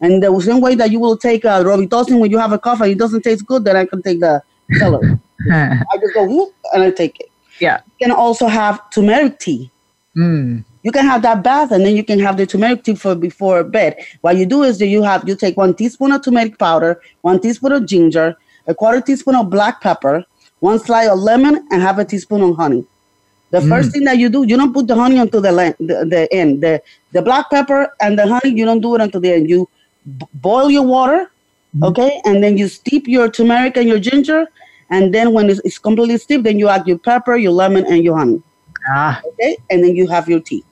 And 0.00 0.22
the 0.22 0.30
same 0.40 0.60
way 0.60 0.74
that 0.80 0.90
you 0.92 1.00
will 1.04 1.16
take 1.16 1.44
a 1.44 1.54
Robitussin 1.68 2.18
when 2.20 2.30
you 2.30 2.38
have 2.38 2.52
a 2.52 2.58
cough 2.58 2.80
and 2.82 2.90
it 2.92 2.98
doesn't 2.98 3.22
taste 3.22 3.44
good, 3.46 3.64
then 3.64 3.76
I 3.76 3.84
can 3.86 4.02
take 4.02 4.20
the 4.20 4.42
celery. 4.78 5.18
I 5.52 5.94
just 6.00 6.14
go 6.14 6.24
whoop 6.32 6.52
and 6.72 6.82
I 6.82 6.90
take 6.90 7.18
it. 7.20 7.30
yeah. 7.60 7.78
You 7.98 8.06
can 8.06 8.12
also 8.24 8.46
have 8.48 8.80
turmeric 8.90 9.38
tea. 9.38 9.70
Mm. 10.16 10.64
You 10.84 10.92
can 10.92 11.04
have 11.06 11.22
that 11.22 11.42
bath 11.42 11.72
and 11.72 11.84
then 11.84 11.96
you 11.96 12.04
can 12.04 12.20
have 12.20 12.36
the 12.36 12.46
turmeric 12.46 12.84
tea 12.84 12.94
for 12.94 13.14
before 13.14 13.64
bed. 13.64 13.96
What 14.20 14.36
you 14.36 14.46
do 14.46 14.62
is 14.62 14.78
that 14.78 14.86
you 14.86 15.02
have 15.02 15.26
you 15.26 15.34
take 15.34 15.56
one 15.56 15.74
teaspoon 15.74 16.12
of 16.12 16.22
turmeric 16.22 16.58
powder, 16.58 17.00
one 17.22 17.40
teaspoon 17.40 17.72
of 17.72 17.86
ginger, 17.86 18.36
a 18.66 18.74
quarter 18.74 19.00
teaspoon 19.00 19.34
of 19.34 19.48
black 19.48 19.80
pepper, 19.80 20.24
one 20.60 20.78
slice 20.78 21.08
of 21.08 21.18
lemon, 21.18 21.66
and 21.70 21.82
half 21.82 21.98
a 21.98 22.04
teaspoon 22.04 22.42
of 22.42 22.56
honey. 22.56 22.84
The 23.50 23.60
mm. 23.60 23.68
first 23.68 23.92
thing 23.92 24.04
that 24.04 24.18
you 24.18 24.28
do, 24.28 24.44
you 24.44 24.56
don't 24.58 24.74
put 24.74 24.86
the 24.86 24.94
honey 24.94 25.18
until 25.18 25.40
the, 25.40 25.52
the, 25.78 26.04
the 26.04 26.28
end. 26.32 26.62
The 26.62 26.82
the 27.12 27.22
black 27.22 27.48
pepper 27.48 27.88
and 28.02 28.18
the 28.18 28.26
honey, 28.26 28.50
you 28.54 28.66
don't 28.66 28.80
do 28.80 28.94
it 28.94 29.00
until 29.00 29.22
the 29.22 29.32
end. 29.32 29.48
You 29.48 29.68
b- 30.18 30.26
boil 30.34 30.70
your 30.70 30.82
water, 30.82 31.30
mm. 31.74 31.88
okay, 31.88 32.20
and 32.26 32.44
then 32.44 32.58
you 32.58 32.68
steep 32.68 33.08
your 33.08 33.30
turmeric 33.30 33.78
and 33.78 33.88
your 33.88 33.98
ginger, 33.98 34.46
and 34.90 35.14
then 35.14 35.32
when 35.32 35.48
it's, 35.48 35.60
it's 35.64 35.78
completely 35.78 36.18
steeped, 36.18 36.44
then 36.44 36.58
you 36.58 36.68
add 36.68 36.86
your 36.86 36.98
pepper, 36.98 37.36
your 37.36 37.52
lemon, 37.52 37.86
and 37.86 38.04
your 38.04 38.18
honey. 38.18 38.42
Ah. 38.86 39.22
Okay, 39.24 39.56
and 39.70 39.82
then 39.82 39.96
you 39.96 40.06
have 40.08 40.28
your 40.28 40.40
tea. 40.40 40.62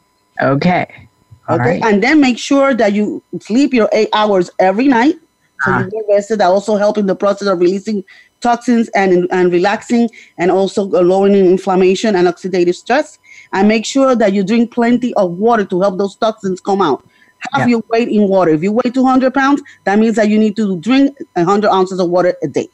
Okay. 0.41 1.09
All 1.49 1.61
okay, 1.61 1.81
right. 1.81 1.85
and 1.85 2.03
then 2.03 2.21
make 2.21 2.39
sure 2.39 2.73
that 2.73 2.93
you 2.93 3.23
sleep 3.41 3.75
your 3.75 3.89
eight 3.93 4.09
hours 4.13 4.51
every 4.59 4.87
night. 4.87 5.17
So 5.65 5.73
ah. 5.73 5.81
you 5.81 5.91
get 5.91 6.05
rested. 6.09 6.39
That 6.39 6.47
also 6.47 6.77
helping 6.77 7.07
the 7.07 7.17
process 7.17 7.49
of 7.49 7.59
releasing 7.59 8.05
toxins 8.41 8.89
and 8.91 9.27
and 9.31 9.53
relaxing, 9.53 10.09
and 10.39 10.51
also 10.51 10.85
lowering 10.85 11.35
inflammation 11.35 12.15
and 12.15 12.29
oxidative 12.29 12.77
stress. 12.77 13.19
And 13.53 13.69
make 13.69 13.85
sure 13.85 14.15
that 14.15 14.33
you 14.33 14.45
drink 14.45 14.71
plenty 14.73 15.13
of 15.15 15.33
water 15.33 15.65
to 15.65 15.81
help 15.81 15.99
those 15.99 16.17
toxins 16.17 16.61
come 16.61 16.81
out. 16.81 17.05
Have 17.53 17.63
yeah. 17.69 17.73
your 17.73 17.85
weight 17.89 18.09
in 18.09 18.29
water. 18.29 18.53
If 18.53 18.63
you 18.63 18.71
weigh 18.71 18.91
200 18.91 19.35
pounds, 19.35 19.63
that 19.85 19.99
means 19.99 20.15
that 20.15 20.29
you 20.29 20.39
need 20.39 20.55
to 20.57 20.79
drink 20.79 21.19
100 21.35 21.69
ounces 21.69 21.99
of 21.99 22.09
water 22.09 22.37
a 22.41 22.47
day. 22.47 22.69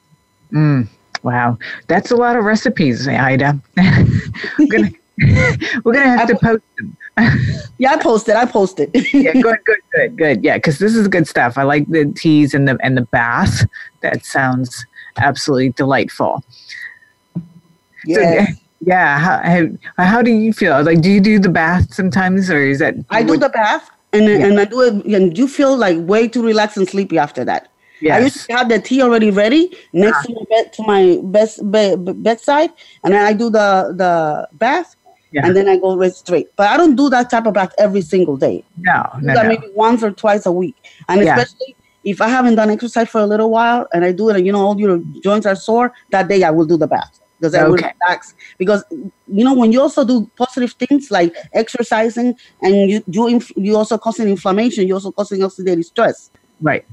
Mm, 0.52 0.86
wow, 1.22 1.58
that's 1.86 2.10
a 2.10 2.16
lot 2.16 2.36
of 2.36 2.44
recipes, 2.44 3.08
Ida. 3.08 3.58
We're 5.84 5.94
gonna 5.94 6.16
have 6.16 6.28
to 6.28 6.36
post 6.36 6.62
them. 6.76 6.96
yeah, 7.78 7.92
I 7.92 7.96
posted. 7.98 8.36
I 8.36 8.44
posted. 8.44 8.90
yeah, 9.12 9.32
good, 9.32 9.58
good, 9.64 9.80
good, 9.92 10.16
good. 10.16 10.44
Yeah, 10.44 10.56
because 10.56 10.78
this 10.78 10.94
is 10.94 11.08
good 11.08 11.26
stuff. 11.26 11.58
I 11.58 11.62
like 11.62 11.86
the 11.88 12.06
teas 12.12 12.54
and 12.54 12.68
the 12.68 12.78
and 12.82 12.96
the 12.96 13.02
bath. 13.02 13.66
That 14.00 14.24
sounds 14.24 14.84
absolutely 15.16 15.70
delightful. 15.70 16.44
Yeah. 18.04 18.46
So, 18.46 18.52
yeah. 18.80 19.18
How, 19.18 19.38
how, 19.42 20.04
how 20.04 20.22
do 20.22 20.30
you 20.30 20.52
feel? 20.52 20.82
Like, 20.82 21.00
do 21.00 21.10
you 21.10 21.20
do 21.20 21.38
the 21.38 21.48
bath 21.48 21.92
sometimes, 21.92 22.50
or 22.50 22.62
is 22.62 22.78
that? 22.78 22.94
I 23.10 23.22
do 23.22 23.36
the 23.36 23.48
bath, 23.48 23.90
and 24.12 24.24
yeah. 24.24 24.46
and 24.46 24.60
I 24.60 24.64
do 24.64 24.80
it, 24.82 25.04
and 25.04 25.36
you 25.36 25.48
feel 25.48 25.76
like 25.76 25.96
way 25.98 26.28
too 26.28 26.42
relaxed 26.44 26.76
and 26.76 26.88
sleepy 26.88 27.18
after 27.18 27.44
that. 27.44 27.70
Yes. 28.00 28.14
I 28.14 28.24
used 28.24 28.46
to 28.46 28.52
have 28.54 28.68
the 28.68 28.78
tea 28.78 29.02
already 29.02 29.30
ready 29.30 29.76
next 29.92 30.18
ah. 30.18 30.22
to 30.22 30.34
my 30.34 30.44
bed 30.50 30.72
to 30.74 30.82
my 30.84 31.18
best 31.22 31.70
bed, 31.70 32.22
bedside, 32.22 32.70
and 33.02 33.12
then 33.14 33.24
I 33.24 33.32
do 33.32 33.50
the 33.50 33.92
the 33.96 34.48
bath, 34.52 34.94
yeah. 35.32 35.46
and 35.46 35.56
then 35.56 35.68
I 35.68 35.76
go 35.76 35.96
right 35.96 36.12
straight. 36.12 36.54
But 36.56 36.68
I 36.68 36.76
don't 36.76 36.96
do 36.96 37.08
that 37.10 37.30
type 37.30 37.46
of 37.46 37.54
bath 37.54 37.74
every 37.78 38.00
single 38.00 38.36
day. 38.36 38.64
No, 38.78 39.04
no, 39.20 39.34
no. 39.34 39.44
maybe 39.44 39.66
once 39.74 40.02
or 40.02 40.10
twice 40.10 40.46
a 40.46 40.52
week, 40.52 40.76
and 41.08 41.22
yeah. 41.22 41.36
especially 41.36 41.76
if 42.04 42.20
I 42.20 42.28
haven't 42.28 42.54
done 42.54 42.70
exercise 42.70 43.08
for 43.08 43.20
a 43.20 43.26
little 43.26 43.50
while 43.50 43.86
and 43.92 44.04
I 44.04 44.12
do 44.12 44.30
it, 44.30 44.36
and 44.36 44.46
you 44.46 44.52
know 44.52 44.64
all 44.64 44.78
your 44.78 45.02
joints 45.22 45.46
are 45.46 45.56
sore, 45.56 45.92
that 46.10 46.28
day 46.28 46.42
I 46.42 46.50
will 46.50 46.66
do 46.66 46.76
the 46.76 46.86
bath 46.86 47.20
because 47.38 47.54
I 47.54 47.62
okay. 47.62 47.68
will 47.68 47.76
relax. 47.76 48.34
Because 48.56 48.84
you 48.90 49.44
know 49.44 49.54
when 49.54 49.72
you 49.72 49.80
also 49.80 50.04
do 50.04 50.30
positive 50.36 50.72
things 50.72 51.10
like 51.10 51.34
exercising 51.52 52.36
and 52.62 52.90
you 52.90 53.04
you 53.08 53.40
you 53.56 53.76
also 53.76 53.98
causing 53.98 54.28
inflammation, 54.28 54.86
you 54.86 54.94
also 54.94 55.12
causing 55.12 55.40
oxidative 55.40 55.84
stress. 55.84 56.30
Right. 56.60 56.84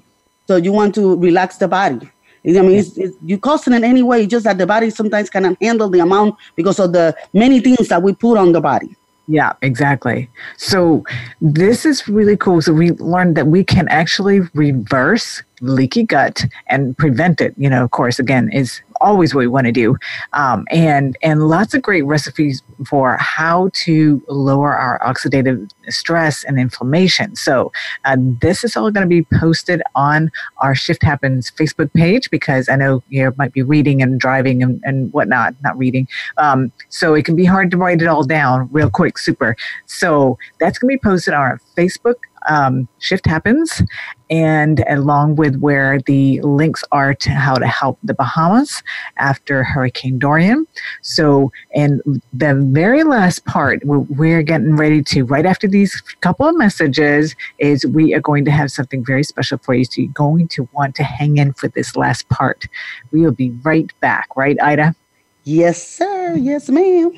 So 0.48 0.58
you 0.58 0.72
want 0.72 0.94
to 0.96 1.18
relax 1.18 1.58
the 1.58 1.68
body. 1.68 2.10
I 2.48 2.62
mean, 2.62 2.78
it's, 2.78 2.98
it's, 2.98 3.18
you 3.24 3.38
cost 3.40 3.68
it 3.68 3.74
in 3.74 3.84
any 3.84 4.04
way, 4.04 4.28
just 4.28 4.44
that 4.44 4.58
the 4.58 4.68
body 4.68 4.90
sometimes 4.90 5.30
cannot 5.30 5.58
handle 5.62 5.90
the 5.90 6.00
amount 6.00 6.36
because 6.56 6.80
of 6.80 6.94
the 6.94 7.16
many 7.34 7.60
things 7.60 7.88
that 7.88 8.04
we 8.04 8.14
put 8.14 8.38
on 8.38 8.52
the 8.52 8.62
body. 8.62 8.96
Yeah, 9.28 9.54
exactly. 9.64 10.30
So 10.58 11.04
this 11.42 11.86
is 11.86 12.08
really 12.08 12.38
cool. 12.38 12.62
So 12.62 12.74
we 12.74 12.92
learned 12.92 13.36
that 13.38 13.48
we 13.48 13.64
can 13.64 13.88
actually 13.88 14.42
reverse 14.54 15.42
leaky 15.62 16.04
gut 16.04 16.46
and 16.68 16.96
prevent 16.96 17.42
it. 17.42 17.56
You 17.58 17.70
know, 17.70 17.84
of 17.84 17.90
course, 17.90 18.20
again, 18.20 18.52
is 18.52 18.82
always 19.02 19.34
what 19.34 19.42
we 19.42 19.48
want 19.48 19.66
to 19.66 19.72
do. 19.72 19.98
Um, 20.34 20.68
and 20.70 21.18
and 21.24 21.48
lots 21.48 21.74
of 21.74 21.82
great 21.82 22.04
recipes 22.04 22.62
for 22.86 23.18
how 23.18 23.70
to 23.74 24.24
lower 24.28 24.76
our 24.76 25.00
oxidative 25.00 25.70
stress 25.90 26.44
and 26.44 26.60
inflammation. 26.60 27.36
So 27.36 27.72
uh, 28.06 28.18
this 28.20 28.64
is 28.64 28.76
all 28.76 28.92
going 28.92 29.08
to 29.08 29.10
be 29.10 29.26
posted 29.40 29.82
on 29.96 30.32
our 30.58 30.76
Shift 30.76 31.04
Happens 31.04 31.52
Facebook 31.52 31.92
page 31.94 32.30
because 32.32 32.70
I 32.70 32.76
know 32.76 33.04
you 33.10 33.34
might 33.38 33.54
be 33.54 33.62
reading 33.62 34.02
and 34.02 34.20
driving 34.20 34.64
and, 34.64 34.82
and 34.84 35.12
whatnot, 35.14 35.56
not 35.64 35.78
reading. 35.78 36.08
Um, 36.38 36.72
so 36.90 37.14
it 37.14 37.26
can 37.26 37.36
be 37.36 37.46
hard 37.46 37.72
to 37.72 37.78
write 37.78 38.02
it 38.02 38.08
all 38.08 38.24
down 38.24 38.70
real 38.72 38.90
quick, 38.90 39.18
super. 39.18 39.56
So 39.86 40.38
that's 40.60 40.78
going 40.78 40.92
to 40.92 40.98
be 40.98 41.02
posted 41.02 41.34
on 41.34 41.42
our 41.42 41.62
Facebook 41.78 42.16
um, 42.48 42.88
shift 43.00 43.26
happens, 43.26 43.82
and 44.30 44.84
along 44.90 45.36
with 45.36 45.58
where 45.58 46.00
the 46.02 46.42
links 46.42 46.84
are 46.92 47.14
to 47.14 47.30
how 47.30 47.56
to 47.56 47.68
help 47.68 47.98
the 48.04 48.14
Bahamas 48.14 48.82
after 49.18 49.64
Hurricane 49.64 50.20
Dorian. 50.20 50.66
So, 51.02 51.52
and 51.74 52.02
the 52.34 52.56
very 52.56 53.04
last 53.04 53.46
part, 53.46 53.84
we're 53.86 54.44
getting 54.44 54.76
ready 54.76 55.04
to, 55.04 55.24
right 55.24 55.46
after 55.46 55.68
these 55.68 56.00
couple 56.22 56.48
of 56.48 56.56
messages, 56.58 57.36
is 57.60 57.86
we 57.86 58.14
are 58.14 58.22
going 58.22 58.46
to 58.46 58.52
have 58.52 58.72
something 58.72 59.04
very 59.06 59.24
special 59.24 59.58
for 59.58 59.74
you. 59.74 59.86
So, 59.86 60.02
you're 60.02 60.12
going 60.14 60.48
to 60.50 60.68
want 60.74 60.96
to 60.96 61.04
hang 61.04 61.38
in 61.38 61.54
for 61.54 61.68
this 61.70 61.96
last 61.96 62.28
part. 62.30 62.66
We 63.12 63.22
will 63.22 63.32
be 63.32 63.52
right 63.64 63.92
back, 64.00 64.36
right, 64.36 64.58
Ida? 64.62 64.96
Yes, 65.44 65.88
sir. 65.88 66.36
Yes, 66.36 66.70
ma'am. 66.70 67.12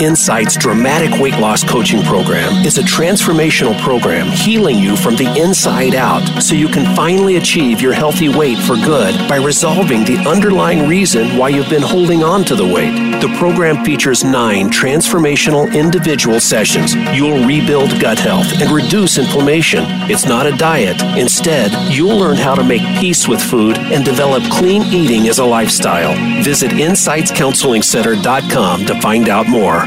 Insight's 0.00 0.56
dramatic 0.56 1.20
weight 1.20 1.38
loss 1.38 1.62
coaching 1.62 2.02
program 2.02 2.64
is 2.64 2.78
a 2.78 2.82
transformational 2.82 3.78
program 3.80 4.28
healing 4.28 4.78
you 4.78 4.96
from 4.96 5.16
the 5.16 5.26
inside 5.40 5.94
out 5.94 6.26
so 6.42 6.54
you 6.54 6.68
can 6.68 6.96
finally 6.96 7.36
achieve 7.36 7.80
your 7.80 7.92
healthy 7.92 8.28
weight 8.28 8.58
for 8.58 8.74
good 8.76 9.16
by 9.28 9.36
resolving 9.36 10.04
the 10.04 10.16
underlying 10.28 10.88
reason 10.88 11.36
why 11.36 11.50
you've 11.50 11.68
been 11.68 11.82
holding 11.82 12.24
on 12.24 12.44
to 12.44 12.54
the 12.54 12.66
weight. 12.66 13.20
The 13.20 13.34
program 13.38 13.84
features 13.84 14.24
nine 14.24 14.70
transformational 14.70 15.72
individual 15.72 16.40
sessions. 16.40 16.94
You'll 17.14 17.46
rebuild 17.46 18.00
gut 18.00 18.18
health 18.18 18.60
and 18.60 18.70
reduce 18.72 19.18
inflammation. 19.18 19.84
It's 20.10 20.26
not 20.26 20.46
a 20.46 20.56
diet. 20.56 21.00
Instead, 21.16 21.70
you'll 21.92 22.18
learn 22.18 22.36
how 22.36 22.54
to 22.54 22.64
make 22.64 22.82
peace 22.98 23.28
with 23.28 23.40
food 23.40 23.78
and 23.78 24.04
develop 24.04 24.42
clean 24.50 24.82
eating 24.84 25.28
as 25.28 25.38
a 25.38 25.44
lifestyle. 25.44 26.14
Visit 26.42 26.72
InsightsCounselingCenter.com 26.72 28.86
to 28.86 29.00
find 29.00 29.28
out 29.28 29.48
more. 29.48 29.86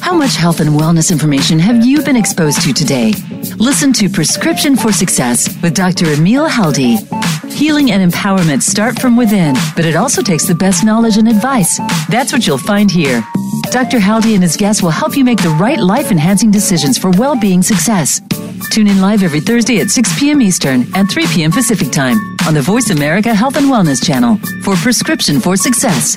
How 0.00 0.14
much 0.14 0.36
health 0.36 0.60
and 0.60 0.70
wellness 0.70 1.10
information 1.10 1.58
have 1.58 1.84
you 1.84 2.02
been 2.02 2.16
exposed 2.16 2.62
to 2.62 2.72
today? 2.72 3.12
Listen 3.58 3.92
to 3.94 4.08
Prescription 4.08 4.76
for 4.76 4.92
Success 4.92 5.48
with 5.62 5.74
Dr. 5.74 6.06
Emil 6.12 6.48
Haldi. 6.48 6.98
Healing 7.52 7.92
and 7.92 8.12
empowerment 8.12 8.62
start 8.62 9.00
from 9.00 9.16
within, 9.16 9.54
but 9.76 9.84
it 9.84 9.94
also 9.94 10.22
takes 10.22 10.46
the 10.46 10.54
best 10.54 10.84
knowledge 10.84 11.16
and 11.16 11.28
advice. 11.28 11.78
That's 12.08 12.32
what 12.32 12.46
you'll 12.46 12.58
find 12.58 12.90
here. 12.90 13.22
Dr. 13.70 13.98
Haldi 13.98 14.34
and 14.34 14.42
his 14.42 14.56
guests 14.56 14.82
will 14.82 14.90
help 14.90 15.16
you 15.16 15.24
make 15.24 15.40
the 15.40 15.56
right 15.60 15.78
life 15.78 16.10
enhancing 16.10 16.50
decisions 16.50 16.98
for 16.98 17.10
well 17.12 17.38
being 17.38 17.62
success. 17.62 18.20
Tune 18.70 18.88
in 18.88 19.00
live 19.00 19.22
every 19.22 19.40
Thursday 19.40 19.80
at 19.80 19.90
6 19.90 20.18
p.m. 20.18 20.42
Eastern 20.42 20.86
and 20.94 21.10
3 21.10 21.26
p.m. 21.28 21.52
Pacific 21.52 21.90
Time 21.90 22.16
on 22.46 22.54
the 22.54 22.62
Voice 22.62 22.90
America 22.90 23.34
Health 23.34 23.56
and 23.56 23.66
Wellness 23.66 24.04
channel 24.04 24.36
for 24.62 24.74
Prescription 24.76 25.40
for 25.40 25.56
Success. 25.56 26.16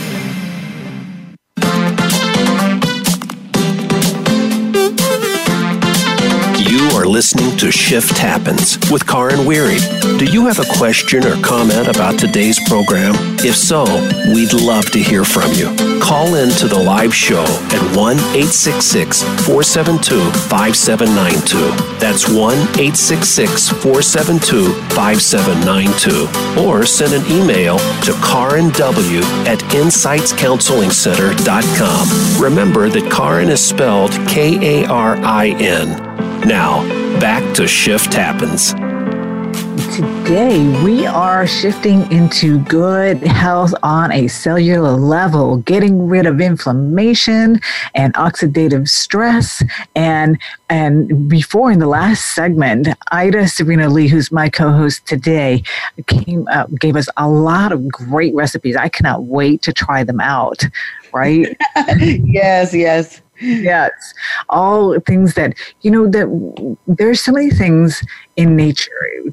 Listening 7.33 7.57
to 7.57 7.71
Shift 7.71 8.17
Happens 8.17 8.77
with 8.91 9.07
Karin 9.07 9.45
Weary. 9.45 9.77
Do 10.17 10.25
you 10.25 10.47
have 10.47 10.59
a 10.59 10.65
question 10.77 11.25
or 11.25 11.41
comment 11.41 11.87
about 11.87 12.19
today's 12.19 12.59
program? 12.67 13.13
If 13.39 13.55
so, 13.55 13.85
we'd 14.33 14.51
love 14.53 14.91
to 14.91 14.99
hear 14.99 15.23
from 15.23 15.49
you. 15.53 15.73
Call 16.01 16.35
in 16.35 16.49
to 16.55 16.67
the 16.67 16.77
live 16.77 17.15
show 17.15 17.43
at 17.43 17.95
1 17.95 18.17
866 18.17 19.23
472 19.45 20.19
5792. 20.49 21.57
That's 21.99 22.27
1 22.27 22.57
866 22.57 23.69
472 23.69 24.73
5792. 24.95 26.61
Or 26.61 26.85
send 26.85 27.13
an 27.13 27.25
email 27.31 27.77
to 27.77 28.11
Karin 28.25 28.71
W 28.71 29.21
at 29.47 29.59
insightscounselingcenter.com. 29.71 32.43
Remember 32.43 32.89
that 32.89 33.09
Karin 33.09 33.47
is 33.49 33.63
spelled 33.63 34.11
K 34.27 34.83
A 34.83 34.87
R 34.87 35.15
I 35.17 35.55
N. 35.59 36.11
Now, 36.41 36.81
back 37.21 37.53
to 37.53 37.67
Shift 37.67 38.15
Happens. 38.15 38.73
Today, 39.95 40.83
we 40.83 41.05
are 41.05 41.45
shifting 41.45 42.11
into 42.11 42.57
good 42.63 43.19
health 43.19 43.75
on 43.83 44.11
a 44.11 44.27
cellular 44.27 44.93
level, 44.93 45.57
getting 45.57 46.07
rid 46.07 46.25
of 46.25 46.41
inflammation 46.41 47.59
and 47.93 48.11
oxidative 48.15 48.89
stress. 48.89 49.61
And, 49.95 50.39
and 50.67 51.29
before 51.29 51.71
in 51.71 51.77
the 51.77 51.85
last 51.85 52.33
segment, 52.33 52.87
Ida 53.11 53.47
Serena 53.47 53.87
Lee, 53.87 54.07
who's 54.07 54.31
my 54.31 54.49
co 54.49 54.71
host 54.71 55.05
today, 55.05 55.61
came 56.07 56.47
up, 56.47 56.73
gave 56.79 56.95
us 56.95 57.07
a 57.17 57.29
lot 57.29 57.71
of 57.71 57.87
great 57.87 58.33
recipes. 58.33 58.75
I 58.75 58.89
cannot 58.89 59.25
wait 59.25 59.61
to 59.61 59.73
try 59.73 60.03
them 60.03 60.19
out, 60.19 60.63
right? 61.13 61.55
yes, 61.99 62.73
yes 62.73 63.21
yes. 63.41 64.13
All 64.49 64.99
things 65.01 65.33
that 65.35 65.55
you 65.81 65.91
know 65.91 66.07
that 66.07 66.75
there's 66.87 67.21
so 67.21 67.31
many 67.31 67.49
things 67.49 68.03
in 68.35 68.55
nature 68.55 68.91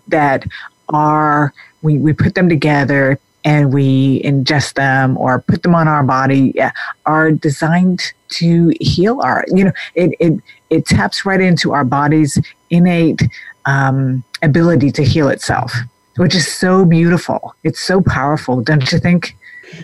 that 0.09 0.47
are 0.89 1.53
we, 1.83 1.99
we 1.99 2.13
put 2.13 2.35
them 2.35 2.49
together 2.49 3.19
and 3.45 3.73
we 3.73 4.21
ingest 4.23 4.75
them 4.75 5.17
or 5.17 5.41
put 5.41 5.63
them 5.63 5.75
on 5.75 5.87
our 5.87 6.03
body 6.03 6.55
are 7.07 7.31
designed 7.31 8.13
to 8.29 8.73
heal 8.81 9.21
our 9.21 9.45
you 9.49 9.65
know 9.65 9.73
it 9.95 10.15
it, 10.19 10.41
it 10.71 10.87
taps 10.87 11.25
right 11.25 11.41
into 11.41 11.73
our 11.73 11.85
body's 11.85 12.39
innate 12.71 13.23
um, 13.67 14.25
ability 14.43 14.91
to 14.91 15.05
heal 15.05 15.29
itself 15.29 15.73
which 16.19 16.35
is 16.35 16.53
so 16.53 16.85
beautiful. 16.85 17.55
It's 17.63 17.81
so 17.81 18.01
powerful 18.01 18.61
don't 18.61 18.91
you 18.91 18.99
think 18.99 19.37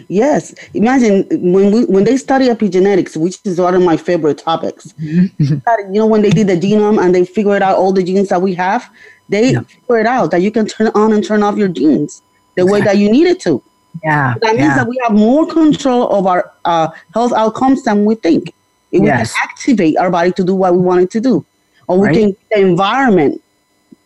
Yes, 0.08 0.54
imagine 0.74 1.26
when 1.30 1.70
we 1.70 1.84
when 1.86 2.04
they 2.04 2.16
study 2.16 2.48
epigenetics, 2.48 3.16
which 3.16 3.38
is 3.44 3.60
one 3.60 3.74
of 3.74 3.82
my 3.82 3.96
favorite 3.96 4.38
topics. 4.38 4.92
Mm-hmm. 4.92 5.94
you 5.94 6.00
know, 6.00 6.06
when 6.06 6.22
they 6.22 6.30
did 6.30 6.46
the 6.46 6.56
genome 6.56 7.02
and 7.02 7.14
they 7.14 7.24
figured 7.24 7.62
out 7.62 7.76
all 7.76 7.92
the 7.92 8.02
genes 8.02 8.28
that 8.28 8.42
we 8.42 8.54
have, 8.54 8.88
they 9.28 9.52
yeah. 9.52 9.60
figured 9.86 10.06
out 10.06 10.30
that 10.30 10.42
you 10.42 10.50
can 10.50 10.66
turn 10.66 10.88
on 10.94 11.12
and 11.12 11.24
turn 11.24 11.42
off 11.42 11.56
your 11.56 11.68
genes 11.68 12.22
the 12.56 12.62
exactly. 12.62 12.72
way 12.72 12.84
that 12.84 12.98
you 12.98 13.10
need 13.10 13.26
it 13.26 13.40
to. 13.40 13.62
Yeah, 14.02 14.34
that 14.42 14.56
means 14.56 14.68
yeah. 14.68 14.76
that 14.76 14.88
we 14.88 14.98
have 15.02 15.12
more 15.12 15.46
control 15.46 16.08
of 16.10 16.26
our 16.26 16.52
uh, 16.64 16.88
health 17.12 17.32
outcomes 17.32 17.84
than 17.84 18.04
we 18.04 18.16
think. 18.16 18.52
If 18.90 19.00
we 19.00 19.08
can 19.08 19.26
activate 19.42 19.96
our 19.96 20.08
body 20.08 20.30
to 20.32 20.44
do 20.44 20.54
what 20.54 20.72
we 20.72 20.78
want 20.78 21.00
it 21.02 21.10
to 21.12 21.20
do, 21.20 21.44
or 21.88 21.98
we 21.98 22.06
right. 22.06 22.16
can 22.16 22.36
the 22.50 22.60
environment 22.60 23.42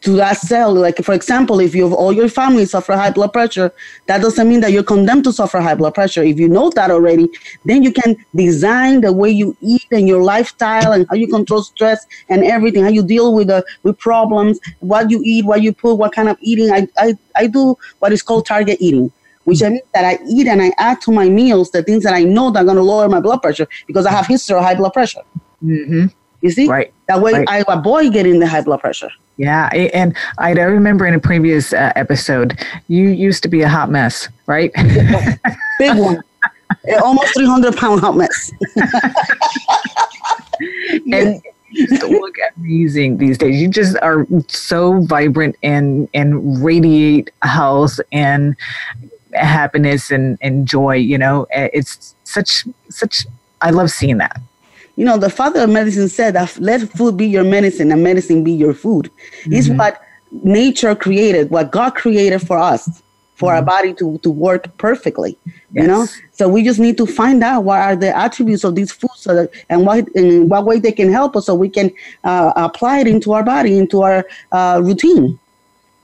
to 0.01 0.13
that 0.13 0.37
cell. 0.37 0.73
Like, 0.75 0.99
for 0.99 1.15
example, 1.15 1.61
if 1.61 1.75
you 1.75 1.85
have 1.85 1.93
all 1.93 2.13
your 2.13 2.29
family 2.29 2.65
suffer 2.67 2.95
high 2.95 3.11
blood 3.11 3.33
pressure, 3.33 3.73
that 4.07 4.21
doesn't 4.21 4.49
mean 4.49 4.61
that 4.61 4.73
you're 4.73 4.83
condemned 4.83 5.25
to 5.25 5.33
suffer 5.33 5.61
high 5.61 5.75
blood 5.75 5.95
pressure. 5.95 6.23
If 6.23 6.39
you 6.39 6.49
know 6.49 6.71
that 6.71 6.91
already, 6.91 7.29
then 7.65 7.83
you 7.83 7.93
can 7.93 8.17
design 8.35 9.01
the 9.01 9.13
way 9.13 9.31
you 9.31 9.57
eat 9.61 9.87
and 9.91 10.07
your 10.07 10.23
lifestyle 10.23 10.93
and 10.93 11.07
how 11.09 11.17
you 11.17 11.27
control 11.27 11.63
stress 11.63 12.07
and 12.29 12.45
everything, 12.45 12.85
how 12.85 12.91
you 12.91 13.03
deal 13.03 13.35
with 13.35 13.49
the 13.49 13.65
with 13.83 13.99
problems, 13.99 14.61
what 14.81 15.11
you 15.11 15.21
eat, 15.25 15.45
what 15.45 15.63
you 15.63 15.73
put, 15.73 15.95
what 15.95 16.13
kind 16.13 16.29
of 16.29 16.37
eating. 16.41 16.71
I, 16.71 16.89
I, 16.97 17.15
I 17.37 17.47
do 17.47 17.77
what 17.99 18.13
is 18.13 18.23
called 18.23 18.47
target 18.47 18.79
eating. 18.81 19.13
Which 19.45 19.63
I 19.63 19.71
means 19.71 19.83
that 19.95 20.05
I 20.05 20.19
eat 20.29 20.47
and 20.47 20.61
I 20.61 20.73
add 20.77 21.01
to 21.03 21.11
my 21.11 21.31
meals 21.31 21.71
the 21.71 21.83
things 21.83 22.05
that 22.05 22.13
I 22.13 22.23
know 22.23 22.51
that 22.51 22.61
are 22.61 22.65
going 22.65 22.77
to 22.77 22.83
lower 22.83 23.09
my 23.09 23.19
blood 23.19 23.41
pressure 23.41 23.67
because 23.87 24.05
I 24.05 24.11
have 24.11 24.27
history 24.27 24.59
of 24.59 24.63
high 24.63 24.75
blood 24.75 24.93
pressure. 24.93 25.23
Mm-hmm. 25.65 26.09
You 26.43 26.51
see, 26.51 26.69
right? 26.69 26.93
That 27.07 27.23
way, 27.23 27.33
right. 27.33 27.49
I 27.49 27.65
avoid 27.67 28.13
getting 28.13 28.41
the 28.41 28.47
high 28.47 28.61
blood 28.61 28.81
pressure. 28.81 29.09
Yeah, 29.39 29.69
and 29.69 30.17
I 30.39 30.51
remember 30.51 31.07
in 31.07 31.15
a 31.15 31.21
previous 31.21 31.73
uh, 31.73 31.93
episode, 31.95 32.59
you 32.89 33.11
used 33.11 33.45
to 33.45 33.49
be 33.49 33.63
a 33.63 33.69
hot 33.69 33.89
mess, 33.89 34.29
right? 34.47 34.73
Big 35.79 35.97
one, 35.97 36.21
almost 37.03 37.35
three 37.35 37.47
hundred 37.47 37.77
pound 37.77 38.01
hot 38.01 38.17
mess. 38.17 38.51
and 41.13 41.41
you 41.71 42.21
look 42.21 42.35
amazing 42.57 43.19
these 43.19 43.39
days. 43.39 43.63
You 43.63 43.69
just 43.69 43.97
are 44.03 44.27
so 44.49 45.03
vibrant 45.03 45.55
and 45.63 46.09
and 46.15 46.65
radiate 46.65 47.31
health 47.43 48.01
and 48.11 48.57
happiness 49.35 50.11
and, 50.11 50.37
and 50.41 50.67
joy. 50.67 50.97
You 50.97 51.17
know, 51.17 51.47
it's 51.53 52.17
such 52.25 52.67
such. 52.91 53.25
I 53.61 53.71
love 53.71 53.93
seeing 53.93 54.19
that 54.19 54.41
you 54.99 55.05
know, 55.05 55.17
the 55.17 55.31
father 55.31 55.61
of 55.61 55.71
medicine 55.71 56.09
said 56.09 56.35
that 56.35 56.59
let 56.59 56.81
food 56.91 57.17
be 57.17 57.25
your 57.25 57.45
medicine 57.45 57.93
and 57.93 58.03
medicine 58.03 58.43
be 58.43 58.51
your 58.51 58.75
food. 58.75 59.05
Mm-hmm. 59.05 59.53
It's 59.53 59.69
what 59.69 60.03
nature 60.43 60.97
created, 60.97 61.51
what 61.51 61.71
God 61.71 61.95
created 61.95 62.41
for 62.41 62.59
us, 62.59 63.01
for 63.37 63.53
mm-hmm. 63.53 63.59
our 63.59 63.63
body 63.63 63.95
to, 63.95 64.19
to 64.19 64.31
work 64.31 64.77
perfectly. 64.77 65.39
Yes. 65.45 65.57
You 65.73 65.87
know, 65.87 66.07
so 66.33 66.49
we 66.49 66.65
just 66.65 66.81
need 66.81 66.97
to 66.97 67.07
find 67.07 67.45
out 67.45 67.63
what 67.63 67.79
are 67.79 67.95
the 67.95 68.11
attributes 68.17 68.65
of 68.65 68.75
these 68.75 68.91
foods 68.91 69.21
so 69.21 69.37
that, 69.37 69.51
and 69.71 69.87
what 69.87 70.09
in 70.17 70.49
what 70.49 70.65
way 70.65 70.81
they 70.81 70.91
can 70.91 71.13
help 71.13 71.37
us 71.37 71.47
so 71.47 71.55
we 71.55 71.69
can 71.69 71.93
uh, 72.25 72.53
apply 72.57 72.99
it 72.99 73.07
into 73.07 73.31
our 73.31 73.45
body, 73.45 73.79
into 73.79 74.03
our 74.03 74.27
uh, 74.51 74.81
routine 74.83 75.39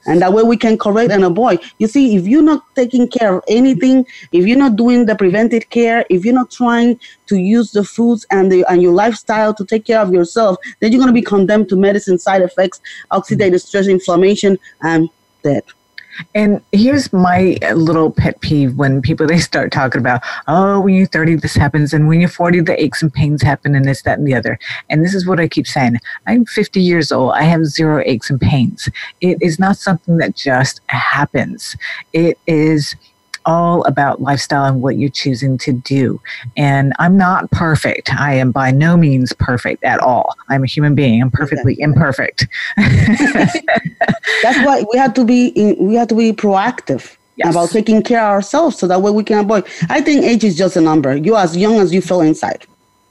and 0.06 0.20
that 0.20 0.32
way 0.32 0.42
we 0.42 0.56
can 0.56 0.76
correct 0.78 1.10
and 1.10 1.24
avoid. 1.24 1.60
You 1.78 1.86
see 1.86 2.16
if 2.16 2.26
you're 2.26 2.42
not 2.42 2.62
taking 2.74 3.08
care 3.08 3.36
of 3.36 3.44
anything 3.48 4.06
if 4.32 4.46
you're 4.46 4.58
not 4.58 4.76
doing 4.76 5.06
the 5.06 5.14
preventive 5.14 5.68
care 5.70 6.04
if 6.10 6.24
you're 6.24 6.34
not 6.34 6.50
trying 6.50 6.98
to 7.26 7.36
use 7.36 7.72
the 7.72 7.84
foods 7.84 8.26
and 8.30 8.50
the 8.50 8.64
and 8.68 8.82
your 8.82 8.92
lifestyle 8.92 9.54
to 9.54 9.64
take 9.64 9.84
care 9.84 10.00
of 10.00 10.12
yourself 10.12 10.56
then 10.80 10.92
you're 10.92 11.00
going 11.00 11.14
to 11.14 11.20
be 11.20 11.22
condemned 11.22 11.68
to 11.68 11.76
medicine 11.76 12.18
side 12.18 12.42
effects 12.42 12.80
oxidative 13.10 13.60
stress 13.60 13.86
inflammation 13.86 14.58
and 14.82 15.08
death 15.42 15.64
and 16.34 16.60
here's 16.72 17.12
my 17.12 17.56
uh, 17.62 17.74
little 17.74 18.10
pet 18.10 18.40
peeve 18.40 18.76
when 18.76 19.02
people 19.02 19.26
they 19.34 19.38
start 19.38 19.72
talking 19.72 20.00
about, 20.00 20.22
oh, 20.48 20.80
when 20.80 20.94
you're 20.94 21.06
30, 21.06 21.36
this 21.36 21.54
happens, 21.54 21.92
and 21.92 22.08
when 22.08 22.20
you're 22.20 22.28
40, 22.28 22.60
the 22.60 22.82
aches 22.82 23.02
and 23.02 23.12
pains 23.12 23.42
happen, 23.42 23.74
and 23.74 23.84
this, 23.84 24.02
that, 24.02 24.18
and 24.18 24.26
the 24.26 24.34
other. 24.34 24.58
And 24.90 25.04
this 25.04 25.14
is 25.14 25.26
what 25.26 25.40
I 25.40 25.48
keep 25.48 25.66
saying. 25.66 25.98
I'm 26.26 26.44
50 26.44 26.80
years 26.80 27.12
old. 27.12 27.32
I 27.32 27.42
have 27.42 27.66
zero 27.66 28.02
aches 28.04 28.30
and 28.30 28.40
pains. 28.40 28.88
It 29.20 29.38
is 29.40 29.58
not 29.58 29.76
something 29.76 30.18
that 30.18 30.36
just 30.36 30.80
happens. 30.88 31.76
It 32.12 32.38
is 32.46 32.96
all 33.46 33.84
about 33.84 34.20
lifestyle 34.20 34.64
and 34.64 34.82
what 34.82 34.96
you're 34.96 35.10
choosing 35.10 35.58
to 35.58 35.72
do. 35.72 36.20
And 36.56 36.92
I'm 36.98 37.16
not 37.16 37.50
perfect. 37.50 38.12
I 38.14 38.34
am 38.34 38.50
by 38.50 38.70
no 38.70 38.96
means 38.96 39.32
perfect 39.32 39.84
at 39.84 40.00
all. 40.00 40.34
I'm 40.48 40.62
a 40.62 40.66
human 40.66 40.94
being. 40.94 41.22
I'm 41.22 41.30
perfectly 41.30 41.80
imperfect. 41.80 42.46
That's 42.76 44.58
why 44.64 44.84
we 44.92 44.98
have 44.98 45.14
to 45.14 45.24
be 45.24 45.52
we 45.80 45.94
have 45.94 46.08
to 46.08 46.14
be 46.14 46.32
proactive. 46.32 47.16
Yes. 47.36 47.52
About 47.52 47.70
taking 47.70 48.00
care 48.02 48.20
of 48.20 48.30
ourselves 48.30 48.78
so 48.78 48.86
that 48.86 49.02
way 49.02 49.10
we 49.10 49.24
can 49.24 49.40
avoid. 49.40 49.66
I 49.88 50.00
think 50.00 50.24
age 50.24 50.44
is 50.44 50.56
just 50.56 50.76
a 50.76 50.80
number. 50.80 51.16
You're 51.16 51.38
as 51.38 51.56
young 51.56 51.80
as 51.80 51.92
you 51.92 52.00
feel 52.00 52.20
inside. 52.20 52.64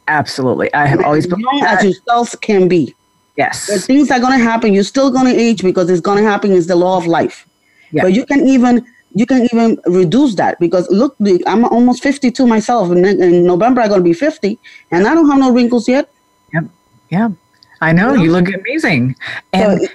Absolutely. 0.08 0.74
I 0.74 0.86
have 0.86 1.00
and 1.00 1.06
always 1.06 1.26
as 1.26 1.38
young 1.38 1.62
as 1.66 1.84
yourself 1.84 2.34
can 2.40 2.70
be. 2.70 2.96
Yes. 3.36 3.68
The 3.68 3.80
things 3.80 4.12
are 4.12 4.20
going 4.20 4.38
to 4.38 4.44
happen. 4.44 4.74
You're 4.74 4.84
still 4.84 5.12
going 5.12 5.26
to 5.26 5.38
age 5.38 5.62
because 5.62 5.90
it's 5.90 6.00
going 6.00 6.24
to 6.24 6.30
happen. 6.30 6.54
Is 6.54 6.68
the 6.68 6.76
law 6.76 6.98
of 6.98 7.06
life. 7.06 7.46
Yeah. 7.92 8.04
But 8.04 8.14
you 8.14 8.26
can 8.26 8.48
even 8.48 8.86
you 9.14 9.26
can 9.26 9.44
even 9.44 9.80
reduce 9.86 10.36
that 10.36 10.60
because 10.60 10.90
look, 10.90 11.16
I'm 11.46 11.66
almost 11.66 12.04
52 12.04 12.46
myself. 12.48 12.92
In, 12.92 13.06
in 13.06 13.46
November, 13.46 13.82
I'm 13.82 13.90
going 13.90 14.00
to 14.00 14.04
be 14.04 14.14
50, 14.14 14.58
and 14.92 15.08
I 15.08 15.14
don't 15.14 15.30
have 15.30 15.40
no 15.40 15.52
wrinkles 15.52 15.88
yet. 15.88 16.12
Yep. 16.54 16.66
Yeah. 17.10 17.30
I 17.82 17.92
know. 17.92 18.14
You 18.14 18.32
look 18.32 18.48
amazing. 18.54 19.16
And, 19.52 19.82
so, 19.82 19.88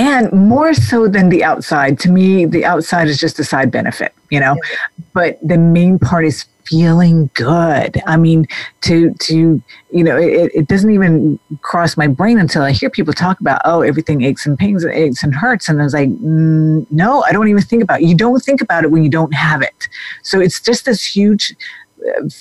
and 0.00 0.32
more 0.32 0.72
so 0.72 1.08
than 1.08 1.28
the 1.28 1.44
outside, 1.44 1.98
to 2.00 2.10
me, 2.10 2.46
the 2.46 2.64
outside 2.64 3.06
is 3.08 3.20
just 3.20 3.38
a 3.38 3.44
side 3.44 3.70
benefit, 3.70 4.14
you 4.30 4.40
know? 4.40 4.54
Yeah. 4.54 4.76
But 5.12 5.38
the 5.46 5.58
main 5.58 5.98
part 5.98 6.24
is 6.24 6.46
feeling 6.64 7.28
good. 7.34 8.00
I 8.06 8.16
mean, 8.16 8.46
to 8.82 9.12
to 9.12 9.62
you 9.90 10.04
know, 10.04 10.16
it, 10.16 10.52
it 10.54 10.68
doesn't 10.68 10.90
even 10.90 11.38
cross 11.60 11.96
my 11.96 12.06
brain 12.06 12.38
until 12.38 12.62
I 12.62 12.70
hear 12.70 12.88
people 12.88 13.12
talk 13.12 13.40
about, 13.40 13.60
oh, 13.64 13.82
everything 13.82 14.22
aches 14.22 14.46
and 14.46 14.56
pains, 14.56 14.84
and 14.84 14.94
aches 14.94 15.22
and 15.22 15.34
hurts, 15.34 15.68
and 15.68 15.80
I 15.80 15.84
was 15.84 15.92
like, 15.92 16.08
mm, 16.08 16.86
no, 16.90 17.22
I 17.24 17.32
don't 17.32 17.48
even 17.48 17.62
think 17.62 17.82
about 17.82 18.00
it. 18.00 18.06
You 18.06 18.14
don't 18.14 18.40
think 18.40 18.62
about 18.62 18.84
it 18.84 18.90
when 18.90 19.02
you 19.02 19.10
don't 19.10 19.34
have 19.34 19.60
it. 19.60 19.88
So 20.22 20.40
it's 20.40 20.60
just 20.60 20.86
this 20.86 21.04
huge 21.04 21.54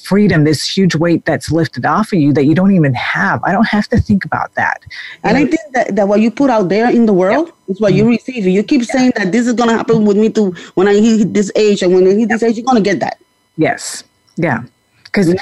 freedom, 0.03 0.43
this 0.43 0.67
huge 0.67 0.95
weight 0.95 1.25
that's 1.25 1.51
lifted 1.51 1.85
off 1.85 2.13
of 2.13 2.19
you 2.19 2.33
that 2.33 2.45
you 2.45 2.55
don't 2.55 2.73
even 2.73 2.93
have. 2.93 3.43
I 3.43 3.51
don't 3.51 3.67
have 3.67 3.87
to 3.89 3.99
think 3.99 4.25
about 4.25 4.53
that. 4.55 4.83
And 5.23 5.37
I 5.37 5.45
think 5.45 5.61
that, 5.73 5.95
that 5.95 6.07
what 6.07 6.21
you 6.21 6.31
put 6.31 6.49
out 6.49 6.69
there 6.69 6.89
in 6.89 7.05
the 7.05 7.13
world 7.13 7.47
yeah. 7.47 7.73
is 7.73 7.81
what 7.81 7.93
you 7.93 8.03
mm-hmm. 8.03 8.11
receive. 8.11 8.45
You 8.45 8.63
keep 8.63 8.81
yeah. 8.81 8.87
saying 8.87 9.11
that 9.15 9.31
this 9.31 9.47
is 9.47 9.53
going 9.53 9.69
to 9.69 9.75
happen 9.75 10.05
with 10.05 10.17
me 10.17 10.29
too 10.29 10.51
when 10.75 10.87
I 10.87 10.93
hit 10.95 11.33
this 11.33 11.51
age, 11.55 11.81
and 11.81 11.93
when 11.93 12.07
I 12.07 12.11
hit 12.11 12.29
this 12.29 12.43
age, 12.43 12.57
you're 12.57 12.65
going 12.65 12.83
to 12.83 12.89
get 12.89 12.99
that. 12.99 13.19
Yes. 13.57 14.03
Yeah. 14.37 14.63
Because. 15.03 15.35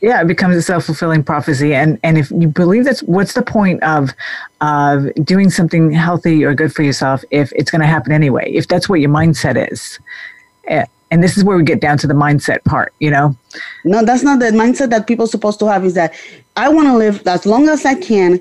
Yeah, 0.00 0.20
it 0.20 0.26
becomes 0.26 0.54
a 0.54 0.60
self 0.60 0.84
fulfilling 0.84 1.24
prophecy, 1.24 1.74
and 1.74 1.98
and 2.02 2.18
if 2.18 2.30
you 2.30 2.46
believe 2.46 2.84
that's 2.84 3.02
what's 3.04 3.32
the 3.32 3.42
point 3.42 3.82
of 3.82 4.10
of 4.60 5.08
doing 5.24 5.48
something 5.48 5.92
healthy 5.92 6.44
or 6.44 6.52
good 6.52 6.74
for 6.74 6.82
yourself 6.82 7.24
if 7.30 7.50
it's 7.52 7.70
going 7.70 7.80
to 7.80 7.86
happen 7.86 8.12
anyway? 8.12 8.52
If 8.52 8.68
that's 8.68 8.86
what 8.86 9.00
your 9.00 9.08
mindset 9.08 9.72
is, 9.72 9.98
eh, 10.66 10.84
and 11.14 11.22
this 11.22 11.36
is 11.38 11.44
where 11.44 11.56
we 11.56 11.62
get 11.62 11.80
down 11.80 11.96
to 11.96 12.08
the 12.08 12.14
mindset 12.14 12.62
part 12.64 12.92
you 12.98 13.10
know 13.10 13.36
no 13.84 14.04
that's 14.04 14.24
not 14.24 14.40
the 14.40 14.46
mindset 14.46 14.90
that 14.90 15.06
people 15.06 15.24
are 15.24 15.34
supposed 15.36 15.60
to 15.60 15.66
have 15.72 15.84
is 15.84 15.94
that 15.94 16.12
i 16.56 16.68
want 16.68 16.88
to 16.88 16.96
live 16.96 17.26
as 17.34 17.46
long 17.46 17.68
as 17.68 17.84
i 17.86 17.94
can 17.94 18.40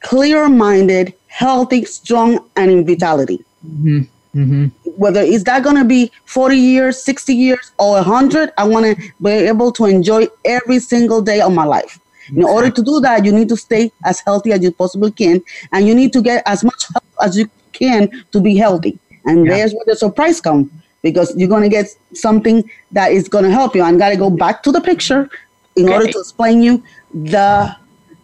clear 0.00 0.48
minded 0.48 1.12
healthy 1.26 1.84
strong 1.84 2.38
and 2.56 2.70
in 2.70 2.86
vitality 2.86 3.44
mm-hmm. 3.66 4.00
Mm-hmm. 4.40 4.64
whether 5.02 5.20
is 5.20 5.44
that 5.44 5.62
going 5.62 5.76
to 5.76 5.84
be 5.84 6.10
40 6.24 6.56
years 6.56 7.02
60 7.02 7.34
years 7.34 7.72
or 7.78 7.92
100 7.96 8.52
i 8.56 8.64
want 8.64 8.86
to 8.86 9.12
be 9.22 9.30
able 9.30 9.70
to 9.72 9.84
enjoy 9.84 10.26
every 10.44 10.78
single 10.78 11.20
day 11.20 11.40
of 11.40 11.52
my 11.52 11.64
life 11.64 12.00
in 12.34 12.42
order 12.42 12.70
to 12.70 12.82
do 12.82 13.00
that 13.00 13.26
you 13.26 13.32
need 13.32 13.50
to 13.50 13.56
stay 13.56 13.92
as 14.04 14.20
healthy 14.20 14.52
as 14.52 14.62
you 14.62 14.72
possibly 14.72 15.12
can 15.12 15.42
and 15.72 15.86
you 15.86 15.94
need 15.94 16.10
to 16.14 16.22
get 16.22 16.42
as 16.46 16.64
much 16.64 16.86
help 16.94 17.04
as 17.20 17.36
you 17.36 17.50
can 17.72 18.08
to 18.32 18.40
be 18.40 18.56
healthy 18.56 18.98
and 19.26 19.44
yeah. 19.44 19.52
there's 19.52 19.74
where 19.74 19.84
the 19.86 19.96
surprise 20.04 20.40
comes 20.40 20.70
because 21.04 21.36
you're 21.36 21.50
going 21.50 21.62
to 21.62 21.68
get 21.68 21.86
something 22.14 22.68
that 22.90 23.12
is 23.12 23.28
going 23.28 23.44
to 23.44 23.52
help 23.52 23.76
you. 23.76 23.82
I'm 23.82 23.98
going 23.98 24.10
to 24.10 24.18
go 24.18 24.30
back 24.30 24.64
to 24.64 24.72
the 24.72 24.80
picture 24.80 25.28
in 25.76 25.84
okay. 25.84 25.94
order 25.94 26.12
to 26.12 26.18
explain 26.18 26.62
you 26.62 26.82
the 27.12 27.76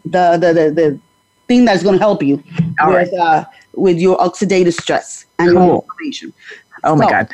the 0.05 0.25
the 0.43 0.51
the, 0.59 0.67
the 0.81 1.01
thing 1.47 1.65
that's 1.67 1.85
going 1.85 1.99
to 1.99 2.05
help 2.09 2.23
you 2.23 2.43
All 2.81 2.89
with 2.89 3.13
right. 3.13 3.21
uh, 3.21 3.45
with 3.75 3.99
your 3.99 4.17
oxidative 4.19 4.73
stress 4.73 5.27
and 5.39 5.53
cool. 5.53 5.67
your 5.67 5.75
inflammation. 5.77 6.33
Oh 6.83 6.97
so, 6.97 7.05
my 7.05 7.11
god, 7.11 7.29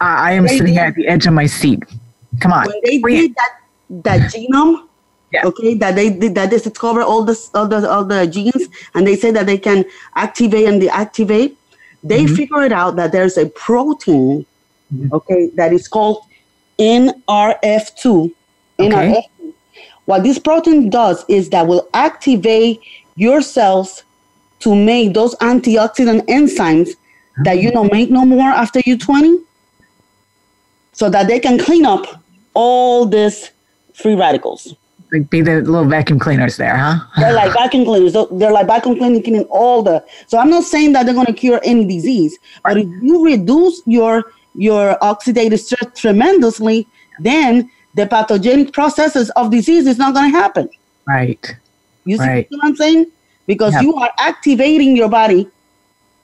I, 0.00 0.30
I 0.30 0.32
am 0.32 0.46
sitting 0.46 0.76
at 0.76 0.94
the 0.94 1.08
edge 1.08 1.26
of 1.26 1.32
my 1.32 1.46
seat. 1.46 1.82
Come 2.40 2.52
on, 2.52 2.66
when 2.66 2.80
they 2.84 2.98
did 3.00 3.34
that 3.34 3.52
that 4.06 4.20
genome. 4.34 4.88
Yeah. 5.32 5.46
Okay, 5.46 5.72
that 5.76 5.96
they 5.96 6.10
did 6.10 6.34
that 6.34 6.50
they 6.50 6.58
discover 6.58 7.00
all 7.00 7.24
the 7.24 7.34
all 7.54 7.66
the 7.66 7.88
all 7.88 8.04
the 8.04 8.26
genes, 8.26 8.68
and 8.92 9.06
they 9.06 9.16
say 9.16 9.30
that 9.30 9.46
they 9.46 9.56
can 9.56 9.86
activate 10.14 10.68
and 10.68 10.82
deactivate. 10.82 11.56
They 12.04 12.24
mm-hmm. 12.24 12.34
figured 12.34 12.72
out 12.72 12.96
that 12.96 13.12
there's 13.12 13.38
a 13.38 13.46
protein 13.46 14.44
mm-hmm. 14.92 15.14
okay, 15.14 15.50
that 15.54 15.72
is 15.72 15.88
called 15.88 16.24
NRF2. 16.78 18.32
NRF2. 18.78 19.54
What 20.04 20.24
this 20.24 20.38
protein 20.38 20.90
does 20.90 21.24
is 21.28 21.50
that 21.50 21.66
will 21.66 21.88
activate 21.94 22.80
your 23.14 23.40
cells 23.40 24.02
to 24.60 24.74
make 24.74 25.14
those 25.14 25.34
antioxidant 25.36 26.26
enzymes 26.26 26.90
that 27.44 27.58
you 27.58 27.70
don't 27.70 27.92
make 27.92 28.10
no 28.10 28.24
more 28.24 28.48
after 28.48 28.80
you 28.84 28.98
20 28.98 29.38
so 30.92 31.08
that 31.08 31.26
they 31.26 31.40
can 31.40 31.58
clean 31.58 31.86
up 31.86 32.22
all 32.54 33.06
these 33.06 33.50
free 33.94 34.14
radicals. 34.14 34.74
Like 35.12 35.28
be 35.28 35.42
the 35.42 35.60
little 35.62 35.84
vacuum 35.84 36.18
cleaners 36.18 36.56
there, 36.56 36.76
huh? 36.76 37.00
they're 37.18 37.34
like 37.34 37.52
vacuum 37.52 37.84
cleaners. 37.84 38.12
They're 38.12 38.52
like 38.52 38.66
vacuum 38.66 38.96
cleaning 38.96 39.44
all 39.44 39.82
the. 39.82 40.04
So 40.26 40.38
I'm 40.38 40.48
not 40.48 40.64
saying 40.64 40.92
that 40.94 41.04
they're 41.04 41.14
going 41.14 41.26
to 41.26 41.32
cure 41.32 41.60
any 41.64 41.84
disease, 41.84 42.38
but 42.64 42.78
if 42.78 42.86
you 43.02 43.24
reduce 43.24 43.82
your 43.86 44.24
your 44.54 44.96
oxidative 45.00 45.58
stress 45.58 45.98
tremendously, 45.98 46.86
then 47.20 47.70
the 47.94 48.06
pathogenic 48.06 48.72
processes 48.72 49.30
of 49.30 49.50
disease 49.50 49.86
is 49.86 49.98
not 49.98 50.14
going 50.14 50.30
to 50.30 50.38
happen. 50.38 50.68
Right. 51.06 51.56
You 52.04 52.16
see 52.18 52.24
right. 52.24 52.46
what 52.50 52.64
I'm 52.64 52.76
saying? 52.76 53.06
Because 53.46 53.74
yep. 53.74 53.82
you 53.82 53.94
are 53.94 54.10
activating 54.18 54.96
your 54.96 55.08
body. 55.08 55.48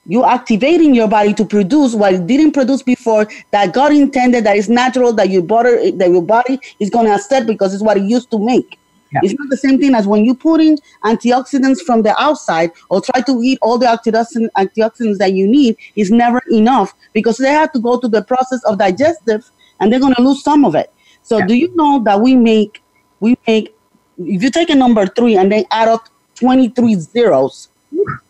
You're 0.06 0.26
activating 0.26 0.94
your 0.94 1.08
body 1.08 1.34
to 1.34 1.44
produce 1.44 1.94
what 1.94 2.14
it 2.14 2.26
didn't 2.26 2.52
produce 2.52 2.82
before 2.82 3.28
that 3.50 3.74
God 3.74 3.92
intended, 3.92 4.44
that 4.44 4.56
is 4.56 4.68
natural, 4.68 5.12
that 5.14 5.28
your 5.28 5.42
body, 5.42 5.90
that 5.90 6.10
your 6.10 6.22
body 6.22 6.58
is 6.80 6.88
going 6.88 7.06
to 7.06 7.12
accept 7.12 7.46
because 7.46 7.74
it's 7.74 7.82
what 7.82 7.98
it 7.98 8.04
used 8.04 8.30
to 8.30 8.38
make. 8.38 8.78
Yeah. 9.12 9.20
It's 9.22 9.34
not 9.38 9.48
the 9.48 9.56
same 9.56 9.78
thing 9.78 9.94
as 9.94 10.06
when 10.06 10.24
you 10.24 10.34
put 10.34 10.60
in 10.60 10.78
antioxidants 11.04 11.80
from 11.80 12.02
the 12.02 12.18
outside 12.20 12.72
or 12.90 13.00
try 13.00 13.22
to 13.22 13.40
eat 13.42 13.58
all 13.62 13.78
the 13.78 13.86
antioxidants, 13.86 14.48
antioxidants 14.56 15.18
that 15.18 15.32
you 15.32 15.46
need 15.46 15.76
is 15.96 16.10
never 16.10 16.42
enough 16.50 16.94
because 17.12 17.38
they 17.38 17.50
have 17.50 17.72
to 17.72 17.78
go 17.78 17.96
through 17.96 18.10
the 18.10 18.22
process 18.22 18.62
of 18.64 18.78
digestive 18.78 19.50
and 19.80 19.92
they're 19.92 20.00
going 20.00 20.14
to 20.14 20.22
lose 20.22 20.42
some 20.42 20.64
of 20.64 20.74
it. 20.74 20.92
So 21.22 21.38
yeah. 21.38 21.46
do 21.46 21.54
you 21.54 21.74
know 21.74 22.02
that 22.04 22.20
we 22.20 22.34
make 22.34 22.82
we 23.20 23.36
make 23.46 23.74
if 24.18 24.42
you 24.42 24.50
take 24.50 24.70
a 24.70 24.74
number 24.74 25.06
three 25.06 25.36
and 25.36 25.50
then 25.50 25.64
add 25.70 25.88
up 25.88 26.08
23 26.36 26.94
zeros, 26.96 27.68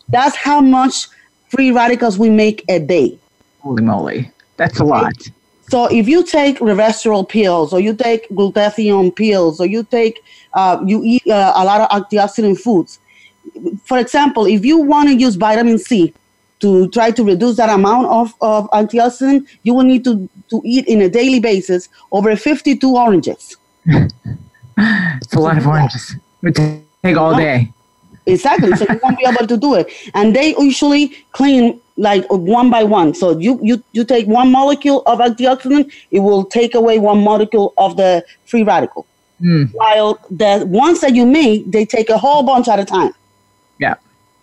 that's 0.07 0.35
how 0.35 0.61
much 0.61 1.07
free 1.49 1.71
radicals 1.71 2.17
we 2.17 2.29
make 2.29 2.63
a 2.69 2.79
day. 2.79 3.17
Holy 3.61 3.83
moly. 3.83 4.31
That's 4.57 4.79
a 4.79 4.83
lot. 4.83 5.13
So 5.69 5.85
if 5.85 6.07
you 6.07 6.23
take 6.25 6.57
resveratrol 6.59 7.29
pills 7.29 7.73
or 7.73 7.79
you 7.79 7.95
take 7.95 8.27
glutathione 8.29 9.15
pills 9.15 9.59
or 9.59 9.67
you 9.67 9.83
take 9.83 10.23
uh, 10.53 10.81
you 10.85 11.01
eat 11.03 11.27
uh, 11.27 11.53
a 11.55 11.63
lot 11.63 11.81
of 11.81 11.89
antioxidant 11.89 12.59
foods. 12.59 12.99
For 13.83 13.97
example, 13.97 14.45
if 14.45 14.65
you 14.65 14.77
want 14.77 15.09
to 15.09 15.15
use 15.15 15.35
vitamin 15.35 15.79
C 15.79 16.13
to 16.59 16.89
try 16.89 17.11
to 17.11 17.23
reduce 17.23 17.57
that 17.57 17.69
amount 17.69 18.07
of, 18.07 18.33
of 18.41 18.69
antioxidant, 18.71 19.47
you 19.63 19.73
will 19.73 19.83
need 19.83 20.03
to, 20.03 20.29
to 20.49 20.61
eat 20.65 20.87
in 20.87 21.01
a 21.01 21.09
daily 21.09 21.39
basis 21.39 21.89
over 22.11 22.35
52 22.35 22.95
oranges. 22.95 23.57
it's 23.85 25.33
a 25.33 25.39
lot 25.39 25.57
of 25.57 25.65
oranges. 25.65 26.15
It 26.15 26.21
would 26.43 26.55
take 26.55 27.17
all 27.17 27.35
day. 27.35 27.71
Exactly. 28.25 28.75
So 28.75 28.85
you 28.89 28.99
won't 29.01 29.17
be 29.17 29.25
able 29.25 29.47
to 29.47 29.57
do 29.57 29.73
it. 29.75 29.91
And 30.13 30.35
they 30.35 30.55
usually 30.59 31.09
clean 31.31 31.81
like 31.97 32.25
one 32.29 32.69
by 32.69 32.83
one. 32.83 33.13
So 33.13 33.37
you, 33.37 33.59
you, 33.61 33.83
you 33.91 34.05
take 34.05 34.27
one 34.27 34.51
molecule 34.51 35.01
of 35.05 35.19
antioxidant, 35.19 35.91
it 36.11 36.19
will 36.19 36.45
take 36.45 36.75
away 36.75 36.99
one 36.99 37.23
molecule 37.23 37.73
of 37.77 37.97
the 37.97 38.23
free 38.45 38.63
radical. 38.63 39.05
Mm. 39.41 39.73
While 39.73 40.19
the 40.29 40.65
ones 40.67 41.01
that 41.01 41.15
you 41.15 41.25
make, 41.25 41.71
they 41.71 41.85
take 41.85 42.09
a 42.09 42.17
whole 42.17 42.43
bunch 42.43 42.67
at 42.67 42.79
a 42.79 42.85
time. 42.85 43.13
Yeah. 43.79 43.95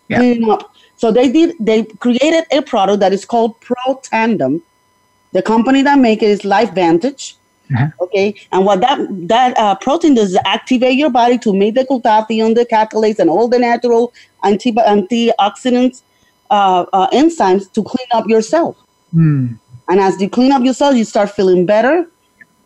Yeah. 0.09 0.37
Up. 0.51 0.75
So 0.97 1.13
they 1.13 1.31
did. 1.31 1.57
They 1.61 1.85
created 1.85 2.45
a 2.51 2.63
product 2.63 3.01
that 3.01 3.13
is 3.13 3.25
called 3.25 3.61
Protandim. 3.61 4.63
The 5.33 5.43
company 5.43 5.83
that 5.83 5.99
make 5.99 6.23
it 6.23 6.31
is 6.31 6.41
LifeVantage. 6.43 7.35
Uh-huh. 7.75 7.89
Okay, 8.01 8.35
and 8.53 8.65
what 8.65 8.81
that 8.81 8.99
that 9.29 9.59
uh, 9.59 9.75
protein 9.75 10.15
does 10.15 10.31
is 10.31 10.39
activate 10.45 10.97
your 10.97 11.11
body 11.11 11.37
to 11.39 11.53
make 11.53 11.75
the 11.75 11.85
glutathione, 11.85 12.55
the 12.55 12.65
catalase, 12.65 13.19
and 13.19 13.29
all 13.29 13.49
the 13.49 13.59
natural 13.59 14.13
anti 14.45 14.73
antioxidants 14.73 16.03
uh, 16.51 16.87
uh, 16.93 17.11
enzymes 17.11 17.71
to 17.73 17.83
clean 17.83 18.07
up 18.13 18.25
your 18.29 18.41
cells. 18.41 18.77
Mm. 19.13 19.59
And 19.89 20.01
as 20.01 20.21
you 20.21 20.31
clean 20.31 20.53
up 20.53 20.63
your 20.63 20.75
cells, 20.75 20.97
you 20.97 21.05
start 21.05 21.31
feeling 21.31 21.67
better 21.67 22.09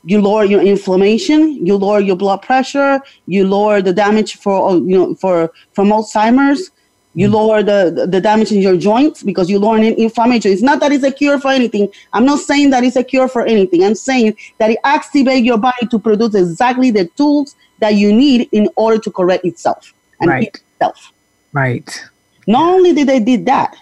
you 0.04 0.20
lower 0.20 0.44
your 0.44 0.62
inflammation, 0.62 1.64
you 1.64 1.76
lower 1.76 2.00
your 2.00 2.16
blood 2.16 2.42
pressure, 2.42 3.00
you 3.26 3.46
lower 3.46 3.82
the 3.82 3.92
damage 3.92 4.36
for 4.36 4.76
you 4.76 4.96
know 4.98 5.14
for 5.14 5.52
from 5.72 5.88
Alzheimer's, 5.88 6.70
you 7.14 7.28
mm. 7.28 7.32
lower 7.32 7.62
the, 7.62 8.06
the 8.08 8.20
damage 8.20 8.52
in 8.52 8.60
your 8.60 8.76
joints 8.76 9.22
because 9.22 9.50
you 9.50 9.58
lower 9.58 9.78
inflammation. 9.78 10.52
It's 10.52 10.62
not 10.62 10.80
that 10.80 10.92
it's 10.92 11.04
a 11.04 11.12
cure 11.12 11.38
for 11.38 11.50
anything. 11.50 11.88
I'm 12.12 12.24
not 12.24 12.40
saying 12.40 12.70
that 12.70 12.84
it's 12.84 12.96
a 12.96 13.04
cure 13.04 13.28
for 13.28 13.44
anything. 13.44 13.84
I'm 13.84 13.94
saying 13.94 14.36
that 14.58 14.70
it 14.70 14.78
activates 14.84 15.44
your 15.44 15.58
body 15.58 15.86
to 15.90 15.98
produce 15.98 16.34
exactly 16.34 16.90
the 16.90 17.06
tools 17.16 17.56
that 17.80 17.94
you 17.94 18.12
need 18.12 18.48
in 18.52 18.68
order 18.76 18.98
to 18.98 19.10
correct 19.10 19.44
itself 19.44 19.92
and 20.20 20.30
right. 20.30 20.62
itself. 20.74 21.12
Right. 21.52 22.04
Not 22.46 22.74
only 22.74 22.92
did 22.92 23.08
they 23.08 23.20
did 23.20 23.46
that, 23.46 23.76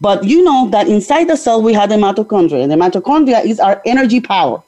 but 0.00 0.24
you 0.24 0.44
know 0.44 0.68
that 0.70 0.88
inside 0.88 1.24
the 1.28 1.36
cell 1.36 1.62
we 1.62 1.72
have 1.72 1.88
the 1.88 1.96
mitochondria. 1.96 2.68
The 2.68 2.74
mitochondria 2.74 3.44
is 3.44 3.58
our 3.60 3.80
energy 3.86 4.20
power. 4.20 4.62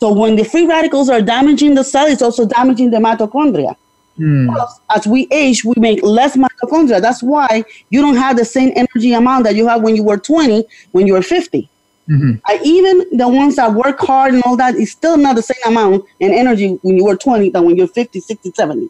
So 0.00 0.12
when 0.12 0.36
the 0.36 0.44
free 0.44 0.66
radicals 0.66 1.10
are 1.10 1.20
damaging 1.20 1.74
the 1.74 1.84
cell, 1.84 2.06
it's 2.06 2.22
also 2.22 2.46
damaging 2.46 2.90
the 2.90 2.96
mitochondria. 2.96 3.76
Mm. 4.18 4.54
As 4.94 5.06
we 5.06 5.28
age, 5.30 5.64
we 5.64 5.74
make 5.76 6.02
less 6.02 6.36
mitochondria. 6.36 7.00
That's 7.00 7.22
why 7.22 7.64
you 7.90 8.00
don't 8.00 8.16
have 8.16 8.36
the 8.36 8.44
same 8.44 8.72
energy 8.76 9.12
amount 9.12 9.44
that 9.44 9.54
you 9.54 9.68
have 9.68 9.82
when 9.82 9.96
you 9.96 10.02
were 10.02 10.16
20, 10.16 10.64
when 10.92 11.06
you 11.06 11.12
were 11.12 11.22
50. 11.22 11.68
Mm-hmm. 12.08 12.32
I, 12.46 12.60
even 12.64 13.06
the 13.16 13.28
ones 13.28 13.56
that 13.56 13.72
work 13.72 14.00
hard 14.00 14.34
and 14.34 14.42
all 14.44 14.56
that 14.56 14.74
is 14.74 14.90
still 14.90 15.16
not 15.16 15.36
the 15.36 15.42
same 15.42 15.62
amount 15.66 16.04
in 16.18 16.32
energy 16.32 16.78
when 16.82 16.96
you 16.96 17.04
were 17.04 17.16
20 17.16 17.50
than 17.50 17.64
when 17.64 17.76
you're 17.76 17.86
50, 17.86 18.20
60, 18.20 18.50
70. 18.52 18.86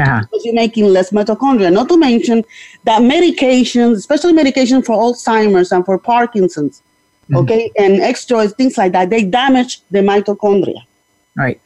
Uh-huh. 0.00 0.20
Because 0.22 0.44
you're 0.44 0.54
making 0.54 0.86
less 0.86 1.10
mitochondria. 1.10 1.72
Not 1.72 1.88
to 1.90 1.96
mention 1.96 2.42
that 2.84 3.00
medications, 3.02 3.96
especially 3.96 4.32
medication 4.32 4.82
for 4.82 4.96
Alzheimer's 4.96 5.70
and 5.70 5.84
for 5.84 5.98
Parkinson's, 5.98 6.82
mm-hmm. 7.24 7.36
okay, 7.36 7.70
and 7.78 8.00
extra 8.00 8.48
things 8.48 8.78
like 8.78 8.92
that, 8.92 9.10
they 9.10 9.24
damage 9.24 9.82
the 9.90 10.00
mitochondria. 10.00 10.82
Right. 11.36 11.60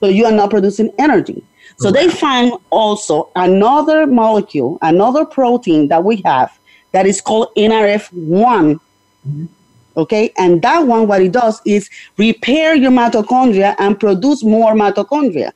So 0.00 0.08
you 0.08 0.26
are 0.26 0.32
not 0.32 0.50
producing 0.50 0.92
energy. 0.98 1.42
So 1.78 1.90
they 1.90 2.08
find 2.08 2.52
also 2.70 3.30
another 3.34 4.06
molecule, 4.06 4.78
another 4.82 5.24
protein 5.24 5.88
that 5.88 6.04
we 6.04 6.22
have 6.24 6.56
that 6.92 7.06
is 7.06 7.20
called 7.20 7.48
NRF1. 7.56 8.78
Okay, 9.96 10.32
and 10.38 10.60
that 10.62 10.86
one, 10.86 11.06
what 11.06 11.22
it 11.22 11.32
does 11.32 11.60
is 11.64 11.88
repair 12.16 12.74
your 12.74 12.90
mitochondria 12.90 13.74
and 13.78 13.98
produce 13.98 14.42
more 14.44 14.74
mitochondria. 14.74 15.52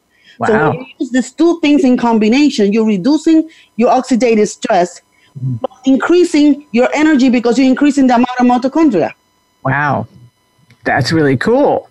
So 0.47 0.53
Wow. 0.53 0.71
when 0.71 0.81
you 0.81 0.87
use 1.01 1.11
these 1.11 1.33
two 1.33 1.61
things 1.61 1.85
in 1.85 1.97
combination, 1.97 2.73
you're 2.73 2.87
reducing 2.87 3.49
your 3.77 3.91
oxidative 3.91 4.49
stress, 4.49 5.03
but 5.35 5.71
increasing 5.85 6.67
your 6.71 6.89
energy 6.95 7.29
because 7.29 7.59
you're 7.59 7.67
increasing 7.67 8.07
the 8.07 8.15
amount 8.15 8.39
of 8.39 8.47
mitochondria. 8.47 9.13
Wow. 9.69 10.07
That's 10.85 11.13
really 11.13 11.37
cool. 11.37 11.89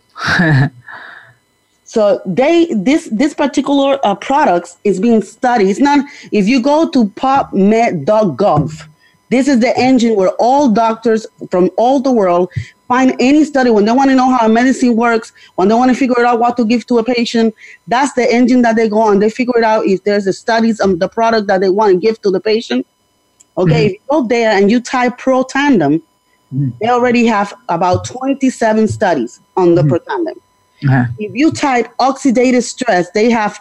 So 1.87 2.21
they 2.25 2.65
this 2.73 3.07
this 3.13 3.33
particular 3.33 3.97
uh, 4.03 4.13
products 4.13 4.77
is 4.83 4.99
being 4.99 5.21
studied. 5.21 5.69
It's 5.69 5.79
not 5.79 6.05
if 6.33 6.45
you 6.45 6.61
go 6.61 6.89
to 6.89 7.05
PubMed.gov, 7.05 8.87
this 9.29 9.47
is 9.47 9.61
the 9.61 9.73
engine 9.79 10.17
where 10.17 10.31
all 10.31 10.69
doctors 10.69 11.25
from 11.49 11.69
all 11.77 12.01
the 12.01 12.11
world 12.11 12.51
find 12.89 13.15
any 13.21 13.45
study 13.45 13.69
when 13.69 13.85
they 13.85 13.93
want 13.93 14.09
to 14.09 14.17
know 14.17 14.29
how 14.29 14.49
medicine 14.49 14.97
works, 14.97 15.31
when 15.55 15.69
they 15.69 15.75
want 15.75 15.89
to 15.89 15.95
figure 15.95 16.25
out 16.25 16.41
what 16.41 16.57
to 16.57 16.65
give 16.65 16.85
to 16.87 16.97
a 16.97 17.05
patient. 17.05 17.55
That's 17.87 18.11
the 18.13 18.29
engine 18.33 18.63
that 18.63 18.75
they 18.75 18.89
go 18.89 18.99
on. 18.99 19.19
They 19.19 19.29
figure 19.29 19.57
it 19.57 19.63
out 19.63 19.85
if 19.85 20.03
there's 20.03 20.27
a 20.27 20.33
studies 20.33 20.81
on 20.81 20.99
the 20.99 21.07
product 21.07 21.47
that 21.47 21.61
they 21.61 21.69
want 21.69 21.93
to 21.93 21.97
give 21.97 22.21
to 22.23 22.31
the 22.31 22.41
patient. 22.41 22.85
Okay, 23.57 23.85
if 23.85 23.91
you 23.93 23.99
go 24.09 24.27
there 24.27 24.51
and 24.51 24.69
you 24.69 24.81
type 24.81 25.17
Protandim, 25.17 26.01
they 26.51 26.87
already 26.87 27.25
have 27.25 27.53
about 27.69 28.05
27 28.05 28.87
studies 28.87 29.39
on 29.55 29.75
the 29.75 29.83
Tandem 29.83 30.39
Uh-huh. 30.87 31.05
if 31.17 31.33
you 31.33 31.51
type 31.51 31.87
oxidative 31.97 32.63
stress, 32.63 33.09
they 33.11 33.31
have 33.31 33.59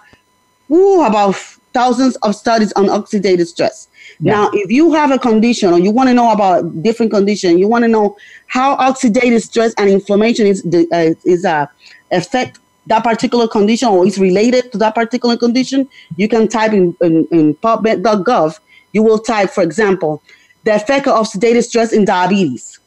ooh, 0.70 1.02
about 1.02 1.34
thousands 1.72 2.16
of 2.16 2.34
studies 2.34 2.72
on 2.72 2.86
oxidative 2.86 3.46
stress. 3.46 3.88
Now, 4.20 4.50
if 4.52 4.70
you 4.70 4.92
have 4.92 5.10
a 5.10 5.18
condition 5.18 5.72
or 5.72 5.78
you 5.78 5.90
want 5.90 6.08
to 6.08 6.14
know 6.14 6.30
about 6.30 6.82
different 6.82 7.12
condition, 7.12 7.58
you 7.58 7.68
want 7.68 7.84
to 7.84 7.88
know 7.88 8.16
how 8.46 8.76
oxidative 8.76 9.42
stress 9.42 9.74
and 9.78 9.88
inflammation 9.90 10.46
is 10.46 10.64
uh, 10.64 11.14
is 11.24 11.44
uh, 11.44 11.66
affect 12.10 12.60
that 12.86 13.02
particular 13.02 13.48
condition 13.48 13.88
or 13.88 14.06
is 14.06 14.18
related 14.18 14.72
to 14.72 14.78
that 14.78 14.94
particular 14.94 15.36
condition, 15.36 15.88
you 16.16 16.28
can 16.28 16.48
type 16.48 16.72
in, 16.72 16.96
in, 17.00 17.26
in 17.30 17.54
PubMed.gov. 17.56 18.58
You 18.92 19.02
will 19.02 19.18
type, 19.18 19.50
for 19.50 19.62
example, 19.62 20.22
the 20.66 20.74
effect 20.74 21.06
of 21.06 21.14
oxidative 21.14 21.64
stress 21.64 21.92
in 21.92 22.04
diabetes, 22.04 22.78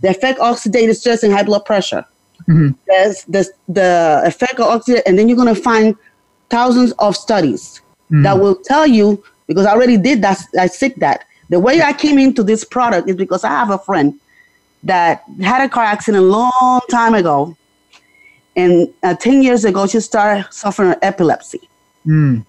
the 0.00 0.08
effect 0.08 0.40
of 0.40 0.56
oxidative 0.56 0.96
stress 0.96 1.22
in 1.22 1.30
high 1.30 1.42
blood 1.44 1.64
pressure, 1.64 2.04
there's 2.88 3.24
the, 3.24 3.48
the 3.68 4.22
effect 4.24 4.58
of 4.58 4.66
oxidative, 4.66 5.02
and 5.06 5.18
then 5.18 5.28
you're 5.28 5.36
going 5.36 5.54
to 5.54 5.60
find 5.60 5.94
thousands 6.48 6.92
of 6.98 7.14
studies 7.14 7.80
that 8.22 8.38
will 8.38 8.56
tell 8.56 8.86
you 8.86 9.22
because 9.46 9.66
I 9.66 9.72
already 9.72 9.96
did 9.96 10.22
that. 10.22 10.38
I 10.58 10.66
said 10.66 10.94
that 10.98 11.24
the 11.48 11.60
way 11.60 11.82
I 11.82 11.92
came 11.92 12.18
into 12.18 12.42
this 12.42 12.64
product 12.64 13.08
is 13.08 13.16
because 13.16 13.44
I 13.44 13.50
have 13.50 13.70
a 13.70 13.78
friend 13.78 14.18
that 14.82 15.22
had 15.40 15.64
a 15.64 15.68
car 15.68 15.84
accident 15.84 16.24
a 16.24 16.26
long 16.26 16.80
time 16.90 17.14
ago, 17.14 17.56
and 18.56 18.92
uh, 19.02 19.14
ten 19.14 19.42
years 19.42 19.64
ago 19.64 19.86
she 19.86 20.00
started 20.00 20.46
suffering 20.50 20.94
epilepsy. 21.02 21.60
Mm. 22.06 22.44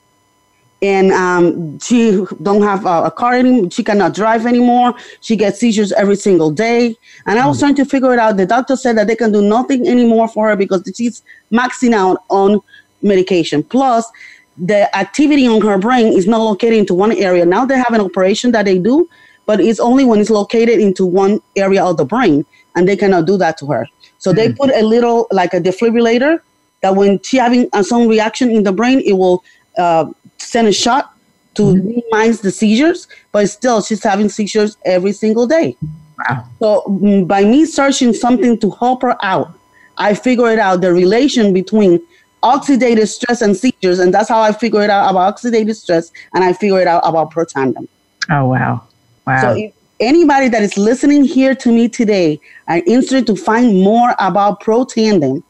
And 0.84 1.12
um, 1.14 1.80
she 1.80 2.26
don't 2.42 2.62
have 2.62 2.86
a, 2.86 3.04
a 3.04 3.12
car 3.12 3.34
anymore. 3.34 3.72
She 3.72 3.84
cannot 3.84 4.14
drive 4.14 4.46
anymore. 4.46 4.94
She 5.22 5.38
gets 5.38 5.60
seizures 5.60 5.94
every 5.94 6.18
single 6.18 6.52
day. 6.52 6.98
And 7.26 7.40
I 7.40 7.48
was 7.48 7.60
trying 7.60 7.76
to 7.76 7.86
figure 7.86 8.14
it 8.14 8.20
out. 8.20 8.36
The 8.36 8.46
doctor 8.46 8.76
said 8.76 8.98
that 8.98 9.08
they 9.08 9.16
can 9.16 9.32
do 9.32 9.42
nothing 9.42 9.88
anymore 9.88 10.28
for 10.28 10.50
her 10.50 10.58
because 10.58 10.84
she's 10.94 11.24
maxing 11.52 11.94
out 11.94 12.18
on 12.30 12.60
medication. 13.02 13.64
Plus, 13.64 14.12
the 14.58 14.94
activity 14.96 15.48
on 15.48 15.62
her 15.62 15.78
brain 15.78 16.08
is 16.12 16.28
not 16.28 16.40
located 16.40 16.78
into 16.78 16.94
one 16.94 17.14
area. 17.14 17.46
Now 17.46 17.66
they 17.66 17.78
have 17.78 17.94
an 17.94 18.02
operation 18.02 18.52
that 18.52 18.66
they 18.66 18.78
do, 18.78 19.10
but 19.46 19.60
it's 19.60 19.80
only 19.80 20.06
when 20.06 20.20
it's 20.20 20.30
located 20.30 20.80
into 20.80 21.06
one 21.06 21.42
area 21.56 21.84
of 21.84 21.98
the 21.98 22.06
brain, 22.06 22.46
and 22.76 22.88
they 22.88 22.96
cannot 22.96 23.26
do 23.26 23.38
that 23.38 23.58
to 23.60 23.66
her. 23.68 23.88
So 24.20 24.32
they 24.32 24.54
put 24.54 24.70
a 24.70 24.84
little 24.84 25.28
like 25.32 25.54
a 25.54 25.60
defibrillator 25.60 26.40
that 26.82 26.96
when 26.96 27.22
she 27.24 27.38
having 27.38 27.68
uh, 27.74 27.84
some 27.84 28.08
reaction 28.08 28.52
in 28.52 28.64
the 28.64 28.72
brain, 28.72 29.02
it 29.06 29.14
will 29.14 29.44
uh, 29.78 30.06
send 30.44 30.68
a 30.68 30.74
shot 30.74 31.14
to 31.56 31.76
minimize 31.76 32.42
the 32.42 32.52
seizures. 32.52 33.08
But 33.32 33.50
still, 33.50 33.82
she's 33.82 34.04
having 34.04 34.30
seizures 34.30 34.78
every 34.86 35.12
single 35.12 35.48
day. 35.48 35.78
Wow. 36.18 36.46
So 36.60 36.84
mm, 36.88 37.28
by 37.28 37.44
me 37.44 37.66
searching 37.66 38.14
something 38.14 38.60
to 38.60 38.72
help 38.72 39.02
her 39.02 39.18
out, 39.24 39.54
I 39.98 40.14
figured 40.14 40.60
out 40.60 40.82
the 40.82 40.94
relation 40.94 41.54
between 41.54 42.02
oxidative 42.44 43.08
stress 43.08 43.42
and 43.42 43.56
seizures, 43.56 44.00
and 44.00 44.14
that's 44.14 44.30
how 44.30 44.42
I 44.42 44.52
figured 44.52 44.90
out 44.90 45.10
about 45.10 45.36
oxidative 45.38 45.76
stress, 45.76 46.12
and 46.34 46.44
I 46.44 46.54
figured 46.54 46.88
out 46.88 47.02
about 47.06 47.32
Protandim. 47.32 47.88
Oh, 48.30 48.46
wow. 48.46 48.84
Wow. 49.26 49.42
So 49.42 49.58
if 49.58 49.74
anybody 50.00 50.50
that 50.50 50.62
is 50.62 50.78
listening 50.78 51.24
here 51.24 51.56
to 51.56 51.72
me 51.72 51.88
today 51.88 52.40
are 52.68 52.80
interested 52.80 53.26
to 53.28 53.36
find 53.36 53.82
more 53.82 54.14
about 54.20 54.62
Protandim, 54.62 55.44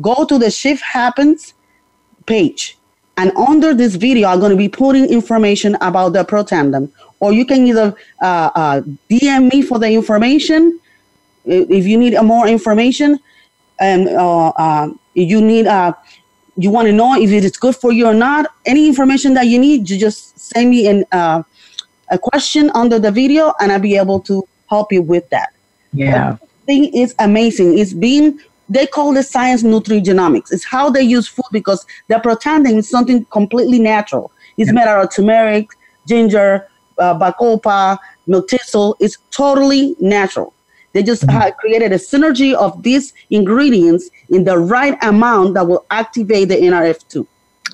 go 0.00 0.24
to 0.24 0.38
the 0.38 0.50
Shift 0.50 0.82
Happens 0.82 1.54
page. 2.26 2.78
And 3.20 3.36
under 3.36 3.74
this 3.74 3.96
video, 3.96 4.28
I'm 4.28 4.40
going 4.40 4.50
to 4.50 4.56
be 4.56 4.70
putting 4.70 5.04
information 5.04 5.76
about 5.82 6.14
the 6.14 6.24
Protandim. 6.24 6.90
Or 7.20 7.34
you 7.34 7.44
can 7.44 7.66
either 7.66 7.94
uh, 8.22 8.50
uh, 8.54 8.80
DM 9.10 9.52
me 9.52 9.60
for 9.60 9.78
the 9.78 9.90
information 9.90 10.80
if 11.44 11.86
you 11.86 11.98
need 11.98 12.18
more 12.22 12.48
information, 12.48 13.20
and 13.78 14.08
uh, 14.08 14.48
uh, 14.48 14.88
you 15.12 15.42
need 15.42 15.66
uh, 15.66 15.92
you 16.56 16.70
want 16.70 16.86
to 16.86 16.92
know 16.92 17.14
if 17.20 17.30
it 17.30 17.44
is 17.44 17.58
good 17.58 17.76
for 17.76 17.92
you 17.92 18.06
or 18.06 18.14
not. 18.14 18.46
Any 18.64 18.86
information 18.86 19.34
that 19.34 19.46
you 19.48 19.58
need, 19.58 19.90
you 19.90 19.98
just 19.98 20.38
send 20.38 20.70
me 20.70 20.88
an, 20.88 21.04
uh, 21.12 21.42
a 22.10 22.18
question 22.18 22.70
under 22.74 22.98
the 22.98 23.10
video, 23.10 23.52
and 23.60 23.70
I'll 23.70 23.80
be 23.80 23.98
able 23.98 24.20
to 24.20 24.48
help 24.70 24.92
you 24.92 25.02
with 25.02 25.28
that 25.28 25.52
yeah. 25.92 26.36
thing 26.64 26.94
is 26.94 27.14
amazing. 27.18 27.78
It's 27.78 27.92
being 27.92 28.40
they 28.70 28.86
call 28.86 29.14
it 29.16 29.24
science 29.24 29.62
nutrigenomics. 29.62 30.52
It's 30.52 30.64
how 30.64 30.88
they 30.88 31.02
use 31.02 31.28
food 31.28 31.50
because 31.52 31.84
the 32.08 32.14
Protandim 32.14 32.78
is 32.78 32.88
something 32.88 33.24
completely 33.26 33.80
natural. 33.80 34.32
It's 34.56 34.72
made 34.72 34.86
out 34.86 35.04
of 35.04 35.12
turmeric, 35.12 35.70
ginger, 36.06 36.68
uh, 36.98 37.18
bacopa, 37.18 37.98
milk 38.26 38.48
thistle. 38.48 38.96
It's 39.00 39.18
totally 39.30 39.96
natural. 40.00 40.54
They 40.92 41.02
just 41.02 41.28
ha- 41.30 41.50
created 41.60 41.92
a 41.92 41.96
synergy 41.96 42.54
of 42.54 42.82
these 42.82 43.12
ingredients 43.30 44.08
in 44.28 44.44
the 44.44 44.58
right 44.58 44.96
amount 45.02 45.54
that 45.54 45.66
will 45.66 45.84
activate 45.90 46.48
the 46.48 46.56
NRF2. 46.56 47.26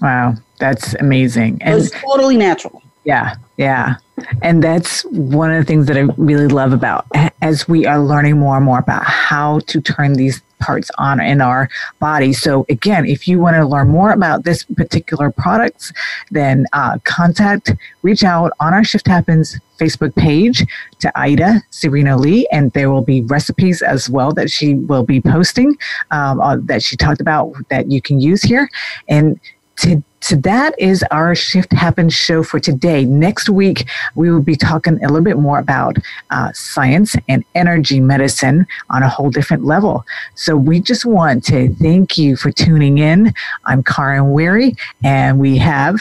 Wow. 0.02 0.34
That's 0.58 0.94
amazing. 0.94 1.58
So 1.58 1.66
And 1.66 1.82
it's 1.82 1.90
totally 1.90 2.36
natural. 2.36 2.82
Yeah, 3.04 3.36
yeah. 3.56 3.96
And 4.42 4.64
that's 4.64 5.04
one 5.04 5.52
of 5.52 5.58
the 5.58 5.64
things 5.64 5.86
that 5.86 5.96
I 5.96 6.02
really 6.16 6.48
love 6.48 6.72
about 6.72 7.06
as 7.42 7.68
we 7.68 7.86
are 7.86 8.00
learning 8.00 8.38
more 8.38 8.56
and 8.56 8.64
more 8.64 8.78
about 8.78 9.04
how 9.04 9.60
to 9.60 9.80
turn 9.80 10.14
these 10.14 10.42
parts 10.58 10.90
on 10.98 11.20
in 11.20 11.40
our 11.40 11.68
body. 11.98 12.32
So 12.32 12.66
again, 12.68 13.06
if 13.06 13.28
you 13.28 13.38
want 13.38 13.56
to 13.56 13.66
learn 13.66 13.88
more 13.88 14.12
about 14.12 14.44
this 14.44 14.64
particular 14.64 15.30
products, 15.30 15.92
then 16.30 16.66
uh, 16.72 16.98
contact, 17.04 17.72
reach 18.02 18.24
out 18.24 18.52
on 18.60 18.74
our 18.74 18.84
Shift 18.84 19.06
Happens 19.06 19.58
Facebook 19.78 20.14
page 20.14 20.64
to 21.00 21.12
Ida 21.18 21.62
Serena 21.70 22.16
Lee, 22.16 22.48
and 22.50 22.72
there 22.72 22.90
will 22.90 23.02
be 23.02 23.22
recipes 23.22 23.82
as 23.82 24.08
well 24.08 24.32
that 24.32 24.50
she 24.50 24.74
will 24.74 25.04
be 25.04 25.20
posting 25.20 25.76
um, 26.10 26.40
uh, 26.40 26.56
that 26.62 26.82
she 26.82 26.96
talked 26.96 27.20
about 27.20 27.52
that 27.68 27.90
you 27.90 28.00
can 28.00 28.20
use 28.20 28.42
here. 28.42 28.68
And 29.08 29.38
to, 29.76 30.02
so 30.26 30.34
that 30.34 30.74
is 30.76 31.04
our 31.12 31.36
Shift 31.36 31.72
Happens 31.72 32.12
show 32.12 32.42
for 32.42 32.58
today. 32.58 33.04
Next 33.04 33.48
week, 33.48 33.86
we 34.16 34.28
will 34.28 34.42
be 34.42 34.56
talking 34.56 34.94
a 35.04 35.06
little 35.06 35.20
bit 35.20 35.38
more 35.38 35.60
about 35.60 35.98
uh, 36.30 36.50
science 36.52 37.14
and 37.28 37.44
energy 37.54 38.00
medicine 38.00 38.66
on 38.90 39.04
a 39.04 39.08
whole 39.08 39.30
different 39.30 39.64
level. 39.64 40.04
So 40.34 40.56
we 40.56 40.80
just 40.80 41.06
want 41.06 41.44
to 41.44 41.72
thank 41.76 42.18
you 42.18 42.34
for 42.34 42.50
tuning 42.50 42.98
in. 42.98 43.32
I'm 43.66 43.84
Karin 43.84 44.32
Weary, 44.32 44.74
and 45.04 45.38
we 45.38 45.58
have 45.58 46.00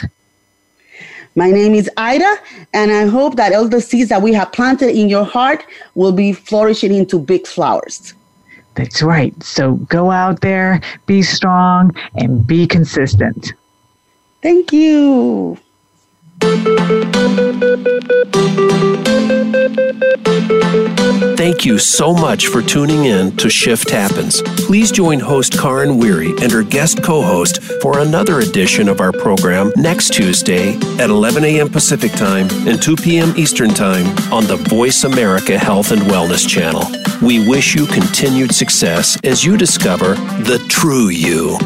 My 1.36 1.52
name 1.52 1.74
is 1.74 1.88
Ida, 1.96 2.34
and 2.74 2.90
I 2.90 3.06
hope 3.06 3.36
that 3.36 3.52
all 3.52 3.68
the 3.68 3.80
seeds 3.80 4.08
that 4.08 4.22
we 4.22 4.32
have 4.32 4.50
planted 4.50 4.90
in 4.90 5.08
your 5.08 5.24
heart 5.24 5.64
will 5.94 6.10
be 6.10 6.32
flourishing 6.32 6.92
into 6.92 7.20
big 7.20 7.46
flowers. 7.46 8.12
that's 8.74 9.02
right. 9.02 9.40
So 9.40 9.76
go 9.86 10.10
out 10.10 10.40
there, 10.40 10.80
be 11.06 11.22
strong, 11.22 11.94
and 12.16 12.44
be 12.44 12.66
consistent. 12.66 13.52
Thank 14.46 14.72
you. 14.72 15.58
Thank 21.36 21.64
you 21.64 21.80
so 21.80 22.14
much 22.14 22.46
for 22.46 22.62
tuning 22.62 23.06
in 23.06 23.36
to 23.38 23.50
Shift 23.50 23.90
Happens. 23.90 24.42
Please 24.42 24.92
join 24.92 25.18
host 25.18 25.58
Karin 25.58 25.98
Weary 25.98 26.30
and 26.40 26.52
her 26.52 26.62
guest 26.62 27.02
co 27.02 27.22
host 27.22 27.60
for 27.82 27.98
another 27.98 28.38
edition 28.38 28.88
of 28.88 29.00
our 29.00 29.10
program 29.10 29.72
next 29.74 30.12
Tuesday 30.12 30.76
at 31.00 31.10
11 31.10 31.44
a.m. 31.44 31.68
Pacific 31.68 32.12
Time 32.12 32.46
and 32.68 32.80
2 32.80 32.94
p.m. 32.94 33.34
Eastern 33.36 33.70
Time 33.70 34.06
on 34.32 34.44
the 34.44 34.64
Voice 34.68 35.02
America 35.02 35.58
Health 35.58 35.90
and 35.90 36.02
Wellness 36.02 36.48
channel. 36.48 36.84
We 37.20 37.48
wish 37.48 37.74
you 37.74 37.84
continued 37.86 38.54
success 38.54 39.18
as 39.24 39.44
you 39.44 39.56
discover 39.56 40.14
the 40.44 40.64
true 40.68 41.08
you. 41.08 41.58